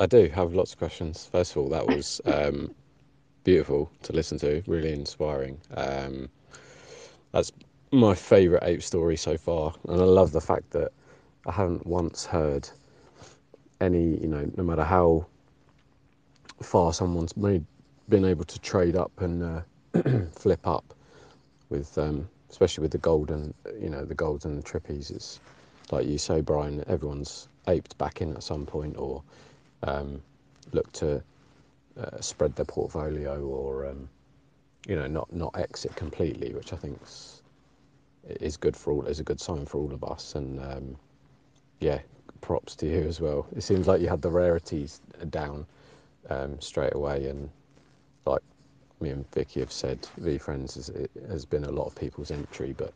I 0.00 0.06
do 0.06 0.28
have 0.28 0.54
lots 0.54 0.72
of 0.72 0.78
questions. 0.78 1.28
First 1.30 1.52
of 1.52 1.58
all, 1.58 1.68
that 1.68 1.86
was 1.86 2.20
um, 2.24 2.74
beautiful 3.44 3.90
to 4.02 4.12
listen 4.12 4.38
to, 4.38 4.62
really 4.66 4.92
inspiring. 4.92 5.60
Um, 5.76 6.28
that's 7.32 7.52
my 7.92 8.14
favourite 8.14 8.64
ape 8.64 8.82
story 8.82 9.16
so 9.16 9.36
far, 9.36 9.74
and 9.88 10.00
I 10.00 10.04
love 10.04 10.32
the 10.32 10.40
fact 10.40 10.70
that 10.70 10.92
I 11.46 11.52
haven't 11.52 11.86
once 11.86 12.26
heard 12.26 12.68
any, 13.80 14.18
you 14.20 14.28
know, 14.28 14.50
no 14.56 14.64
matter 14.64 14.84
how 14.84 15.26
far 16.62 16.92
someone's 16.92 17.36
made, 17.36 17.64
been 18.08 18.24
able 18.24 18.44
to 18.44 18.58
trade 18.60 18.96
up 18.96 19.12
and 19.20 19.42
uh, 19.42 19.62
flip 20.32 20.66
up 20.66 20.94
with, 21.70 21.96
um, 21.98 22.28
especially 22.50 22.82
with 22.82 22.92
the 22.92 22.98
golden, 22.98 23.54
you 23.80 23.88
know, 23.88 24.04
the 24.04 24.14
the 24.14 24.62
trippies. 24.62 25.10
It's 25.10 25.40
like 25.92 26.06
you 26.06 26.18
say, 26.18 26.40
Brian. 26.40 26.84
Everyone's 26.88 27.48
aped 27.66 27.96
back 27.98 28.20
in 28.20 28.34
at 28.34 28.42
some 28.42 28.66
point, 28.66 28.96
or 28.96 29.22
um, 29.82 30.22
look 30.72 30.90
to 30.92 31.22
uh, 32.00 32.20
spread 32.20 32.54
their 32.56 32.64
portfolio, 32.64 33.40
or 33.42 33.86
um, 33.86 34.08
you 34.86 34.96
know, 34.96 35.06
not 35.06 35.32
not 35.32 35.56
exit 35.58 35.94
completely, 35.96 36.54
which 36.54 36.72
I 36.72 36.76
think 36.76 37.00
is 38.24 38.56
good 38.56 38.76
for 38.76 38.92
all. 38.92 39.06
is 39.06 39.20
a 39.20 39.24
good 39.24 39.40
sign 39.40 39.66
for 39.66 39.78
all 39.78 39.92
of 39.92 40.04
us, 40.04 40.34
and 40.34 40.60
um, 40.60 40.96
yeah, 41.80 42.00
props 42.40 42.74
to 42.76 42.86
you 42.86 43.02
as 43.02 43.20
well. 43.20 43.46
It 43.56 43.62
seems 43.62 43.86
like 43.86 44.00
you 44.00 44.08
had 44.08 44.22
the 44.22 44.30
rarities 44.30 45.00
down 45.30 45.66
um, 46.30 46.60
straight 46.60 46.94
away, 46.94 47.26
and 47.26 47.48
like 48.26 48.42
me 49.00 49.10
and 49.10 49.30
Vicky 49.32 49.60
have 49.60 49.72
said, 49.72 50.06
VeeFriends 50.20 50.74
has, 50.74 50.90
has 51.28 51.44
been 51.44 51.64
a 51.64 51.70
lot 51.70 51.86
of 51.86 51.94
people's 51.94 52.30
entry, 52.30 52.74
but 52.76 52.92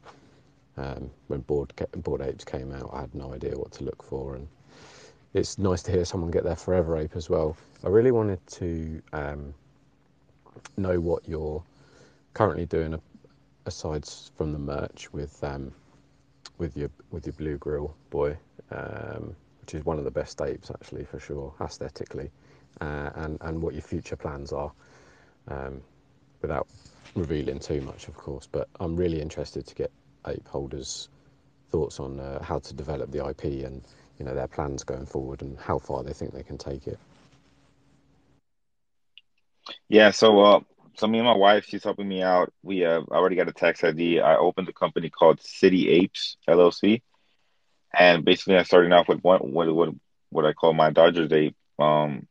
um, 0.76 1.10
when 1.28 1.40
Board 1.40 1.72
Bored 1.98 2.22
Apes 2.22 2.44
came 2.44 2.72
out, 2.72 2.90
I 2.92 3.00
had 3.00 3.14
no 3.14 3.32
idea 3.32 3.56
what 3.58 3.72
to 3.72 3.84
look 3.84 4.02
for, 4.02 4.36
and 4.36 4.48
it's 5.34 5.58
nice 5.58 5.82
to 5.84 5.90
hear 5.92 6.04
someone 6.04 6.30
get 6.30 6.44
their 6.44 6.56
Forever 6.56 6.96
Ape 6.96 7.16
as 7.16 7.28
well. 7.28 7.56
I 7.84 7.88
really 7.88 8.10
wanted 8.12 8.44
to 8.46 9.02
um, 9.12 9.54
know 10.76 11.00
what 11.00 11.28
you're 11.28 11.62
currently 12.34 12.66
doing 12.66 13.00
aside 13.66 14.06
from 14.36 14.52
the 14.52 14.58
merch 14.58 15.12
with 15.12 15.42
um, 15.44 15.72
with 16.58 16.76
your 16.76 16.90
with 17.10 17.26
your 17.26 17.34
blue 17.34 17.58
grill 17.58 17.94
boy, 18.10 18.36
um, 18.70 19.34
which 19.60 19.74
is 19.74 19.84
one 19.84 19.98
of 19.98 20.04
the 20.04 20.10
best 20.10 20.40
apes 20.40 20.70
actually 20.70 21.04
for 21.04 21.18
sure 21.18 21.52
aesthetically, 21.60 22.30
uh, 22.80 23.10
and 23.16 23.38
and 23.42 23.60
what 23.60 23.74
your 23.74 23.82
future 23.82 24.16
plans 24.16 24.52
are, 24.52 24.72
um, 25.48 25.82
without 26.40 26.66
revealing 27.14 27.58
too 27.58 27.80
much, 27.82 28.08
of 28.08 28.16
course. 28.16 28.48
But 28.50 28.68
I'm 28.80 28.96
really 28.96 29.20
interested 29.20 29.66
to 29.66 29.74
get 29.74 29.90
ape 30.26 30.46
holders' 30.48 31.08
thoughts 31.70 32.00
on 32.00 32.20
uh, 32.20 32.42
how 32.42 32.58
to 32.58 32.74
develop 32.74 33.10
the 33.10 33.26
IP 33.26 33.64
and 33.64 33.82
you 34.18 34.24
know 34.24 34.34
their 34.34 34.48
plans 34.48 34.84
going 34.84 35.06
forward 35.06 35.42
and 35.42 35.58
how 35.58 35.78
far 35.78 36.02
they 36.02 36.12
think 36.12 36.32
they 36.32 36.42
can 36.42 36.58
take 36.58 36.86
it. 36.86 36.98
Yeah, 39.88 40.10
so 40.10 40.40
uh, 40.40 40.60
so 40.96 41.06
me 41.06 41.18
and 41.18 41.26
my 41.26 41.36
wife, 41.36 41.64
she's 41.66 41.84
helping 41.84 42.08
me 42.08 42.22
out. 42.22 42.52
We 42.62 42.84
I 42.84 42.96
already 42.98 43.36
got 43.36 43.48
a 43.48 43.52
tax 43.52 43.82
ID. 43.84 44.20
I 44.20 44.36
opened 44.36 44.68
a 44.68 44.72
company 44.72 45.10
called 45.10 45.40
City 45.40 45.88
Apes 45.88 46.36
LLC, 46.48 47.02
and 47.96 48.24
basically 48.24 48.56
I 48.56 48.62
started 48.64 48.92
off 48.92 49.08
with 49.08 49.22
one 49.22 49.52
what 49.52 49.72
what 49.74 49.90
what 50.30 50.46
I 50.46 50.52
call 50.52 50.72
my 50.72 50.90
Dodgers 50.90 51.32
ape. 51.32 51.56
Um, 51.78 52.26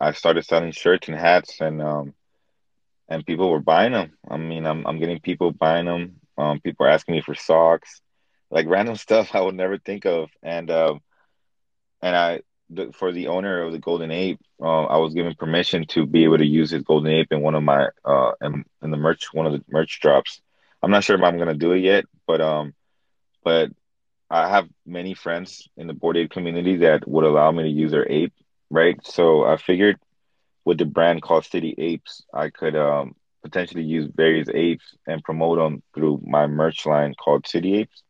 I 0.00 0.12
started 0.12 0.44
selling 0.44 0.72
shirts 0.72 1.08
and 1.08 1.16
hats, 1.16 1.60
and 1.60 1.82
um, 1.82 2.14
and 3.08 3.26
people 3.26 3.50
were 3.50 3.60
buying 3.60 3.92
them. 3.92 4.12
I 4.28 4.36
mean, 4.36 4.66
I'm 4.66 4.86
I'm 4.86 4.98
getting 4.98 5.20
people 5.20 5.52
buying 5.52 5.86
them. 5.86 6.19
Um, 6.40 6.60
people 6.60 6.86
are 6.86 6.90
asking 6.90 7.16
me 7.16 7.22
for 7.22 7.34
socks, 7.34 8.00
like 8.50 8.66
random 8.68 8.96
stuff 9.06 9.34
I 9.34 9.40
would 9.42 9.56
never 9.56 9.78
think 9.78 10.06
of, 10.06 10.30
and 10.42 10.70
um, 10.70 11.00
and 12.02 12.16
I 12.16 12.40
the, 12.70 12.92
for 12.92 13.12
the 13.12 13.28
owner 13.28 13.62
of 13.62 13.72
the 13.72 13.78
Golden 13.78 14.10
Ape, 14.10 14.40
uh, 14.62 14.84
I 14.84 14.98
was 14.98 15.14
given 15.14 15.34
permission 15.34 15.86
to 15.88 16.06
be 16.06 16.24
able 16.24 16.38
to 16.38 16.46
use 16.46 16.70
his 16.70 16.82
Golden 16.82 17.12
Ape 17.12 17.32
in 17.32 17.42
one 17.42 17.54
of 17.54 17.62
my 17.62 17.88
uh 18.04 18.32
in, 18.42 18.64
in 18.82 18.90
the 18.90 18.96
merch 18.96 19.28
one 19.32 19.46
of 19.46 19.52
the 19.52 19.62
merch 19.70 20.00
drops. 20.00 20.40
I'm 20.82 20.90
not 20.90 21.04
sure 21.04 21.16
if 21.16 21.22
I'm 21.22 21.38
gonna 21.38 21.54
do 21.54 21.72
it 21.72 21.80
yet, 21.80 22.04
but 22.26 22.40
um, 22.40 22.74
but 23.44 23.70
I 24.30 24.48
have 24.48 24.68
many 24.86 25.14
friends 25.14 25.68
in 25.76 25.86
the 25.86 25.94
Bored 25.94 26.16
Ape 26.16 26.30
community 26.30 26.76
that 26.78 27.06
would 27.08 27.24
allow 27.24 27.50
me 27.50 27.64
to 27.64 27.68
use 27.68 27.90
their 27.92 28.10
ape, 28.10 28.32
right? 28.70 28.96
So 29.04 29.44
I 29.44 29.56
figured 29.56 29.98
with 30.64 30.78
the 30.78 30.84
brand 30.86 31.22
called 31.22 31.44
City 31.44 31.74
Apes, 31.78 32.22
I 32.32 32.50
could 32.50 32.76
um 32.76 33.14
potentially 33.42 33.84
use 33.84 34.10
various 34.14 34.48
apes 34.52 34.96
and 35.06 35.22
promote 35.24 35.58
them 35.58 35.82
through 35.94 36.20
my 36.24 36.46
merch 36.46 36.86
line 36.86 37.14
called 37.14 37.46
City 37.46 37.76
Apes 37.76 38.02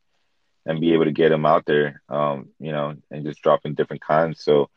and 0.67 0.81
be 0.81 0.93
able 0.93 1.05
to 1.05 1.13
get 1.13 1.31
them 1.31 1.47
out 1.47 1.65
there, 1.67 2.03
um, 2.09 2.49
you 2.59 2.73
know, 2.73 2.95
and 3.11 3.25
just 3.25 3.43
dropping 3.43 3.75
different 3.75 4.03
kinds. 4.03 4.43
So 4.43 4.71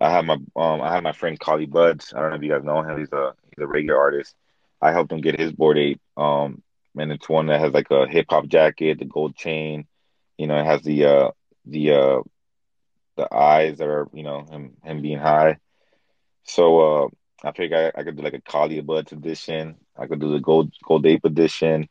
I 0.00 0.10
have 0.10 0.24
my 0.24 0.34
um 0.34 0.82
I 0.82 0.92
have 0.94 1.02
my 1.02 1.12
friend 1.12 1.38
Collie 1.38 1.66
Buddz. 1.66 2.12
I 2.14 2.20
don't 2.20 2.30
know 2.30 2.36
if 2.36 2.42
you 2.42 2.50
guys 2.50 2.64
know 2.64 2.82
him. 2.82 2.98
He's 2.98 3.12
a 3.12 3.34
he's 3.44 3.62
a 3.62 3.66
regular 3.66 3.98
artist. 3.98 4.34
I 4.80 4.92
helped 4.92 5.12
him 5.12 5.20
get 5.20 5.38
his 5.38 5.52
Bored 5.52 5.78
Ape. 5.78 6.00
Um, 6.16 6.62
and 6.96 7.12
it's 7.12 7.28
one 7.28 7.46
that 7.46 7.60
has 7.60 7.72
like 7.72 7.90
a 7.90 8.06
hip 8.06 8.26
hop 8.28 8.46
jacket, 8.46 8.98
the 8.98 9.04
gold 9.04 9.36
chain. 9.36 9.86
You 10.36 10.46
know, 10.46 10.58
it 10.58 10.64
has 10.64 10.82
the 10.82 11.04
uh 11.04 11.30
the 11.66 11.92
uh 11.92 12.22
the 13.16 13.32
eyes 13.32 13.78
that 13.78 13.88
are 13.88 14.08
you 14.12 14.24
know 14.24 14.44
him 14.50 14.76
him 14.82 15.02
being 15.02 15.18
high. 15.18 15.58
So 16.44 17.04
uh, 17.04 17.08
I 17.44 17.52
figured 17.52 17.92
I, 17.94 18.00
I 18.00 18.04
could 18.04 18.16
do 18.16 18.22
like 18.22 18.34
a 18.34 18.40
Collie 18.40 18.80
Buddz 18.80 19.12
edition. 19.12 19.76
I 19.96 20.06
could 20.06 20.20
do 20.20 20.32
the 20.32 20.40
gold 20.40 20.72
gold 20.82 21.06
ape 21.06 21.24
edition. 21.24 21.88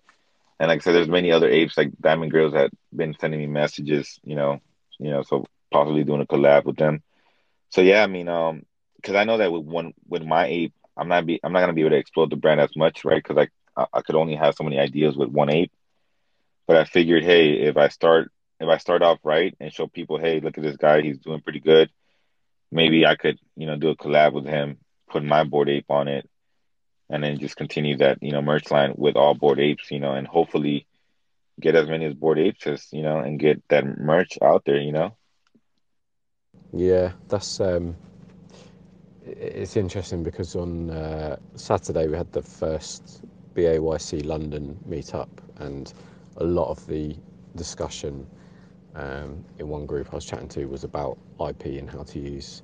And 0.59 0.69
like 0.69 0.81
I 0.81 0.83
said, 0.83 0.95
there's 0.95 1.07
many 1.07 1.31
other 1.31 1.49
apes 1.49 1.77
like 1.77 1.91
Diamond 1.99 2.31
Grills 2.31 2.53
that 2.53 2.71
been 2.95 3.15
sending 3.19 3.39
me 3.39 3.47
messages, 3.47 4.19
you 4.23 4.35
know, 4.35 4.59
you 4.99 5.09
know, 5.09 5.23
so 5.23 5.45
possibly 5.71 6.03
doing 6.03 6.21
a 6.21 6.25
collab 6.25 6.65
with 6.65 6.77
them. 6.77 7.03
So 7.69 7.81
yeah, 7.81 8.03
I 8.03 8.07
mean, 8.07 8.27
um, 8.29 8.63
because 8.95 9.15
I 9.15 9.25
know 9.25 9.37
that 9.37 9.51
with 9.51 9.63
one 9.63 9.93
with 10.07 10.23
my 10.23 10.45
ape, 10.45 10.73
I'm 10.95 11.07
not 11.07 11.25
be 11.25 11.39
I'm 11.43 11.53
not 11.53 11.61
gonna 11.61 11.73
be 11.73 11.81
able 11.81 11.91
to 11.91 11.97
explode 11.97 12.29
the 12.29 12.35
brand 12.37 12.61
as 12.61 12.75
much, 12.75 13.03
right? 13.05 13.21
Because 13.21 13.47
I 13.75 13.85
I 13.93 14.01
could 14.01 14.15
only 14.15 14.35
have 14.35 14.55
so 14.55 14.63
many 14.63 14.79
ideas 14.79 15.15
with 15.15 15.29
one 15.29 15.49
ape. 15.49 15.71
But 16.67 16.77
I 16.77 16.85
figured, 16.85 17.23
hey, 17.23 17.53
if 17.63 17.77
I 17.77 17.89
start 17.89 18.31
if 18.59 18.69
I 18.69 18.77
start 18.77 19.01
off 19.01 19.19
right 19.23 19.55
and 19.59 19.73
show 19.73 19.87
people, 19.87 20.17
hey, 20.17 20.39
look 20.39 20.57
at 20.57 20.63
this 20.63 20.77
guy, 20.77 21.01
he's 21.01 21.19
doing 21.19 21.41
pretty 21.41 21.59
good. 21.59 21.89
Maybe 22.71 23.05
I 23.05 23.15
could, 23.15 23.37
you 23.55 23.67
know, 23.67 23.75
do 23.75 23.89
a 23.89 23.95
collab 23.95 24.33
with 24.33 24.45
him, 24.45 24.77
put 25.13 25.23
my 25.23 25.43
Bored 25.45 25.69
Ape 25.69 25.91
on 25.91 26.09
it, 26.09 26.29
and 27.09 27.23
then 27.23 27.39
just 27.39 27.57
continue 27.57 27.97
that 27.97 28.19
you 28.21 28.31
know 28.33 28.41
merch 28.41 28.71
line 28.71 28.93
with 28.97 29.15
all 29.15 29.35
Bored 29.35 29.59
Apes 29.59 29.91
you 29.91 29.99
know 29.99 30.13
and 30.13 30.27
hopefully 30.27 30.87
get 31.61 31.75
as 31.75 31.89
many 31.89 32.05
as 32.05 32.15
Bored 32.15 32.39
Apes 32.39 32.67
as 32.67 32.87
you 32.91 33.03
know 33.03 33.19
and 33.19 33.39
get 33.39 33.63
that 33.69 33.85
merch 33.99 34.39
out 34.41 34.63
there 34.65 34.81
you 34.81 34.91
know? 34.93 35.15
Yeah 36.73 37.11
that's 37.29 37.59
um 37.61 37.95
it's 39.25 39.77
interesting 39.77 40.23
because 40.23 40.55
on 40.55 40.89
uh, 40.89 41.37
saturday 41.55 42.07
we 42.07 42.17
had 42.17 42.31
the 42.33 42.41
first 42.41 43.23
bayc 43.55 44.25
london 44.25 44.77
meetup 44.89 45.29
and 45.57 45.93
a 46.37 46.43
lot 46.43 46.69
of 46.69 46.85
the 46.87 47.15
discussion 47.55 48.27
um, 48.95 49.43
in 49.59 49.67
one 49.69 49.85
group 49.85 50.09
i 50.11 50.15
was 50.15 50.25
chatting 50.25 50.49
to 50.49 50.65
was 50.65 50.83
about 50.83 51.17
ip 51.49 51.65
and 51.65 51.89
how 51.89 52.03
to 52.03 52.19
use 52.19 52.63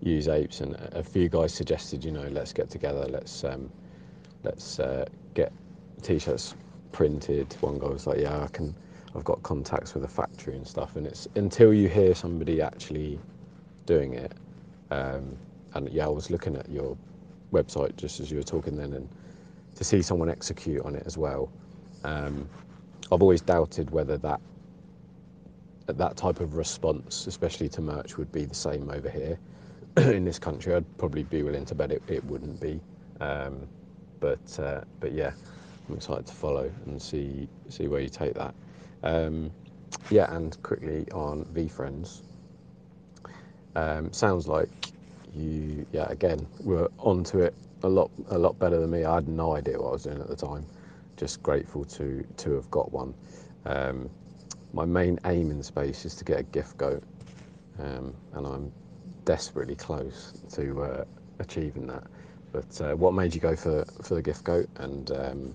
use 0.00 0.28
apes, 0.28 0.60
and 0.60 0.74
a 0.92 1.02
few 1.02 1.28
guys 1.28 1.52
suggested, 1.52 2.04
you 2.04 2.10
know, 2.10 2.28
let's 2.28 2.52
get 2.52 2.70
together, 2.70 3.06
let's 3.08 3.44
um, 3.44 3.70
let's 4.42 4.78
uh, 4.78 5.06
get 5.34 5.52
t-shirts 6.02 6.54
printed. 6.92 7.52
One 7.60 7.78
guy 7.78 7.88
was 7.88 8.06
like, 8.06 8.18
yeah, 8.18 8.42
I 8.42 8.48
can. 8.48 8.74
I've 9.16 9.24
got 9.24 9.42
contacts 9.44 9.94
with 9.94 10.02
a 10.04 10.08
factory 10.08 10.56
and 10.56 10.66
stuff, 10.66 10.96
and 10.96 11.06
it's 11.06 11.28
until 11.36 11.72
you 11.72 11.88
hear 11.88 12.14
somebody 12.14 12.60
actually 12.60 13.20
doing 13.86 14.14
it. 14.14 14.32
Um, 14.90 15.36
and 15.74 15.88
yeah, 15.90 16.06
I 16.06 16.08
was 16.08 16.30
looking 16.30 16.56
at 16.56 16.68
your 16.68 16.96
website 17.52 17.96
just 17.96 18.20
as 18.20 18.30
you 18.30 18.38
were 18.38 18.42
talking 18.44 18.76
then, 18.76 18.92
and 18.92 19.08
to 19.76 19.84
see 19.84 20.02
someone 20.02 20.28
execute 20.28 20.84
on 20.84 20.94
it 20.94 21.04
as 21.06 21.16
well. 21.16 21.50
Um, 22.02 22.48
I've 23.12 23.22
always 23.22 23.40
doubted 23.40 23.90
whether 23.90 24.18
that 24.18 24.40
that 25.86 26.16
type 26.16 26.40
of 26.40 26.56
response, 26.56 27.26
especially 27.26 27.68
to 27.70 27.82
merch, 27.82 28.16
would 28.16 28.32
be 28.32 28.44
the 28.44 28.54
same 28.54 28.90
over 28.90 29.10
here. 29.10 29.38
In 29.96 30.24
this 30.24 30.38
country, 30.38 30.74
I'd 30.74 30.98
probably 30.98 31.22
be 31.22 31.42
willing 31.42 31.64
to 31.66 31.74
bet 31.74 31.92
it, 31.92 32.02
it 32.08 32.24
wouldn't 32.24 32.60
be. 32.60 32.80
Um, 33.20 33.68
but 34.20 34.58
uh, 34.58 34.82
but 35.00 35.12
yeah, 35.12 35.32
I'm 35.88 35.96
excited 35.96 36.26
to 36.26 36.34
follow 36.34 36.70
and 36.86 37.00
see 37.00 37.48
see 37.68 37.88
where 37.88 38.00
you 38.00 38.08
take 38.08 38.34
that. 38.34 38.54
Um, 39.02 39.50
yeah, 40.10 40.34
and 40.34 40.60
quickly 40.62 41.06
on 41.12 41.44
VeeFriends. 41.46 42.22
Um, 43.76 44.12
sounds 44.12 44.46
like 44.46 44.68
you, 45.34 45.86
yeah, 45.92 46.06
again, 46.10 46.46
were 46.60 46.90
onto 46.98 47.40
it 47.40 47.54
a 47.82 47.88
lot, 47.88 48.10
a 48.30 48.38
lot 48.38 48.58
better 48.58 48.78
than 48.80 48.90
me. 48.90 49.04
I 49.04 49.16
had 49.16 49.28
no 49.28 49.54
idea 49.56 49.80
what 49.80 49.88
I 49.88 49.92
was 49.92 50.04
doing 50.04 50.20
at 50.20 50.28
the 50.28 50.36
time. 50.36 50.64
Just 51.16 51.42
grateful 51.42 51.84
to 51.84 52.24
to 52.38 52.52
have 52.52 52.70
got 52.70 52.92
one. 52.92 53.14
Um, 53.66 54.10
my 54.72 54.84
main 54.84 55.18
aim 55.26 55.50
in 55.50 55.62
space 55.62 56.04
is 56.04 56.14
to 56.16 56.24
get 56.24 56.40
a 56.40 56.42
gift 56.42 56.76
goat, 56.76 57.02
um, 57.78 58.14
and 58.32 58.46
I'm 58.46 58.72
desperately 59.24 59.76
close 59.76 60.32
to 60.52 60.82
uh, 60.82 61.04
achieving 61.38 61.86
that. 61.88 62.04
But 62.52 62.80
uh, 62.80 62.94
what 62.96 63.14
made 63.14 63.34
you 63.34 63.40
go 63.40 63.56
for 63.56 63.84
for 64.02 64.14
the 64.14 64.22
gift 64.22 64.44
goat, 64.44 64.68
and 64.76 65.10
um, 65.12 65.54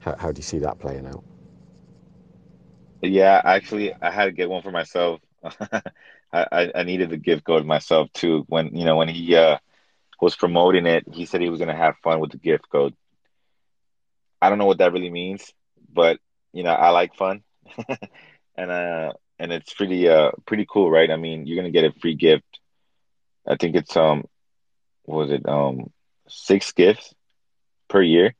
how, 0.00 0.16
how 0.18 0.32
do 0.32 0.38
you 0.38 0.42
see 0.42 0.58
that 0.58 0.78
playing 0.78 1.06
out? 1.06 1.22
Yeah, 3.02 3.40
actually, 3.44 3.94
I 4.00 4.10
had 4.10 4.26
to 4.26 4.32
get 4.32 4.48
one 4.50 4.62
for 4.62 4.70
myself. 4.70 5.20
I, 6.32 6.70
I 6.74 6.82
needed 6.84 7.10
the 7.10 7.16
gift 7.16 7.44
goat 7.44 7.64
myself 7.64 8.12
too. 8.12 8.44
When 8.48 8.74
you 8.76 8.84
know 8.84 8.96
when 8.96 9.08
he 9.08 9.34
uh, 9.36 9.58
was 10.20 10.36
promoting 10.36 10.86
it, 10.86 11.04
he 11.12 11.26
said 11.26 11.40
he 11.40 11.48
was 11.50 11.58
gonna 11.60 11.76
have 11.76 11.96
fun 12.02 12.20
with 12.20 12.30
the 12.32 12.38
gift 12.38 12.68
goat. 12.70 12.94
I 14.40 14.48
don't 14.48 14.58
know 14.58 14.66
what 14.66 14.78
that 14.78 14.92
really 14.92 15.10
means, 15.10 15.52
but 15.92 16.18
you 16.52 16.62
know 16.62 16.72
I 16.72 16.90
like 16.90 17.14
fun, 17.14 17.42
and 18.56 18.70
uh 18.70 19.12
and 19.38 19.52
it's 19.52 19.72
pretty 19.74 20.08
uh 20.08 20.30
pretty 20.46 20.66
cool, 20.70 20.90
right? 20.90 21.10
I 21.10 21.16
mean, 21.16 21.46
you're 21.46 21.56
gonna 21.56 21.70
get 21.70 21.84
a 21.84 21.92
free 22.00 22.14
gift. 22.14 22.49
I 23.50 23.56
think 23.56 23.76
it's 23.76 23.96
um 23.96 24.24
was 25.06 25.30
it 25.30 25.48
um 25.48 25.90
six 26.28 26.72
gifts 26.72 27.14
per 27.88 28.02
year, 28.02 28.34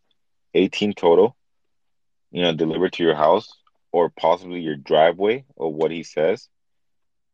18 0.55 0.93
total, 0.95 1.37
you 2.33 2.43
know, 2.43 2.55
delivered 2.55 2.93
to 2.95 3.05
your 3.05 3.15
house 3.17 3.49
or 3.93 4.11
possibly 4.11 4.61
your 4.61 4.77
driveway 4.77 5.45
or 5.57 5.73
what 5.73 5.91
he 5.93 6.03
says. 6.05 6.49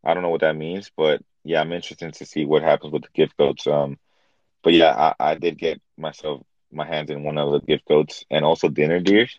I 0.04 0.14
don't 0.14 0.22
know 0.22 0.30
what 0.30 0.40
that 0.42 0.56
means, 0.56 0.90
but 0.96 1.22
yeah, 1.44 1.60
I'm 1.60 1.72
interested 1.72 2.14
to 2.14 2.26
see 2.26 2.44
what 2.44 2.62
happens 2.62 2.92
with 2.92 3.02
the 3.02 3.08
gift 3.14 3.36
goats. 3.36 3.66
Um, 3.66 3.98
but 4.62 4.74
yeah, 4.74 5.12
I, 5.18 5.30
I 5.32 5.34
did 5.34 5.58
get 5.58 5.80
myself 5.98 6.42
my 6.72 6.86
hands 6.86 7.10
in 7.10 7.22
one 7.24 7.38
of 7.38 7.52
the 7.52 7.60
gift 7.60 7.86
goats 7.88 8.24
and 8.30 8.44
also 8.44 8.68
dinner 8.68 9.00
deers. 9.00 9.38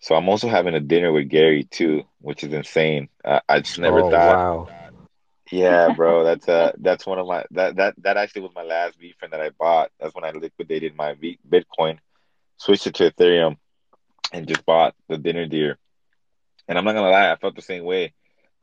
So 0.00 0.14
I'm 0.14 0.28
also 0.28 0.48
having 0.48 0.74
a 0.74 0.80
dinner 0.80 1.12
with 1.12 1.28
Gary 1.28 1.64
too, 1.64 2.04
which 2.20 2.44
is 2.44 2.52
insane. 2.52 3.08
Uh, 3.24 3.40
I 3.48 3.60
just 3.60 3.78
never 3.78 4.02
Oh 4.02 4.10
thought. 4.10 4.40
wow! 4.40 4.68
Yeah, 5.50 5.90
bro, 5.96 6.24
that's 6.24 6.48
uh 6.48 6.72
that's 6.78 7.06
one 7.06 7.18
of 7.18 7.26
my 7.26 7.44
that 7.52 7.76
that 7.76 7.94
that 7.98 8.16
actually 8.16 8.42
was 8.42 8.54
my 8.54 8.62
last 8.62 8.98
VeeFriend 9.00 9.32
that 9.32 9.40
I 9.40 9.50
bought. 9.50 9.90
That's 10.00 10.14
when 10.14 10.24
I 10.24 10.30
liquidated 10.30 10.96
my 10.96 11.14
v, 11.14 11.38
Bitcoin, 11.48 11.98
switched 12.56 12.86
it 12.86 12.94
to 12.96 13.10
Ethereum, 13.10 13.56
and 14.32 14.46
just 14.46 14.64
bought 14.64 14.94
the 15.08 15.18
dinner 15.18 15.46
deer. 15.46 15.78
And 16.68 16.78
I'm 16.78 16.84
not 16.84 16.94
gonna 16.94 17.10
lie, 17.10 17.30
I 17.32 17.36
felt 17.36 17.56
the 17.56 17.62
same 17.62 17.84
way. 17.84 18.14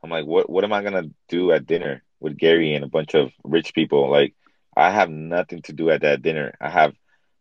I'm 0.02 0.10
like, 0.10 0.26
what 0.26 0.48
what 0.48 0.64
am 0.64 0.72
I 0.72 0.82
gonna 0.82 1.10
do 1.28 1.52
at 1.52 1.66
dinner 1.66 2.02
with 2.20 2.38
Gary 2.38 2.74
and 2.74 2.84
a 2.84 2.88
bunch 2.88 3.14
of 3.14 3.32
rich 3.44 3.74
people? 3.74 4.10
Like, 4.10 4.34
I 4.76 4.90
have 4.90 5.10
nothing 5.10 5.62
to 5.62 5.72
do 5.72 5.90
at 5.90 6.02
that 6.02 6.22
dinner. 6.22 6.54
I 6.60 6.70
have 6.70 6.94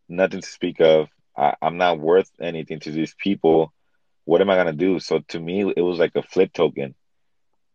nothing 0.10 0.42
to 0.42 0.48
speak 0.48 0.82
of. 0.82 1.08
I, 1.38 1.56
I'm 1.62 1.78
not 1.78 2.00
worth 2.00 2.30
anything 2.42 2.80
to 2.82 2.92
these 2.92 3.16
people. 3.18 3.74
What 4.26 4.42
am 4.42 4.50
I 4.50 4.56
gonna 4.56 4.74
do? 4.74 5.00
So 5.00 5.20
to 5.30 5.40
me, 5.40 5.72
it 5.76 5.82
was 5.82 6.00
like 6.00 6.16
a 6.16 6.24
flip 6.24 6.52
token. 6.54 6.96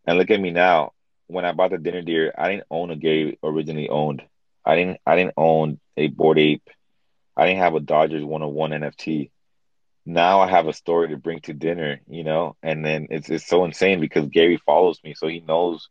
And 0.07 0.19
look 0.19 0.31
at 0.31 0.41
me 0.41 0.51
now. 0.51 0.93
When 1.33 1.45
I 1.45 1.53
bought 1.53 1.71
the 1.71 1.79
dinner 1.79 2.03
deer, 2.03 2.33
I 2.37 2.51
didn't 2.51 2.67
own 2.71 2.91
a 2.91 2.97
Gary 2.97 3.39
originally 3.43 3.89
owned. 3.89 4.23
I 4.65 4.77
didn't 4.77 5.01
I 5.07 5.17
didn't 5.17 5.35
own 5.37 5.81
a 5.97 6.09
Bored 6.09 6.39
Ape. 6.39 6.69
I 7.37 7.47
didn't 7.47 7.61
have 7.61 7.75
a 7.75 7.81
Dodgers 7.81 8.25
101 8.25 8.71
NFT. 8.71 9.31
Now 10.05 10.41
I 10.41 10.49
have 10.49 10.69
a 10.69 10.73
story 10.73 11.09
to 11.09 11.17
bring 11.17 11.41
to 11.41 11.55
dinner, 11.55 12.01
you 12.09 12.25
know, 12.25 12.57
and 12.63 12.85
then 12.85 13.09
it's 13.11 13.31
it's 13.31 13.47
so 13.47 13.65
insane 13.65 14.01
because 14.01 14.29
Gary 14.29 14.59
follows 14.65 15.01
me, 15.05 15.15
so 15.15 15.29
he 15.29 15.41
knows 15.41 15.89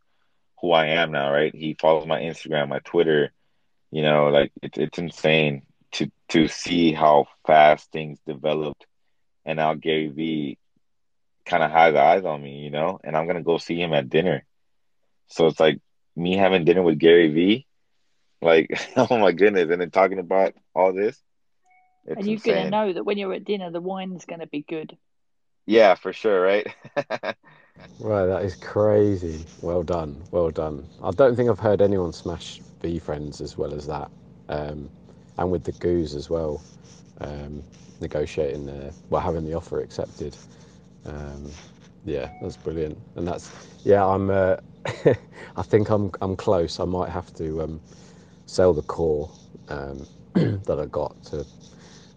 who 0.61 0.71
I 0.71 0.87
am 0.87 1.11
now, 1.11 1.31
right? 1.31 1.53
He 1.53 1.75
follows 1.79 2.05
my 2.07 2.19
Instagram, 2.21 2.69
my 2.69 2.79
Twitter, 2.79 3.31
you 3.91 4.03
know, 4.03 4.27
like 4.29 4.51
it's 4.61 4.77
it's 4.77 4.99
insane 4.99 5.63
to 5.93 6.11
to 6.29 6.47
see 6.47 6.93
how 6.93 7.27
fast 7.45 7.91
things 7.91 8.19
developed 8.27 8.85
and 9.45 9.57
now 9.57 9.73
Gary 9.73 10.07
Vee 10.07 10.57
kind 11.45 11.63
of 11.63 11.71
has 11.71 11.95
eyes 11.95 12.25
on 12.25 12.41
me, 12.41 12.59
you 12.59 12.69
know, 12.69 12.99
and 13.03 13.15
I'm 13.15 13.27
gonna 13.27 13.43
go 13.43 13.57
see 13.57 13.81
him 13.81 13.93
at 13.93 14.09
dinner. 14.09 14.45
So 15.31 15.47
it's 15.47 15.59
like 15.59 15.79
me 16.15 16.35
having 16.37 16.65
dinner 16.65 16.83
with 16.83 16.99
Gary 16.99 17.29
Vee, 17.29 17.67
like 18.41 18.69
oh 18.97 19.17
my 19.17 19.31
goodness, 19.31 19.69
and 19.71 19.81
then 19.81 19.91
talking 19.91 20.19
about 20.19 20.53
all 20.75 20.93
this, 20.93 21.21
it's 22.05 22.19
And 22.19 22.27
you're 22.27 22.39
going 22.39 22.63
to 22.65 22.69
know 22.69 22.93
that 22.93 23.03
when 23.03 23.17
you're 23.17 23.33
at 23.33 23.45
dinner, 23.45 23.71
the 23.71 23.81
wine's 23.81 24.25
going 24.25 24.41
to 24.41 24.47
be 24.47 24.61
good. 24.61 24.97
Yeah, 25.65 25.95
for 25.95 26.13
sure, 26.13 26.41
right? 26.41 26.67
Right, 27.99 28.25
that 28.25 28.43
is 28.43 28.55
crazy. 28.55 29.45
Well 29.61 29.83
done, 29.83 30.21
well 30.31 30.51
done. 30.51 30.87
I 31.03 31.11
don't 31.11 31.35
think 31.35 31.49
I've 31.49 31.59
heard 31.59 31.81
anyone 31.81 32.13
smash 32.13 32.59
V 32.81 32.99
VeeFriends 32.99 33.41
as 33.41 33.57
well 33.57 33.73
as 33.73 33.87
that, 33.87 34.09
um, 34.49 34.89
and 35.37 35.51
with 35.51 35.63
the 35.63 35.71
goos 35.73 36.15
as 36.15 36.29
well. 36.29 36.61
Um, 37.21 37.63
negotiating 37.99 38.65
the 38.65 38.93
well, 39.09 39.21
having 39.21 39.45
the 39.45 39.53
offer 39.53 39.81
accepted. 39.81 40.35
Um, 41.05 41.49
yeah, 42.05 42.29
that's 42.41 42.57
brilliant, 42.57 42.97
and 43.15 43.27
that's 43.27 43.51
yeah. 43.83 44.05
I'm. 44.05 44.29
Uh, 44.29 44.57
I 45.57 45.63
think 45.63 45.89
I'm. 45.89 46.11
I'm 46.21 46.35
close. 46.35 46.79
I 46.79 46.85
might 46.85 47.09
have 47.09 47.33
to 47.35 47.61
um, 47.63 47.81
sell 48.45 48.73
the 48.73 48.83
core 48.83 49.31
um, 49.69 50.07
that 50.33 50.79
I 50.81 50.85
got 50.87 51.21
to 51.25 51.45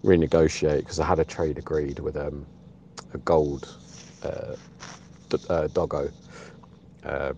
renegotiate 0.05 0.79
because 0.81 1.01
I 1.01 1.07
had 1.07 1.19
a 1.19 1.25
trade 1.25 1.59
agreed 1.59 1.99
with 2.01 2.17
um, 2.17 2.47
a 3.15 3.19
gold 3.19 3.77
uh, 4.23 4.57
d- 5.31 5.39
uh, 5.51 5.69
doggo, 5.69 6.11
um, 7.05 7.37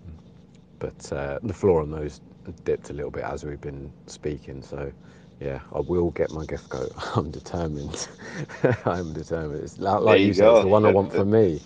but 0.79 1.13
uh, 1.13 1.39
the 1.43 1.55
floor 1.55 1.83
on 1.83 1.91
those 1.91 2.21
dipped 2.65 2.91
a 2.91 2.93
little 2.93 3.11
bit 3.11 3.25
as 3.25 3.45
we've 3.45 3.61
been 3.61 3.93
speaking. 4.07 4.63
So 4.63 4.93
yeah, 5.41 5.61
I 5.75 5.81
will 5.81 6.11
get 6.13 6.31
my 6.33 6.45
gift 6.47 6.69
goat. 6.71 6.93
I'm 7.17 7.31
determined. 7.31 8.09
I'm 8.87 9.13
determined. 9.13 9.63
It's 9.65 9.79
like, 9.79 10.03
There 10.05 10.17
you 10.19 10.33
you 10.33 10.35
said, 10.35 10.51
it's 10.51 10.61
the 10.61 10.69
one 10.69 10.85
I 10.85 10.89
want 10.89 11.13
for 11.13 11.25
me. 11.25 11.63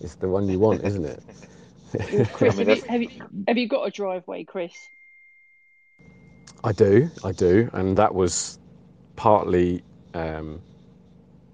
It's 0.00 0.14
the 0.16 0.28
one 0.28 0.48
you 0.48 0.58
want, 0.58 0.84
isn't 0.84 1.04
it? 1.04 1.22
Well, 2.10 2.26
I 2.48 2.52
Chris, 2.52 2.54
mean, 2.54 2.68
have 2.68 2.76
you 2.76 2.82
have 2.88 3.02
you 3.02 3.10
have 3.48 3.58
you 3.58 3.68
got 3.68 3.84
a 3.86 3.90
driveway, 3.90 4.44
Chris? 4.44 4.90
I 6.64 6.72
do, 6.72 7.10
I 7.24 7.32
do, 7.32 7.70
and 7.72 7.96
that 7.96 8.14
was 8.14 8.58
partly, 9.16 9.82
um, 10.14 10.60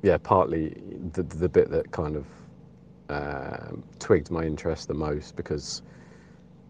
yeah, 0.03 0.19
partly 0.19 0.71
the 1.13 1.23
the 1.23 1.49
bit 1.49 1.71
that 1.71 1.91
kind 1.93 2.17
of 2.17 2.27
um 3.09 3.83
twigged 3.99 4.31
my 4.31 4.43
interest 4.45 4.89
the 4.89 4.95
most 4.95 5.37
because 5.37 5.83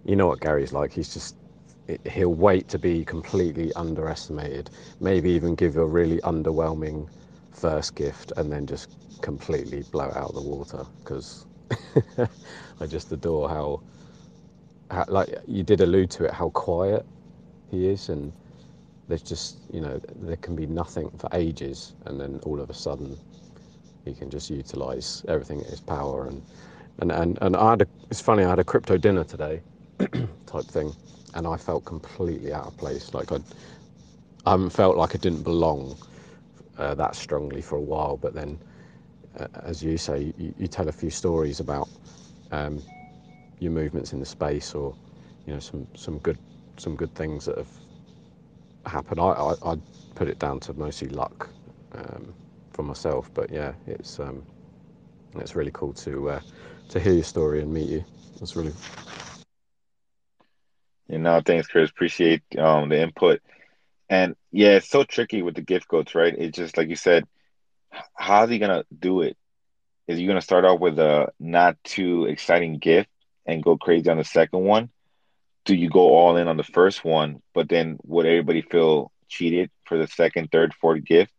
you 0.04 0.16
know 0.16 0.26
what 0.26 0.40
Gary's 0.40 0.72
like. 0.72 0.92
He's 0.92 1.12
just 1.12 1.36
he'll 2.10 2.34
wait 2.34 2.68
to 2.68 2.78
be 2.78 3.04
completely 3.04 3.72
underestimated, 3.74 4.70
maybe 5.00 5.30
even 5.30 5.54
give 5.54 5.76
a 5.76 5.86
really 5.86 6.18
underwhelming 6.22 7.08
first 7.52 7.94
gift, 7.94 8.32
and 8.36 8.52
then 8.52 8.66
just 8.66 8.90
completely 9.22 9.82
blow 9.92 10.06
it 10.08 10.16
out 10.16 10.30
of 10.30 10.34
the 10.34 10.42
water 10.42 10.84
because 11.02 11.46
I 12.80 12.86
just 12.86 13.12
adore 13.12 13.48
how, 13.48 13.82
how, 14.90 15.04
like 15.08 15.34
you 15.46 15.62
did 15.62 15.80
allude 15.80 16.10
to 16.12 16.24
it, 16.24 16.32
how 16.32 16.50
quiet 16.50 17.04
he 17.70 17.88
is, 17.88 18.08
and 18.08 18.32
there's 19.08 19.22
just 19.22 19.58
you 19.72 19.80
know 19.80 20.00
there 20.16 20.36
can 20.36 20.56
be 20.56 20.66
nothing 20.66 21.10
for 21.18 21.28
ages, 21.32 21.94
and 22.06 22.20
then 22.20 22.40
all 22.44 22.60
of 22.60 22.70
a 22.70 22.74
sudden 22.74 23.18
he 24.04 24.14
can 24.14 24.30
just 24.30 24.50
utilize 24.50 25.24
everything 25.28 25.60
at 25.60 25.66
his 25.66 25.80
power 25.80 26.26
and 26.26 26.42
and 27.00 27.12
and, 27.12 27.38
and 27.42 27.56
I 27.56 27.70
had 27.70 27.82
a, 27.82 27.86
it's 28.10 28.20
funny 28.20 28.44
I 28.44 28.50
had 28.50 28.58
a 28.58 28.64
crypto 28.64 28.96
dinner 28.96 29.24
today 29.24 29.62
type 30.46 30.66
thing 30.66 30.94
and 31.34 31.46
I 31.46 31.56
felt 31.56 31.84
completely 31.84 32.52
out 32.52 32.66
of 32.66 32.76
place 32.78 33.12
like 33.14 33.32
I 33.32 33.38
I 34.46 34.52
haven't 34.52 34.70
felt 34.70 34.96
like 34.96 35.14
I 35.14 35.18
didn't 35.18 35.42
belong 35.42 35.96
uh, 36.78 36.94
that 36.94 37.16
strongly 37.16 37.60
for 37.62 37.76
a 37.76 37.80
while 37.82 38.16
but 38.16 38.34
then 38.34 38.58
as 39.64 39.82
you 39.82 39.96
say 39.96 40.32
you, 40.36 40.54
you 40.58 40.66
tell 40.66 40.88
a 40.88 40.92
few 40.92 41.10
stories 41.10 41.60
about 41.60 41.88
um, 42.50 42.82
your 43.58 43.72
movements 43.72 44.12
in 44.12 44.20
the 44.20 44.26
space 44.26 44.74
or 44.74 44.94
you 45.46 45.52
know 45.54 45.60
some 45.60 45.86
some 45.94 46.18
good 46.18 46.38
some 46.76 46.96
good 46.96 47.14
things 47.14 47.44
that 47.46 47.56
have 47.56 47.70
happened 48.86 49.20
I, 49.20 49.24
I 49.24 49.54
I'd 49.72 49.80
put 50.14 50.28
it 50.28 50.38
down 50.38 50.60
to 50.60 50.72
mostly 50.74 51.08
luck 51.08 51.48
um, 51.92 52.34
for 52.72 52.82
myself 52.82 53.30
but 53.34 53.50
yeah 53.50 53.72
it's 53.86 54.18
um, 54.20 54.42
it's 55.36 55.54
really 55.54 55.70
cool 55.72 55.92
to 55.94 56.30
uh, 56.30 56.40
to 56.88 57.00
hear 57.00 57.12
your 57.12 57.24
story 57.24 57.60
and 57.62 57.72
meet 57.72 57.88
you. 57.88 58.04
It's 58.40 58.56
really 58.56 58.72
you 61.08 61.18
know, 61.18 61.40
thanks, 61.44 61.68
Chris. 61.68 61.90
Appreciate 61.90 62.42
um 62.58 62.88
the 62.88 63.00
input. 63.02 63.40
And 64.08 64.34
yeah, 64.52 64.76
it's 64.76 64.88
so 64.88 65.04
tricky 65.04 65.42
with 65.42 65.54
the 65.54 65.62
gift 65.62 65.88
goats, 65.88 66.14
right? 66.14 66.34
It's 66.36 66.56
just 66.56 66.76
like 66.76 66.88
you 66.88 66.96
said, 66.96 67.24
how's 68.14 68.50
he 68.50 68.58
gonna 68.58 68.84
do 68.96 69.22
it? 69.22 69.36
Is 70.08 70.18
he 70.18 70.26
gonna 70.26 70.40
start 70.40 70.64
off 70.64 70.80
with 70.80 70.98
a 70.98 71.32
not 71.38 71.76
too 71.84 72.26
exciting 72.26 72.78
gift 72.78 73.08
and 73.46 73.62
go 73.62 73.76
crazy 73.76 74.10
on 74.10 74.18
the 74.18 74.24
second 74.24 74.60
one? 74.60 74.90
Do 75.64 75.74
you 75.74 75.90
go 75.90 76.10
all 76.16 76.36
in 76.36 76.48
on 76.48 76.56
the 76.56 76.64
first 76.64 77.04
one, 77.04 77.42
but 77.54 77.68
then 77.68 77.98
would 78.04 78.26
everybody 78.26 78.62
feel 78.62 79.10
cheated 79.28 79.70
for 79.84 79.98
the 79.98 80.06
second, 80.06 80.50
third, 80.52 80.74
fourth 80.74 81.04
gift? 81.04 81.32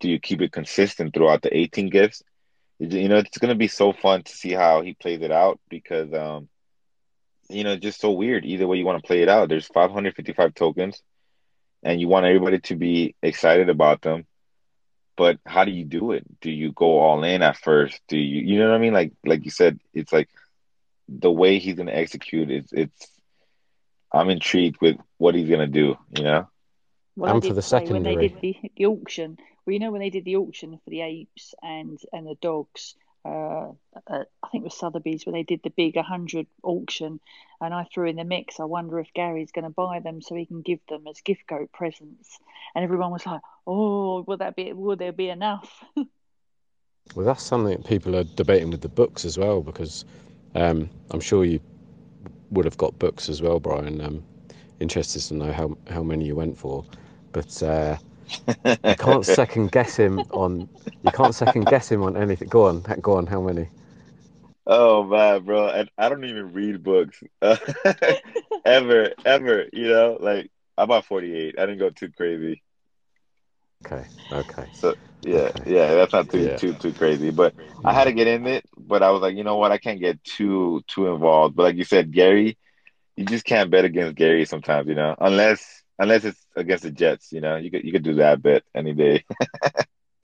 Do 0.00 0.08
you 0.08 0.18
keep 0.18 0.40
it 0.40 0.52
consistent 0.52 1.12
throughout 1.14 1.42
the 1.42 1.56
18 1.56 1.90
gifts? 1.90 2.22
you 2.78 3.08
know, 3.08 3.18
it's 3.18 3.38
gonna 3.38 3.56
be 3.56 3.68
so 3.68 3.92
fun 3.92 4.22
to 4.22 4.32
see 4.32 4.52
how 4.52 4.82
he 4.82 4.94
plays 4.94 5.20
it 5.20 5.32
out 5.32 5.58
because 5.68 6.12
um, 6.14 6.48
you 7.48 7.64
know, 7.64 7.76
just 7.76 8.00
so 8.00 8.12
weird. 8.12 8.44
Either 8.44 8.66
way 8.66 8.76
you 8.76 8.84
want 8.86 9.02
to 9.02 9.06
play 9.06 9.22
it 9.22 9.28
out, 9.28 9.48
there's 9.48 9.66
555 9.66 10.54
tokens, 10.54 11.02
and 11.82 12.00
you 12.00 12.08
want 12.08 12.26
everybody 12.26 12.60
to 12.60 12.76
be 12.76 13.14
excited 13.22 13.68
about 13.68 14.02
them. 14.02 14.26
But 15.18 15.38
how 15.46 15.64
do 15.66 15.72
you 15.72 15.84
do 15.84 16.12
it? 16.12 16.24
Do 16.40 16.50
you 16.50 16.72
go 16.72 17.00
all 17.00 17.24
in 17.24 17.42
at 17.42 17.58
first? 17.58 18.00
Do 18.08 18.18
you, 18.18 18.42
you 18.42 18.60
know 18.60 18.70
what 18.70 18.76
I 18.76 18.80
mean? 18.80 18.94
Like, 18.94 19.12
like 19.26 19.44
you 19.44 19.50
said, 19.52 19.80
it's 19.94 20.12
like 20.12 20.30
the 21.08 21.32
way 21.32 21.58
he's 21.58 21.76
gonna 21.76 21.92
execute. 21.92 22.50
It's, 22.50 22.72
it's. 22.72 23.08
I'm 24.14 24.30
intrigued 24.30 24.80
with 24.82 24.96
what 25.18 25.34
he's 25.34 25.50
gonna 25.50 25.66
do. 25.68 25.96
You 26.16 26.24
know. 26.24 26.48
Well, 27.16 27.32
And 27.34 27.44
I 27.44 27.48
for 27.48 27.54
the 27.54 27.62
say 27.62 27.86
when 27.86 28.04
they 28.04 28.16
secondary. 28.16 28.16
did 28.16 28.40
the, 28.40 28.56
the 28.76 28.86
auction, 28.86 29.38
well, 29.66 29.74
you 29.74 29.80
know, 29.80 29.90
when 29.92 30.00
they 30.00 30.10
did 30.10 30.24
the 30.24 30.36
auction 30.36 30.78
for 30.84 30.90
the 30.90 31.02
apes 31.02 31.54
and 31.62 31.98
and 32.12 32.26
the 32.26 32.36
dogs, 32.36 32.94
uh, 33.24 33.72
I 34.08 34.24
think 34.50 34.62
it 34.62 34.64
was 34.64 34.78
Sotheby's 34.78 35.26
where 35.26 35.32
they 35.32 35.42
did 35.42 35.62
the 35.62 35.70
big 35.70 35.96
100 35.96 36.46
auction, 36.62 37.20
and 37.60 37.74
I 37.74 37.84
threw 37.84 38.08
in 38.08 38.16
the 38.16 38.24
mix. 38.24 38.60
I 38.60 38.64
wonder 38.64 38.98
if 38.98 39.12
Gary's 39.14 39.52
going 39.52 39.64
to 39.64 39.70
buy 39.70 40.00
them 40.00 40.22
so 40.22 40.34
he 40.34 40.46
can 40.46 40.62
give 40.62 40.80
them 40.88 41.06
as 41.06 41.20
gift 41.20 41.46
goat 41.46 41.70
presents. 41.72 42.38
And 42.74 42.84
everyone 42.84 43.10
was 43.12 43.26
like, 43.26 43.40
"Oh, 43.66 44.22
will 44.22 44.38
that 44.38 44.56
be? 44.56 44.72
Will 44.72 44.96
there 44.96 45.12
be 45.12 45.28
enough?" 45.28 45.84
Well, 47.14 47.24
that's 47.24 47.42
something 47.42 47.82
people 47.84 48.14
are 48.16 48.24
debating 48.24 48.70
with 48.70 48.82
the 48.82 48.88
books 48.88 49.24
as 49.24 49.38
well, 49.38 49.62
because 49.62 50.04
um, 50.54 50.90
I'm 51.10 51.20
sure 51.20 51.44
you 51.44 51.58
would 52.50 52.66
have 52.66 52.76
got 52.76 52.98
books 52.98 53.28
as 53.28 53.40
well, 53.40 53.58
Brian. 53.60 54.00
Um, 54.00 54.22
interested 54.80 55.20
to 55.22 55.34
know 55.34 55.52
how, 55.52 55.76
how 55.90 56.02
many 56.02 56.26
you 56.26 56.36
went 56.36 56.56
for, 56.58 56.84
but 57.32 57.62
uh, 57.62 57.96
you 58.84 58.96
can't 58.96 59.24
second 59.26 59.70
guess 59.70 59.96
him 59.96 60.24
on 60.32 60.68
you 61.02 61.12
can't 61.12 61.34
second 61.34 61.66
guess 61.68 61.90
him 61.90 62.02
on 62.02 62.16
anything. 62.16 62.48
Go 62.48 62.66
on, 62.66 62.82
go 63.00 63.14
on. 63.16 63.26
How 63.26 63.40
many? 63.40 63.68
Oh 64.66 65.02
man, 65.04 65.44
bro, 65.44 65.68
and 65.68 65.90
I 65.98 66.08
don't 66.08 66.24
even 66.24 66.52
read 66.52 66.82
books 66.82 67.22
ever, 68.64 69.12
ever. 69.24 69.66
You 69.72 69.88
know, 69.88 70.18
like 70.20 70.50
I'm 70.76 70.84
about 70.84 71.06
48. 71.06 71.58
I 71.58 71.66
didn't 71.66 71.78
go 71.78 71.90
too 71.90 72.10
crazy. 72.12 72.62
Okay, 73.84 74.06
okay, 74.32 74.66
So 74.72 74.94
yeah, 75.22 75.50
okay. 75.56 75.64
yeah, 75.66 75.94
that's 75.94 76.12
not 76.12 76.28
too 76.30 76.48
Yeah, 76.48 76.56
too 76.56 76.74
too 76.74 76.92
crazy. 76.94 77.30
But 77.30 77.54
I 77.84 77.92
had 77.92 78.04
to 78.04 78.12
get 78.12 78.26
in 78.28 78.46
it, 78.46 78.64
but 78.76 79.02
I 79.02 79.10
was 79.10 79.22
like, 79.22 79.36
you 79.36 79.44
know 79.44 79.56
what, 79.56 79.72
I 79.72 79.78
can't 79.78 80.00
get 80.00 80.22
too 80.24 80.82
too 80.88 81.08
involved. 81.08 81.56
But 81.56 81.64
like 81.64 81.76
you 81.76 81.84
said, 81.84 82.12
Gary, 82.12 82.58
you 83.16 83.24
just 83.26 83.44
can't 83.44 83.70
bet 83.70 83.84
against 83.84 84.16
Gary 84.16 84.44
sometimes, 84.44 84.88
you 84.88 84.94
know, 84.94 85.14
unless 85.20 85.82
unless 85.98 86.24
it's 86.24 86.46
against 86.56 86.84
the 86.84 86.90
Jets, 86.90 87.32
you 87.32 87.40
know, 87.40 87.56
you 87.56 87.70
could 87.70 87.84
you 87.84 87.92
could 87.92 88.04
do 88.04 88.14
that 88.14 88.42
bet 88.42 88.62
any 88.74 88.94
day. 88.94 89.24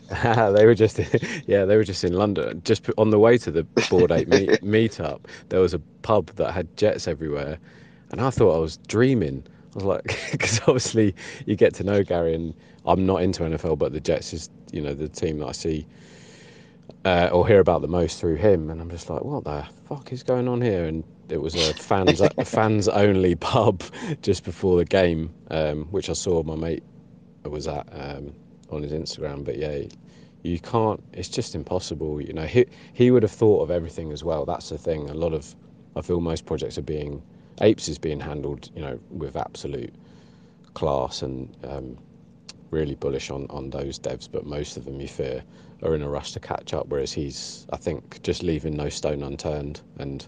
they 0.22 0.66
were 0.66 0.74
just 0.74 0.98
yeah 1.46 1.64
they 1.64 1.76
were 1.76 1.84
just 1.84 2.04
in 2.04 2.12
London. 2.12 2.60
Just 2.64 2.88
on 2.98 3.10
the 3.10 3.18
way 3.18 3.38
to 3.38 3.50
the 3.50 3.64
Bored 3.88 4.12
Ape 4.12 4.28
meet 4.28 4.50
meetup 4.62 5.20
there 5.48 5.60
was 5.60 5.72
a 5.72 5.78
pub 6.02 6.26
that 6.36 6.52
had 6.52 6.76
jets 6.76 7.08
everywhere. 7.08 7.58
And 8.10 8.20
I 8.20 8.30
thought 8.30 8.54
I 8.54 8.58
was 8.58 8.76
dreaming. 8.86 9.44
I 9.72 9.76
was 9.76 9.84
like 9.84 10.04
because 10.32 10.60
obviously 10.60 11.14
you 11.46 11.56
get 11.56 11.74
to 11.76 11.84
know 11.84 12.02
Gary 12.02 12.34
and 12.34 12.54
I'm 12.84 13.06
not 13.06 13.22
into 13.22 13.42
NFL 13.44 13.78
but 13.78 13.92
the 13.92 14.00
Jets 14.00 14.32
is 14.34 14.50
you 14.72 14.82
know 14.82 14.92
the 14.92 15.08
team 15.08 15.38
that 15.38 15.46
I 15.46 15.52
see 15.52 15.86
uh, 17.06 17.30
or 17.32 17.46
hear 17.46 17.60
about 17.60 17.80
the 17.80 17.88
most 17.88 18.20
through 18.20 18.36
him. 18.36 18.68
And 18.68 18.80
I'm 18.80 18.90
just 18.90 19.08
like 19.08 19.22
what 19.22 19.44
the 19.44 19.66
fuck 19.88 20.12
is 20.12 20.22
going 20.22 20.48
on 20.48 20.60
here? 20.60 20.84
And 20.84 21.02
it 21.28 21.40
was 21.40 21.54
a 21.54 21.74
fans 21.74 22.20
a 22.20 22.44
fans 22.44 22.88
only 22.88 23.34
pub 23.50 23.82
just 24.22 24.44
before 24.44 24.76
the 24.78 24.84
game 24.84 25.32
um, 25.50 25.84
which 25.86 26.08
I 26.10 26.12
saw 26.12 26.42
my 26.42 26.54
mate 26.54 26.82
was 27.44 27.68
at 27.68 27.86
um, 27.92 28.34
on 28.70 28.82
his 28.82 28.92
Instagram. 28.92 29.44
But 29.44 29.56
yeah, 29.56 29.82
you 30.42 30.58
can't. 30.60 31.02
It's 31.12 31.28
just 31.28 31.54
impossible. 31.54 32.20
You 32.20 32.32
know, 32.32 32.46
he 32.46 32.66
he 32.92 33.10
would 33.10 33.22
have 33.22 33.32
thought 33.32 33.62
of 33.62 33.70
everything 33.70 34.12
as 34.12 34.24
well. 34.24 34.44
That's 34.44 34.68
the 34.68 34.78
thing. 34.78 35.08
A 35.10 35.14
lot 35.14 35.32
of 35.32 35.54
I 35.96 36.02
feel 36.02 36.20
most 36.20 36.46
projects 36.46 36.78
are 36.78 36.82
being 36.82 37.22
apes 37.60 37.88
is 37.88 37.98
being 37.98 38.20
handled. 38.20 38.70
You 38.74 38.82
know, 38.82 39.00
with 39.10 39.36
absolute 39.36 39.94
class 40.74 41.22
and 41.22 41.54
um, 41.64 41.96
really 42.70 42.94
bullish 42.94 43.30
on 43.30 43.46
on 43.50 43.70
those 43.70 43.98
devs. 43.98 44.28
But 44.30 44.46
most 44.46 44.76
of 44.76 44.84
them, 44.84 45.00
you 45.00 45.08
fear, 45.08 45.42
are 45.82 45.94
in 45.94 46.02
a 46.02 46.08
rush 46.08 46.32
to 46.32 46.40
catch 46.40 46.74
up. 46.74 46.88
Whereas 46.88 47.12
he's, 47.12 47.66
I 47.72 47.76
think, 47.76 48.22
just 48.22 48.42
leaving 48.42 48.76
no 48.76 48.88
stone 48.88 49.22
unturned 49.22 49.80
and. 49.98 50.26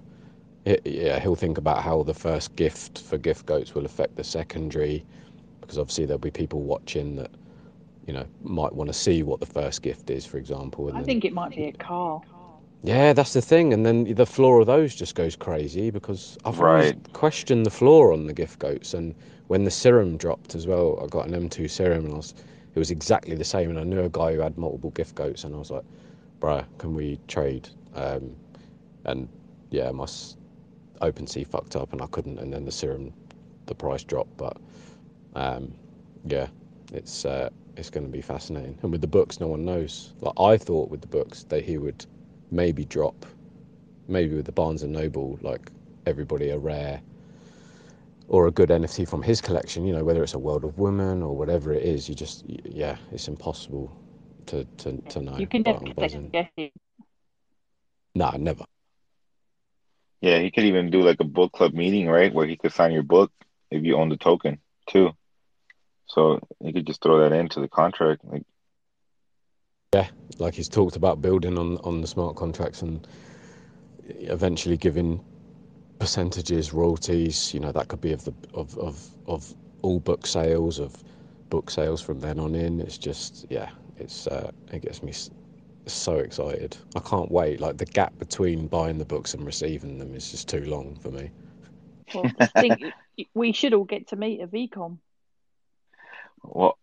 He- 0.66 0.80
Yeah, 1.04 1.20
he'll 1.20 1.36
think 1.36 1.58
about 1.58 1.82
how 1.82 2.02
the 2.02 2.14
first 2.14 2.54
gift 2.56 3.00
for 3.02 3.18
gift 3.18 3.46
goats 3.46 3.74
will 3.74 3.86
affect 3.86 4.16
the 4.16 4.24
secondary, 4.24 5.04
because 5.62 5.78
obviously 5.78 6.06
there'll 6.06 6.18
be 6.18 6.30
people 6.30 6.62
watching 6.62 7.16
that 7.16 7.30
you 8.06 8.12
know 8.14 8.26
might 8.42 8.74
want 8.74 8.88
to 8.88 8.94
see 8.94 9.22
what 9.22 9.40
the 9.40 9.46
first 9.46 9.82
gift 9.82 10.10
is 10.10 10.26
for 10.26 10.38
example 10.38 10.88
and 10.88 10.96
I 10.96 11.00
then 11.00 11.06
think 11.06 11.24
it 11.24 11.32
might 11.32 11.54
be 11.54 11.64
a 11.64 11.72
car. 11.72 12.22
yeah 12.84 13.12
that's 13.12 13.32
the 13.32 13.42
thing 13.42 13.72
and 13.72 13.84
then 13.84 14.04
the 14.14 14.26
floor 14.26 14.60
of 14.60 14.66
those 14.66 14.94
just 14.94 15.16
goes 15.16 15.34
crazy 15.36 15.90
because 15.90 16.38
i've 16.44 16.60
always 16.60 16.94
Right. 16.94 17.12
questioned 17.12 17.66
the 17.66 17.70
floor 17.70 18.12
on 18.12 18.26
the 18.26 18.32
gift 18.34 18.60
goats 18.60 18.94
and 18.94 19.14
when 19.48 19.64
the 19.64 19.70
serum 19.70 20.16
dropped 20.16 20.54
as 20.54 20.66
well 20.68 21.00
i 21.02 21.06
got 21.08 21.26
an 21.26 21.34
m2 21.34 21.68
serum 21.68 22.04
and 22.04 22.14
I 22.14 22.16
was 22.18 22.34
it 22.74 22.78
was 22.78 22.90
exactly 22.92 23.34
the 23.34 23.44
same 23.44 23.70
and 23.70 23.78
i 23.80 23.84
knew 23.84 24.02
a 24.02 24.08
guy 24.10 24.34
who 24.34 24.40
had 24.40 24.56
multiple 24.56 24.90
gift 24.90 25.16
goats 25.16 25.44
and 25.44 25.54
i 25.54 25.58
was 25.58 25.70
like 25.72 25.84
bruh 26.40 26.64
can 26.78 26.94
we 26.94 27.18
trade 27.26 27.68
um, 27.96 28.36
and 29.04 29.28
yeah 29.70 29.90
my 29.90 30.04
s- 30.04 30.36
OpenSea 31.00 31.46
fucked 31.46 31.76
up 31.76 31.92
and 31.92 32.02
i 32.02 32.06
couldn't 32.06 32.38
and 32.38 32.52
then 32.52 32.64
the 32.64 32.72
serum 32.72 33.12
the 33.66 33.74
price 33.74 34.04
dropped 34.04 34.36
but 34.36 34.56
um, 35.36 35.72
yeah, 36.24 36.48
it's 36.92 37.24
uh, 37.24 37.50
it's 37.76 37.90
going 37.90 38.04
to 38.04 38.10
be 38.10 38.22
fascinating. 38.22 38.78
And 38.82 38.90
with 38.90 39.02
the 39.02 39.06
books, 39.06 39.38
no 39.38 39.46
one 39.46 39.64
knows. 39.64 40.14
Like 40.20 40.34
I 40.40 40.56
thought 40.56 40.90
with 40.90 41.02
the 41.02 41.06
books 41.06 41.44
that 41.44 41.62
he 41.62 41.78
would 41.78 42.04
maybe 42.50 42.84
drop, 42.84 43.26
maybe 44.08 44.34
with 44.34 44.46
the 44.46 44.52
Barnes 44.52 44.82
and 44.82 44.92
Noble, 44.92 45.38
like 45.42 45.70
everybody 46.06 46.50
a 46.50 46.58
rare 46.58 47.00
or 48.28 48.46
a 48.48 48.50
good 48.50 48.70
NFT 48.70 49.08
from 49.08 49.22
his 49.22 49.40
collection. 49.40 49.86
You 49.86 49.94
know, 49.94 50.04
whether 50.04 50.22
it's 50.22 50.34
a 50.34 50.38
World 50.38 50.64
of 50.64 50.78
Women 50.78 51.22
or 51.22 51.36
whatever 51.36 51.72
it 51.72 51.82
is, 51.82 52.08
you 52.08 52.14
just 52.14 52.44
yeah, 52.48 52.96
it's 53.12 53.28
impossible 53.28 53.94
to 54.46 54.64
to, 54.78 54.96
to 55.10 55.20
know. 55.20 55.36
You 55.36 55.46
can 55.46 55.62
never 55.62 55.84
guess 55.84 56.14
it. 56.56 56.72
Nah, 58.14 58.32
never. 58.38 58.64
Yeah, 60.26 60.40
he 60.40 60.50
could 60.50 60.64
even 60.64 60.90
do 60.90 61.02
like 61.02 61.20
a 61.20 61.24
book 61.24 61.52
club 61.52 61.72
meeting, 61.72 62.08
right, 62.08 62.34
where 62.34 62.48
he 62.48 62.56
could 62.56 62.72
sign 62.72 62.90
your 62.92 63.04
book 63.04 63.30
if 63.70 63.84
you 63.84 63.96
own 63.96 64.08
the 64.08 64.16
token 64.16 64.58
too. 64.88 65.12
So 66.06 66.40
he 66.60 66.72
could 66.72 66.86
just 66.86 67.00
throw 67.02 67.20
that 67.20 67.32
into 67.32 67.60
the 67.60 67.68
contract. 67.68 68.24
Like, 68.24 68.42
Yeah, 69.94 70.08
like 70.38 70.54
he's 70.54 70.68
talked 70.68 70.96
about 70.96 71.22
building 71.22 71.58
on 71.58 71.78
on 71.78 72.00
the 72.00 72.06
smart 72.06 72.36
contracts 72.36 72.82
and 72.82 73.06
eventually 74.20 74.76
giving 74.76 75.24
percentages, 75.98 76.72
royalties. 76.72 77.54
You 77.54 77.60
know, 77.60 77.72
that 77.72 77.88
could 77.88 78.00
be 78.00 78.12
of 78.12 78.24
the 78.24 78.34
of 78.54 78.76
of 78.78 79.08
of 79.26 79.54
all 79.82 80.00
book 80.00 80.26
sales, 80.26 80.78
of 80.80 80.96
book 81.50 81.70
sales 81.70 82.02
from 82.02 82.20
then 82.20 82.38
on 82.38 82.54
in. 82.54 82.80
It's 82.80 82.98
just 82.98 83.46
yeah, 83.50 83.70
it's 83.98 84.26
uh, 84.26 84.50
it 84.72 84.82
gets 84.82 85.02
me 85.02 85.12
so 85.92 86.16
excited. 86.16 86.76
I 86.94 87.00
can't 87.00 87.30
wait. 87.30 87.60
Like 87.60 87.78
the 87.78 87.86
gap 87.86 88.18
between 88.18 88.66
buying 88.66 88.98
the 88.98 89.04
books 89.04 89.34
and 89.34 89.44
receiving 89.44 89.98
them 89.98 90.14
is 90.14 90.30
just 90.30 90.48
too 90.48 90.64
long 90.64 90.96
for 90.96 91.10
me. 91.10 91.30
Well, 92.14 92.30
I 92.38 92.46
think 92.46 92.82
we 93.34 93.52
should 93.52 93.74
all 93.74 93.84
get 93.84 94.08
to 94.08 94.16
meet 94.16 94.40
a 94.40 94.46
VeeCon. 94.46 94.98
well, 96.42 96.78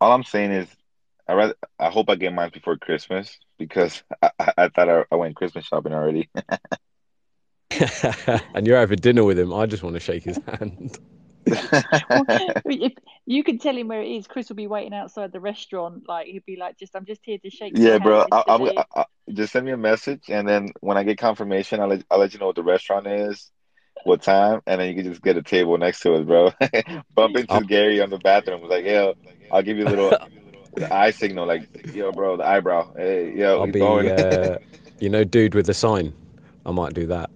all 0.00 0.12
I'm 0.12 0.24
saying 0.24 0.52
is, 0.52 0.68
I 1.26 1.32
rather 1.34 1.54
I 1.78 1.90
hope 1.90 2.10
I 2.10 2.16
get 2.16 2.34
mine 2.34 2.50
before 2.52 2.76
Christmas 2.76 3.38
because 3.58 4.02
I, 4.22 4.30
I, 4.38 4.52
I 4.58 4.68
thought 4.68 4.88
I, 4.88 5.04
I 5.10 5.16
went 5.16 5.36
Christmas 5.36 5.64
shopping 5.64 5.94
already. 5.94 6.28
and 8.54 8.66
you're 8.66 8.78
having 8.78 8.98
dinner 8.98 9.24
with 9.24 9.38
him. 9.38 9.52
I 9.52 9.66
just 9.66 9.82
want 9.82 9.94
to 9.94 10.00
shake 10.00 10.24
his 10.24 10.38
hand. 10.46 10.98
Well, 12.10 12.26
if 12.64 12.92
you 13.26 13.44
can 13.44 13.58
tell 13.58 13.76
him 13.76 13.88
where 13.88 14.02
it 14.02 14.10
is, 14.10 14.26
Chris 14.26 14.48
will 14.48 14.56
be 14.56 14.66
waiting 14.66 14.94
outside 14.94 15.32
the 15.32 15.40
restaurant. 15.40 16.04
Like 16.08 16.26
he'd 16.26 16.44
be 16.44 16.56
like, 16.56 16.78
"Just, 16.78 16.94
I'm 16.94 17.04
just 17.04 17.20
here 17.24 17.38
to 17.38 17.50
shake 17.50 17.72
Yeah, 17.74 17.98
bro. 17.98 18.26
I, 18.30 18.44
I'm 18.46 18.62
I, 18.62 18.84
I, 18.94 19.04
just 19.32 19.52
send 19.52 19.66
me 19.66 19.72
a 19.72 19.76
message, 19.76 20.24
and 20.28 20.48
then 20.48 20.72
when 20.80 20.96
I 20.96 21.02
get 21.02 21.18
confirmation, 21.18 21.80
I'll 21.80 21.88
let 21.88 22.04
I'll 22.10 22.18
let 22.18 22.32
you 22.34 22.40
know 22.40 22.46
what 22.46 22.56
the 22.56 22.62
restaurant 22.62 23.06
is, 23.06 23.50
what 24.04 24.22
time, 24.22 24.60
and 24.66 24.80
then 24.80 24.88
you 24.88 24.94
can 24.94 25.10
just 25.10 25.22
get 25.22 25.36
a 25.36 25.42
table 25.42 25.76
next 25.78 26.00
to 26.00 26.14
us, 26.14 26.24
bro. 26.24 26.52
Bump 27.14 27.36
I'll, 27.36 27.56
into 27.56 27.66
Gary 27.66 28.00
on 28.00 28.10
the 28.10 28.18
bathroom, 28.18 28.60
Was 28.60 28.70
like, 28.70 28.84
yo, 28.84 29.14
I'll 29.50 29.62
give 29.62 29.78
you 29.78 29.86
a 29.86 29.88
little 29.88 30.10
the 30.74 30.92
eye 30.92 31.10
signal, 31.10 31.46
like, 31.46 31.68
yo, 31.94 32.12
bro, 32.12 32.36
the 32.36 32.46
eyebrow. 32.46 32.92
Hey, 32.96 33.34
yo, 33.36 33.60
I'll 33.60 33.66
be, 33.66 33.80
going. 33.80 34.10
uh, 34.10 34.58
you 35.00 35.08
know, 35.08 35.24
dude 35.24 35.54
with 35.54 35.66
the 35.66 35.74
sign. 35.74 36.12
I 36.66 36.70
might 36.70 36.94
do 36.94 37.06
that. 37.06 37.30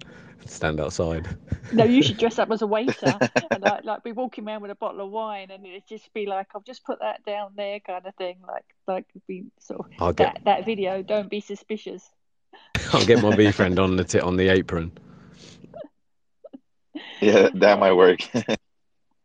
Stand 0.49 0.80
outside. 0.80 1.28
No, 1.72 1.84
you 1.84 2.03
should 2.03 2.18
dress 2.18 2.38
up 2.38 2.51
as 2.51 2.62
a 2.62 2.66
waiter 2.66 3.20
and 3.51 3.62
like 3.62 3.84
like 3.84 4.03
be 4.03 4.12
walking 4.12 4.46
around 4.46 4.62
with 4.62 4.70
a 4.70 4.74
bottle 4.74 5.05
of 5.05 5.11
wine, 5.11 5.51
and 5.51 5.66
it'd 5.66 5.86
just 5.88 6.12
be 6.14 6.26
like, 6.26 6.49
"I'll 6.55 6.62
just 6.62 6.84
put 6.84 7.01
that 7.01 7.24
down 7.24 7.53
there," 7.57 7.80
kind 7.80 8.07
of 8.07 8.14
thing. 8.14 8.38
Like 8.46 8.64
like 8.86 9.07
be 9.26 9.44
sort 9.61 9.80
of 9.80 9.86
I'll 9.99 10.12
get 10.12 10.34
that 10.34 10.44
that 10.44 10.64
video. 10.64 11.03
Don't 11.03 11.28
be 11.28 11.40
suspicious. 11.40 12.09
I'll 12.92 13.05
get 13.05 13.22
my 13.22 13.30
VeeFriend 13.36 13.78
on 13.78 13.96
the 13.96 14.05
t- 14.05 14.20
on 14.20 14.36
the 14.36 14.49
apron. 14.49 14.92
Yeah, 17.20 17.49
that 17.55 17.80
might 17.80 17.92
work. 17.92 18.20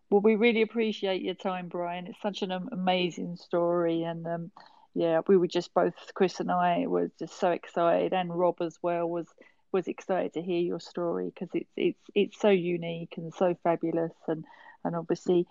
Well, 0.09 0.21
we 0.21 0.35
really 0.35 0.61
appreciate 0.61 1.23
your 1.23 1.33
time, 1.33 1.69
Brian. 1.69 2.05
It's 2.05 2.21
such 2.21 2.43
an 2.43 2.51
amazing 2.51 3.35
story, 3.35 4.03
and 4.03 4.27
um, 4.27 4.51
yeah, 4.93 5.21
we 5.27 5.37
were 5.37 5.47
just 5.47 5.73
both 5.73 5.93
Chris 6.13 6.39
and 6.39 6.51
I 6.51 6.85
were 6.85 7.09
just 7.17 7.39
so 7.39 7.49
excited, 7.49 8.13
and 8.13 8.31
Rob 8.31 8.61
as 8.61 8.77
well 8.83 9.09
was 9.09 9.27
was 9.73 9.87
excited 9.87 10.33
to 10.33 10.41
hear 10.41 10.61
your 10.61 10.79
story 10.79 11.31
because 11.33 11.49
it's 11.53 11.71
it's 11.75 11.99
it's 12.15 12.39
so 12.39 12.49
unique 12.49 13.15
and 13.17 13.33
so 13.33 13.55
fabulous, 13.63 14.13
and 14.27 14.45
and 14.83 14.95
obviously. 14.95 15.47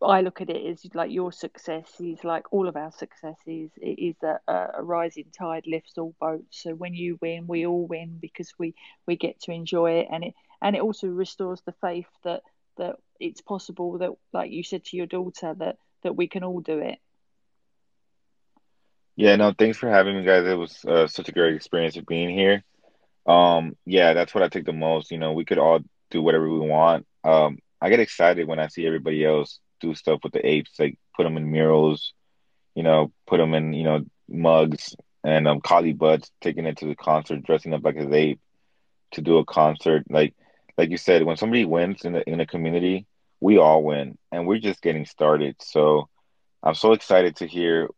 I 0.00 0.20
look 0.20 0.40
at 0.40 0.50
it 0.50 0.64
as 0.66 0.86
like 0.94 1.10
your 1.10 1.32
success 1.32 2.00
is 2.00 2.24
like 2.24 2.52
all 2.52 2.68
of 2.68 2.76
our 2.76 2.92
successes. 2.92 3.70
It 3.76 3.98
is 3.98 4.16
a, 4.22 4.38
a 4.76 4.82
rising 4.82 5.26
tide 5.36 5.64
lifts 5.66 5.98
all 5.98 6.14
boats. 6.20 6.62
So 6.62 6.74
when 6.74 6.94
you 6.94 7.18
win, 7.20 7.46
we 7.46 7.66
all 7.66 7.86
win 7.86 8.18
because 8.20 8.52
we 8.58 8.74
we 9.06 9.16
get 9.16 9.40
to 9.42 9.52
enjoy 9.52 10.00
it, 10.00 10.08
and 10.10 10.24
it 10.24 10.34
and 10.60 10.76
it 10.76 10.82
also 10.82 11.08
restores 11.08 11.62
the 11.62 11.72
faith 11.80 12.08
that 12.24 12.42
that 12.78 12.96
it's 13.20 13.40
possible 13.40 13.98
that, 13.98 14.10
like 14.32 14.50
you 14.50 14.62
said 14.62 14.84
to 14.86 14.96
your 14.96 15.06
daughter, 15.06 15.54
that 15.58 15.76
that 16.02 16.16
we 16.16 16.28
can 16.28 16.44
all 16.44 16.60
do 16.60 16.78
it. 16.78 16.98
Yeah, 19.16 19.36
no, 19.36 19.52
thanks 19.56 19.78
for 19.78 19.88
having 19.88 20.16
me, 20.16 20.24
guys. 20.24 20.46
It 20.46 20.54
was 20.56 20.84
uh, 20.84 21.06
such 21.06 21.28
a 21.28 21.32
great 21.32 21.54
experience 21.54 21.96
of 21.96 22.06
being 22.06 22.30
here. 22.30 22.62
Um, 23.26 23.76
yeah, 23.84 24.14
that's 24.14 24.34
what 24.34 24.42
I 24.42 24.48
take 24.48 24.64
the 24.64 24.72
most. 24.72 25.10
You 25.10 25.18
know, 25.18 25.32
we 25.32 25.44
could 25.44 25.58
all 25.58 25.80
do 26.10 26.22
whatever 26.22 26.48
we 26.48 26.58
want. 26.58 27.06
Um, 27.24 27.58
I 27.80 27.88
get 27.88 28.00
excited 28.00 28.46
when 28.46 28.58
I 28.58 28.68
see 28.68 28.86
everybody 28.86 29.24
else 29.24 29.58
do 29.80 29.94
stuff 29.94 30.20
with 30.22 30.32
the 30.32 30.46
apes, 30.46 30.72
like 30.78 30.98
put 31.16 31.24
them 31.24 31.36
in 31.36 31.50
murals, 31.50 32.12
you 32.74 32.82
know, 32.82 33.12
put 33.26 33.38
them 33.38 33.54
in, 33.54 33.72
you 33.72 33.84
know, 33.84 34.04
mugs 34.28 34.94
and 35.24 35.46
um, 35.46 35.60
Collie 35.60 35.92
Buddz 35.92 36.30
taking 36.40 36.66
it 36.66 36.78
to 36.78 36.86
the 36.86 36.94
concert, 36.94 37.42
dressing 37.42 37.74
up 37.74 37.84
like 37.84 37.96
his 37.96 38.12
ape 38.12 38.40
to 39.12 39.22
do 39.22 39.38
a 39.38 39.44
concert. 39.44 40.04
Like, 40.10 40.34
like 40.76 40.90
you 40.90 40.96
said, 40.96 41.22
when 41.24 41.36
somebody 41.36 41.64
wins 41.64 42.04
in 42.04 42.12
the 42.12 42.28
in 42.28 42.40
a 42.40 42.46
community, 42.46 43.06
we 43.40 43.58
all 43.58 43.82
win, 43.82 44.18
and 44.30 44.46
we're 44.46 44.58
just 44.58 44.82
getting 44.82 45.04
started. 45.04 45.56
So, 45.60 46.08
I'm 46.62 46.74
so 46.74 46.92
excited 46.92 47.36
to 47.36 47.46
hear 47.46 47.88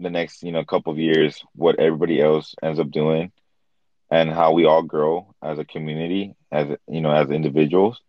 the 0.00 0.10
next, 0.10 0.42
you 0.42 0.52
know, 0.52 0.64
couple 0.64 0.92
of 0.92 0.98
years 0.98 1.42
what 1.54 1.78
everybody 1.78 2.20
else 2.20 2.54
ends 2.62 2.80
up 2.80 2.90
doing 2.90 3.32
and 4.10 4.30
how 4.30 4.52
we 4.52 4.64
all 4.64 4.82
grow 4.82 5.34
as 5.42 5.58
a 5.58 5.64
community, 5.64 6.34
as 6.52 6.68
you 6.88 7.00
know, 7.00 7.10
as 7.12 7.30
individuals. 7.30 8.00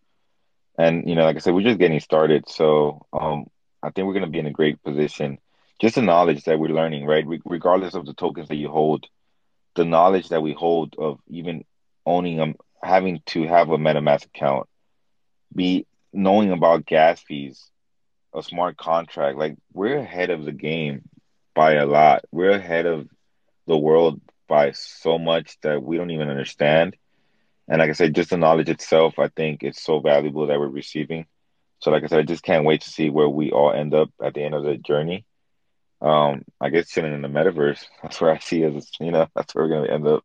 And 0.78 1.08
you 1.08 1.14
know, 1.14 1.24
like 1.24 1.36
I 1.36 1.38
said, 1.40 1.54
we're 1.54 1.62
just 1.62 1.78
getting 1.78 2.00
started. 2.00 2.48
So 2.48 3.06
um, 3.12 3.46
I 3.82 3.90
think 3.90 4.06
we're 4.06 4.12
going 4.14 4.24
to 4.24 4.30
be 4.30 4.38
in 4.38 4.46
a 4.46 4.52
great 4.52 4.82
position. 4.82 5.38
Just 5.80 5.96
the 5.96 6.02
knowledge 6.02 6.44
that 6.44 6.58
we're 6.58 6.68
learning, 6.68 7.04
right? 7.06 7.26
Re- 7.26 7.40
regardless 7.44 7.94
of 7.94 8.06
the 8.06 8.14
tokens 8.14 8.48
that 8.48 8.56
you 8.56 8.68
hold, 8.68 9.06
the 9.74 9.84
knowledge 9.84 10.28
that 10.28 10.42
we 10.42 10.52
hold 10.52 10.94
of 10.98 11.20
even 11.28 11.64
owning 12.06 12.36
them, 12.36 12.54
having 12.82 13.20
to 13.26 13.46
have 13.46 13.70
a 13.70 13.76
MetaMask 13.78 14.26
account, 14.26 14.68
be 15.54 15.86
knowing 16.12 16.50
about 16.52 16.86
gas 16.86 17.20
fees, 17.20 17.70
a 18.34 18.42
smart 18.42 18.76
contract. 18.76 19.38
Like 19.38 19.56
we're 19.72 19.98
ahead 19.98 20.30
of 20.30 20.44
the 20.44 20.52
game 20.52 21.02
by 21.54 21.74
a 21.74 21.86
lot. 21.86 22.24
We're 22.30 22.50
ahead 22.52 22.86
of 22.86 23.08
the 23.66 23.76
world 23.76 24.20
by 24.48 24.72
so 24.72 25.18
much 25.18 25.58
that 25.62 25.82
we 25.82 25.96
don't 25.96 26.10
even 26.10 26.28
understand. 26.30 26.96
And 27.68 27.80
like 27.80 27.90
I 27.90 27.92
said, 27.92 28.14
just 28.14 28.30
the 28.30 28.36
knowledge 28.36 28.70
itself, 28.70 29.18
I 29.18 29.28
think 29.28 29.62
it's 29.62 29.82
so 29.82 30.00
valuable 30.00 30.46
that 30.46 30.58
we're 30.58 30.68
receiving. 30.68 31.26
So 31.80 31.90
like 31.90 32.02
I 32.02 32.06
said, 32.06 32.18
I 32.18 32.22
just 32.22 32.42
can't 32.42 32.64
wait 32.64 32.80
to 32.80 32.90
see 32.90 33.10
where 33.10 33.28
we 33.28 33.52
all 33.52 33.72
end 33.72 33.94
up 33.94 34.10
at 34.22 34.34
the 34.34 34.42
end 34.42 34.54
of 34.54 34.64
the 34.64 34.76
journey. 34.76 35.24
Um, 36.00 36.44
I 36.60 36.70
guess 36.70 36.88
chilling 36.88 37.12
in 37.12 37.22
the 37.22 37.28
metaverse. 37.28 37.84
That's 38.02 38.20
where 38.20 38.32
I 38.32 38.38
see 38.38 38.64
us, 38.64 38.90
you 39.00 39.10
know, 39.10 39.28
that's 39.34 39.54
where 39.54 39.64
we're 39.64 39.70
gonna 39.70 39.92
end 39.92 40.06
up. 40.06 40.24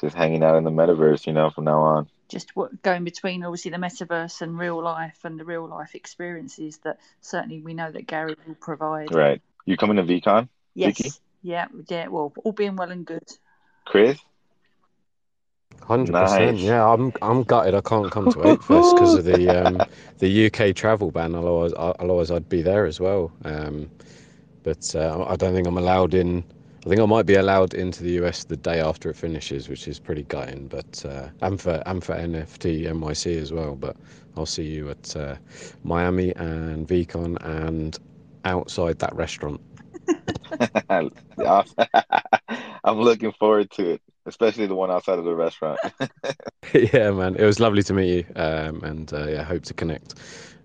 Just 0.00 0.16
hanging 0.16 0.42
out 0.42 0.56
in 0.56 0.64
the 0.64 0.70
metaverse, 0.70 1.26
you 1.26 1.32
know, 1.32 1.50
from 1.50 1.64
now 1.64 1.80
on. 1.80 2.08
Just 2.28 2.54
what 2.56 2.82
going 2.82 3.04
between 3.04 3.44
obviously 3.44 3.70
the 3.70 3.76
metaverse 3.76 4.40
and 4.40 4.58
real 4.58 4.82
life 4.82 5.18
and 5.24 5.38
the 5.38 5.44
real 5.44 5.68
life 5.68 5.94
experiences 5.94 6.78
that 6.84 6.98
certainly 7.20 7.60
we 7.60 7.74
know 7.74 7.90
that 7.90 8.06
Gary 8.06 8.36
will 8.46 8.54
provide. 8.54 9.12
Right. 9.12 9.42
You 9.66 9.76
coming 9.76 9.96
to 9.96 10.04
VeeCon? 10.04 10.48
Yes. 10.74 10.96
Vicky? 10.96 11.10
Yeah, 11.42 11.66
yeah. 11.88 12.08
Well, 12.08 12.32
all 12.44 12.52
being 12.52 12.76
well 12.76 12.90
and 12.90 13.04
good. 13.06 13.28
Chris. 13.84 14.18
Hundred 15.82 16.12
nice. 16.12 16.30
percent. 16.30 16.58
Yeah, 16.58 16.86
I'm 16.86 17.12
I'm 17.22 17.42
gutted. 17.42 17.74
I 17.74 17.80
can't 17.80 18.10
come 18.10 18.30
to 18.30 18.48
Ape 18.48 18.62
Fest 18.62 18.94
because 18.94 19.14
of 19.14 19.24
the 19.24 19.48
um, 19.66 19.80
the 20.18 20.46
UK 20.46 20.74
travel 20.74 21.10
ban. 21.10 21.34
Otherwise, 21.34 21.72
otherwise 21.76 22.30
I'd 22.30 22.48
be 22.48 22.62
there 22.62 22.86
as 22.86 23.00
well. 23.00 23.32
Um, 23.44 23.90
but 24.62 24.94
uh, 24.94 25.24
I 25.26 25.36
don't 25.36 25.54
think 25.54 25.66
I'm 25.66 25.78
allowed 25.78 26.14
in. 26.14 26.44
I 26.84 26.88
think 26.88 27.00
I 27.00 27.06
might 27.06 27.26
be 27.26 27.34
allowed 27.34 27.74
into 27.74 28.02
the 28.02 28.12
US 28.24 28.44
the 28.44 28.56
day 28.56 28.80
after 28.80 29.10
it 29.10 29.16
finishes, 29.16 29.68
which 29.68 29.88
is 29.88 29.98
pretty 29.98 30.22
gutting. 30.24 30.68
But 30.68 31.04
uh, 31.04 31.28
and 31.40 31.60
for 31.60 31.82
and 31.86 32.04
for 32.04 32.14
NFT 32.14 32.86
NYC 32.86 33.40
as 33.40 33.52
well. 33.52 33.74
But 33.74 33.96
I'll 34.36 34.46
see 34.46 34.64
you 34.64 34.90
at 34.90 35.16
uh, 35.16 35.36
Miami 35.82 36.34
and 36.36 36.86
VeeCon 36.86 37.36
and 37.44 37.98
outside 38.44 38.98
that 38.98 39.14
restaurant. 39.14 39.60
I'm 42.84 42.98
looking 42.98 43.32
forward 43.32 43.70
to 43.72 43.92
it, 43.92 44.02
especially 44.26 44.66
the 44.66 44.74
one 44.74 44.90
outside 44.90 45.18
of 45.18 45.24
the 45.24 45.34
restaurant. 45.34 45.80
yeah, 46.74 47.10
man, 47.10 47.36
it 47.36 47.44
was 47.44 47.60
lovely 47.60 47.82
to 47.84 47.92
meet 47.92 48.14
you, 48.14 48.24
um, 48.36 48.82
and 48.82 49.12
uh, 49.12 49.26
yeah, 49.26 49.42
hope 49.42 49.62
to 49.64 49.74
connect 49.74 50.14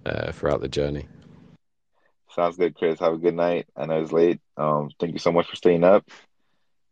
uh, 0.05 0.31
throughout 0.31 0.61
the 0.61 0.67
journey. 0.67 1.05
Sounds 2.35 2.57
good, 2.57 2.75
Chris. 2.75 2.99
Have 2.99 3.13
a 3.13 3.17
good 3.17 3.35
night. 3.35 3.67
I 3.77 3.85
know 3.85 4.01
it's 4.01 4.11
late. 4.11 4.39
Um, 4.57 4.89
thank 4.99 5.13
you 5.13 5.19
so 5.19 5.31
much 5.31 5.47
for 5.47 5.55
staying 5.55 5.83
up, 5.83 6.09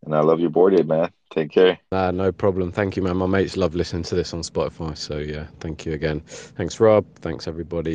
and 0.06 0.16
I 0.16 0.22
love 0.22 0.40
your 0.40 0.50
boarded, 0.50 0.88
man. 0.88 1.12
Take 1.32 1.52
care. 1.52 1.80
Uh, 1.92 2.12
no 2.12 2.32
problem. 2.32 2.72
Thank 2.72 2.96
you, 2.96 3.04
man. 3.04 3.18
My 3.18 3.26
mates 3.26 3.58
love 3.58 3.76
listening 3.76 4.04
to 4.04 4.16
this 4.16 4.34
on 4.34 4.42
Spotify. 4.42 4.98
So 4.98 5.18
yeah, 5.18 5.48
thank 5.60 5.86
you 5.86 5.94
again. 5.94 6.22
Thanks, 6.22 6.80
Rob. 6.80 7.06
Thanks, 7.16 7.48
everybody. 7.48 7.92